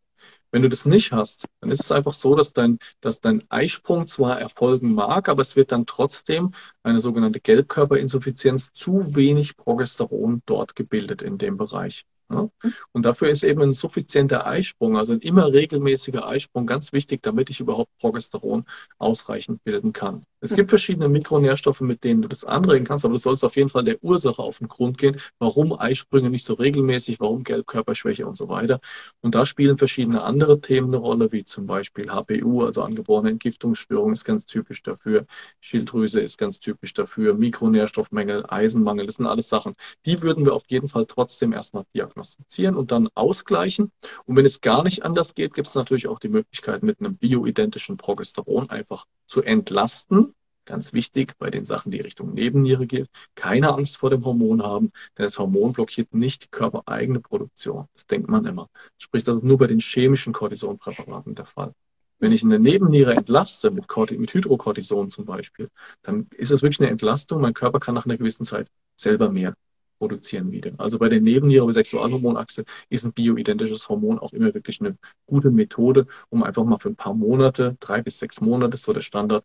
[0.51, 4.07] Wenn du das nicht hast, dann ist es einfach so, dass dein, dass dein Eisprung
[4.07, 6.53] zwar erfolgen mag, aber es wird dann trotzdem
[6.83, 12.07] eine sogenannte Gelbkörperinsuffizienz zu wenig Progesteron dort gebildet in dem Bereich.
[12.29, 12.51] Ja?
[12.93, 17.51] Und dafür ist eben ein suffizienter Eisprung, also ein immer regelmäßiger Eisprung ganz wichtig, damit
[17.51, 18.65] ich überhaupt Progesteron
[18.99, 20.25] ausreichend bilden kann.
[20.51, 23.69] Es gibt verschiedene Mikronährstoffe, mit denen du das anregen kannst, aber du sollst auf jeden
[23.69, 28.37] Fall der Ursache auf den Grund gehen, warum Eisprünge nicht so regelmäßig, warum Gelbkörperschwäche und
[28.37, 28.79] so weiter.
[29.23, 34.13] Und da spielen verschiedene andere Themen eine Rolle, wie zum Beispiel HPU, also angeborene Entgiftungsstörung
[34.13, 35.27] ist ganz typisch dafür,
[35.61, 39.75] Schilddrüse ist ganz typisch dafür, Mikronährstoffmängel, Eisenmangel, das sind alles Sachen.
[40.05, 43.91] Die würden wir auf jeden Fall trotzdem erstmal diagnostizieren und dann ausgleichen.
[44.27, 47.17] Und wenn es gar nicht anders geht, gibt es natürlich auch die Möglichkeit, mit einem
[47.17, 50.36] bioidentischen Progesteron einfach zu entlasten
[50.67, 54.93] Ganz wichtig bei den Sachen, die Richtung Nebenniere geht, keine Angst vor dem Hormon haben,
[55.17, 57.87] denn das Hormon blockiert nicht die körpereigene Produktion.
[57.95, 58.69] Das denkt man immer.
[58.99, 61.73] Sprich, das ist nur bei den chemischen Cortisonpräparaten der Fall.
[62.19, 63.87] Wenn ich eine Nebenniere entlaste, mit,
[64.19, 65.69] mit Hydrocortison zum Beispiel,
[66.03, 67.41] dann ist das wirklich eine Entlastung.
[67.41, 69.55] Mein Körper kann nach einer gewissen Zeit selber mehr
[69.99, 70.73] produzieren wieder.
[70.79, 75.51] Also bei der Nebenniere oder Sexualhormonachse ist ein bioidentisches Hormon auch immer wirklich eine gute
[75.51, 79.45] Methode, um einfach mal für ein paar Monate, drei bis sechs Monate, so der Standard,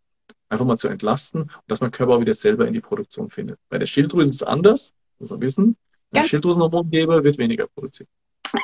[0.52, 3.58] einfach mal zu entlasten und dass mein Körper auch wieder selber in die Produktion findet.
[3.68, 5.76] Bei der Schilddrüse ist es anders, muss man wissen.
[6.10, 8.08] Wenn ich Schilddrüsenhormon gebe, wird weniger produziert.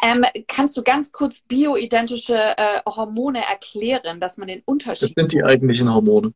[0.02, 5.16] Ähm, kannst du ganz kurz bioidentische äh, Hormone erklären, dass man den Unterschied.
[5.16, 6.34] Das sind die eigentlichen Hormone.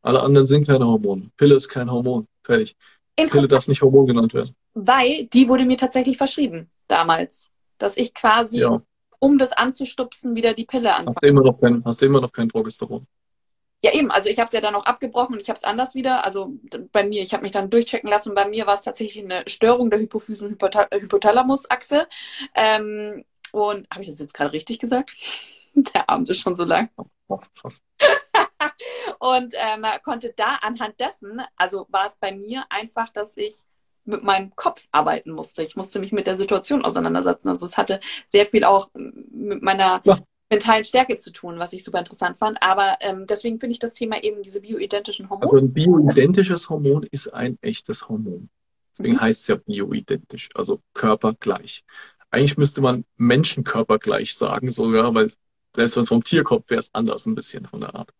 [0.00, 1.30] Alle anderen sind keine Hormone.
[1.36, 2.26] Pille ist kein Hormon.
[2.42, 2.74] Fertig.
[3.16, 4.54] Pille darf nicht Hormon genannt werden.
[4.72, 7.50] Weil die wurde mir tatsächlich verschrieben damals.
[7.76, 8.80] Dass ich quasi, ja.
[9.18, 11.16] um das anzustupsen, wieder die Pille anfange.
[11.16, 13.06] Hast du immer noch kein, hast du immer noch kein Progesteron?
[13.82, 14.10] Ja, eben.
[14.10, 16.24] Also ich habe es ja dann auch abgebrochen und ich habe es anders wieder.
[16.24, 16.54] Also
[16.92, 18.34] bei mir, ich habe mich dann durchchecken lassen.
[18.34, 22.06] Bei mir war es tatsächlich eine Störung der Hypophysen-Hypothalamus-Achse.
[22.54, 25.14] Ähm, und habe ich das jetzt gerade richtig gesagt?
[25.74, 26.90] Der Abend ist schon so lang.
[29.18, 33.62] und ähm, konnte da anhand dessen, also war es bei mir einfach, dass ich
[34.04, 35.62] mit meinem Kopf arbeiten musste.
[35.62, 37.48] Ich musste mich mit der Situation auseinandersetzen.
[37.48, 40.18] Also es hatte sehr viel auch mit meiner ja.
[40.50, 42.62] Mentalen Stärke zu tun, was ich super interessant fand.
[42.62, 45.50] Aber ähm, deswegen finde ich das Thema eben diese bioidentischen Hormone.
[45.50, 48.48] Also ein bioidentisches Hormon ist ein echtes Hormon.
[48.96, 49.20] Deswegen mhm.
[49.20, 51.84] heißt es ja bioidentisch, also körpergleich.
[52.30, 55.30] Eigentlich müsste man menschenkörpergleich sagen sogar, weil
[55.74, 58.12] selbst vom Tierkopf wäre es anders ein bisschen von der Art.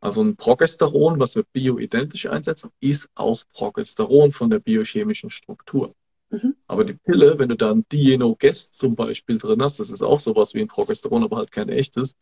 [0.00, 5.94] Also ein Progesteron, was wir bioidentisch einsetzen, ist auch Progesteron von der biochemischen Struktur.
[6.32, 6.56] Mhm.
[6.66, 10.18] Aber die Pille, wenn du da ein Dienogest zum Beispiel drin hast, das ist auch
[10.18, 12.16] sowas wie ein Progesteron, aber halt kein echtes,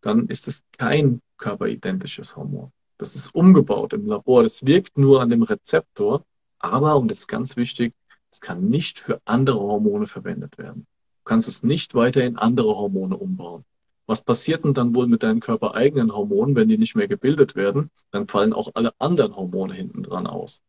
[0.00, 2.72] dann ist es kein körperidentisches Hormon.
[2.98, 4.44] Das ist umgebaut im Labor.
[4.44, 6.24] Das wirkt nur an dem Rezeptor,
[6.60, 7.94] aber, und das ist ganz wichtig,
[8.30, 10.86] es kann nicht für andere Hormone verwendet werden.
[11.18, 13.64] Du kannst es nicht weiter in andere Hormone umbauen.
[14.06, 17.90] Was passiert denn dann wohl mit deinen körpereigenen Hormonen, wenn die nicht mehr gebildet werden?
[18.10, 20.62] Dann fallen auch alle anderen Hormone hinten dran aus.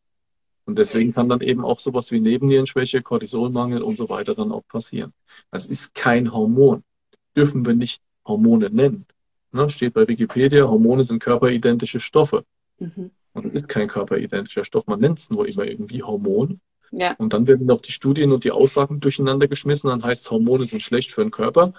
[0.69, 4.67] Und deswegen kann dann eben auch sowas wie Nebennierenschwäche, Cortisolmangel und so weiter dann auch
[4.67, 5.13] passieren.
[5.49, 6.83] Das ist kein Hormon.
[7.35, 9.07] Dürfen wir nicht Hormone nennen.
[9.51, 9.67] Ne?
[9.71, 12.45] Steht bei Wikipedia, Hormone sind körperidentische Stoffe.
[12.77, 13.09] Mhm.
[13.33, 14.85] Und es ist kein körperidentischer Stoff.
[14.85, 16.61] Man nennt es nur immer irgendwie Hormon.
[16.91, 17.15] Ja.
[17.17, 19.89] Und dann werden noch die Studien und die Aussagen durcheinander geschmissen.
[19.89, 21.73] Dann heißt es, Hormone sind schlecht für den Körper.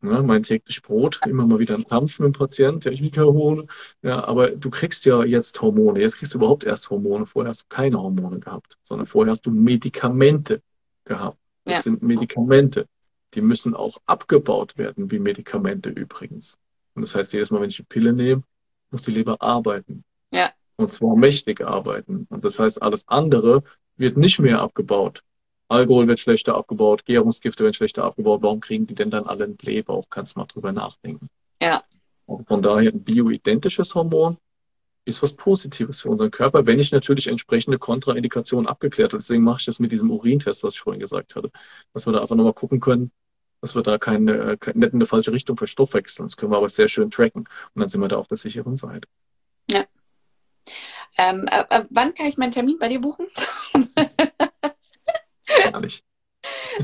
[0.00, 3.10] Ja, mein täglich Brot, immer mal wieder ein Kampf mit dem Patienten, ja, ich will
[3.10, 3.66] keine Hormone.
[4.02, 6.00] Ja, aber du kriegst ja jetzt Hormone.
[6.00, 7.26] Jetzt kriegst du überhaupt erst Hormone.
[7.26, 10.62] Vorher hast du keine Hormone gehabt, sondern vorher hast du Medikamente
[11.04, 11.38] gehabt.
[11.64, 11.82] Das ja.
[11.82, 12.86] sind Medikamente.
[13.34, 16.58] Die müssen auch abgebaut werden, wie Medikamente übrigens.
[16.94, 18.42] Und das heißt, jedes Mal, wenn ich eine Pille nehme,
[18.90, 20.04] muss die Leber arbeiten.
[20.32, 20.50] Ja.
[20.76, 22.26] Und zwar mächtig arbeiten.
[22.30, 23.64] Und das heißt, alles andere
[23.96, 25.22] wird nicht mehr abgebaut.
[25.68, 28.42] Alkohol wird schlechter abgebaut, Gärungsgifte werden schlechter abgebaut.
[28.42, 30.06] Warum kriegen die denn dann alle einen Blähbauch?
[30.08, 31.28] Kannst du mal drüber nachdenken.
[31.62, 31.84] Ja.
[32.26, 34.38] Und von daher ein bioidentisches Hormon
[35.04, 39.22] ist was Positives für unseren Körper, wenn ich natürlich entsprechende Kontraindikationen abgeklärt habe.
[39.22, 41.50] Deswegen mache ich das mit diesem Urintest, was ich vorhin gesagt hatte.
[41.94, 43.10] Dass wir da einfach nochmal gucken können,
[43.60, 46.28] dass wir da keine, keine, nicht in eine falsche Richtung verstoffwechseln.
[46.28, 47.48] Das können wir aber sehr schön tracken.
[47.74, 49.08] Und dann sind wir da auf der sicheren Seite.
[49.70, 49.84] Ja.
[51.16, 53.26] Ähm, äh, äh wann kann ich meinen Termin bei dir buchen?
[55.78, 56.04] gar nicht.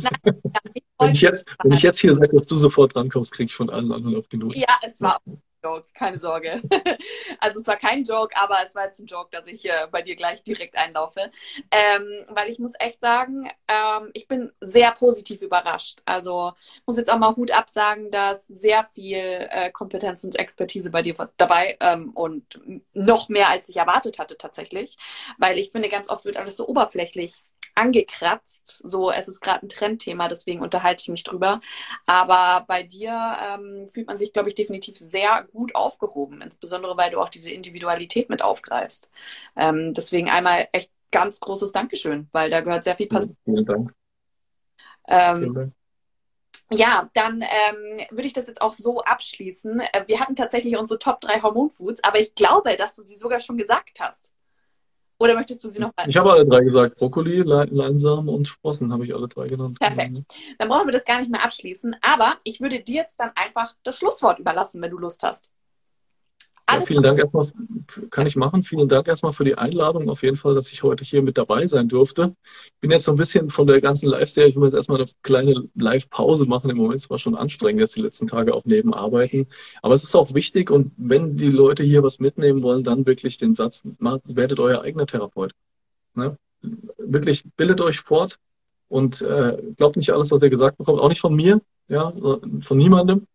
[0.00, 0.12] Nein,
[0.98, 3.70] wenn, ich jetzt, wenn ich jetzt hier sage, dass du sofort rankommst, kriege ich von
[3.70, 4.58] allen anderen auf die Note.
[4.58, 6.60] Ja, es war ein Joke, keine Sorge.
[7.40, 10.00] Also es war kein Joke, aber es war jetzt ein Joke, dass ich äh, bei
[10.00, 11.30] dir gleich direkt einlaufe.
[11.70, 16.00] Ähm, weil ich muss echt sagen, ähm, ich bin sehr positiv überrascht.
[16.06, 16.52] Also
[16.86, 21.14] muss jetzt auch mal Hut absagen, dass sehr viel äh, Kompetenz und Expertise bei dir
[21.36, 22.60] dabei ähm, und
[22.94, 24.96] noch mehr als ich erwartet hatte tatsächlich.
[25.36, 27.42] Weil ich finde, ganz oft wird alles so oberflächlich
[27.74, 28.82] angekratzt.
[28.84, 31.60] So, es ist gerade ein Trendthema, deswegen unterhalte ich mich drüber.
[32.06, 37.10] Aber bei dir ähm, fühlt man sich, glaube ich, definitiv sehr gut aufgehoben, insbesondere weil
[37.10, 39.10] du auch diese Individualität mit aufgreifst.
[39.56, 43.36] Ähm, deswegen einmal echt ganz großes Dankeschön, weil da gehört sehr viel passiert.
[43.44, 43.94] Vielen Dank.
[45.06, 45.72] Ähm, Vielen Dank.
[46.70, 49.80] Ja, dann ähm, würde ich das jetzt auch so abschließen.
[49.80, 53.40] Äh, wir hatten tatsächlich unsere Top 3 Hormonfoods, aber ich glaube, dass du sie sogar
[53.40, 54.32] schon gesagt hast.
[55.24, 56.06] Oder möchtest du sie noch mal?
[56.06, 56.96] Ich habe alle drei gesagt.
[56.96, 59.78] Brokkoli, Leinsamen und Sprossen habe ich alle drei genannt.
[59.80, 60.22] Perfekt.
[60.58, 61.96] Dann brauchen wir das gar nicht mehr abschließen.
[62.02, 65.50] Aber ich würde dir jetzt dann einfach das Schlusswort überlassen, wenn du Lust hast.
[66.70, 67.52] Ja, vielen Dank erstmal,
[68.10, 68.62] kann ich machen.
[68.62, 70.08] Vielen Dank erstmal für die Einladung.
[70.08, 72.34] Auf jeden Fall, dass ich heute hier mit dabei sein durfte.
[72.66, 74.48] Ich bin jetzt so ein bisschen von der ganzen Live-Serie.
[74.48, 76.70] Ich muss jetzt erstmal eine kleine Live-Pause machen.
[76.70, 79.46] Im Moment Es war schon anstrengend, jetzt die letzten Tage auch nebenarbeiten.
[79.82, 83.36] Aber es ist auch wichtig und wenn die Leute hier was mitnehmen wollen, dann wirklich
[83.36, 83.82] den Satz,
[84.24, 85.52] werdet euer eigener Therapeut.
[86.14, 86.38] Ne?
[86.98, 88.38] Wirklich bildet euch fort
[88.88, 92.12] und äh, glaubt nicht alles, was ihr gesagt bekommt, auch nicht von mir, ja,
[92.62, 93.26] von niemandem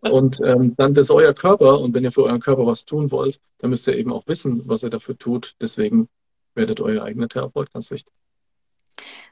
[0.00, 3.10] und ähm, dann das ist euer Körper und wenn ihr für euren Körper was tun
[3.10, 5.54] wollt, dann müsst ihr eben auch wissen, was ihr dafür tut.
[5.60, 6.08] Deswegen
[6.54, 8.12] werdet euer eigener Therapeut ganz wichtig.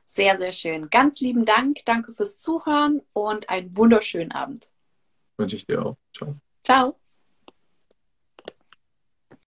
[0.07, 0.89] Sehr, sehr schön.
[0.91, 1.79] Ganz lieben Dank.
[1.85, 4.71] Danke fürs Zuhören und einen wunderschönen Abend.
[5.37, 5.97] Wünsche ich dir auch.
[6.15, 6.37] Ciao.
[6.65, 6.97] Ciao.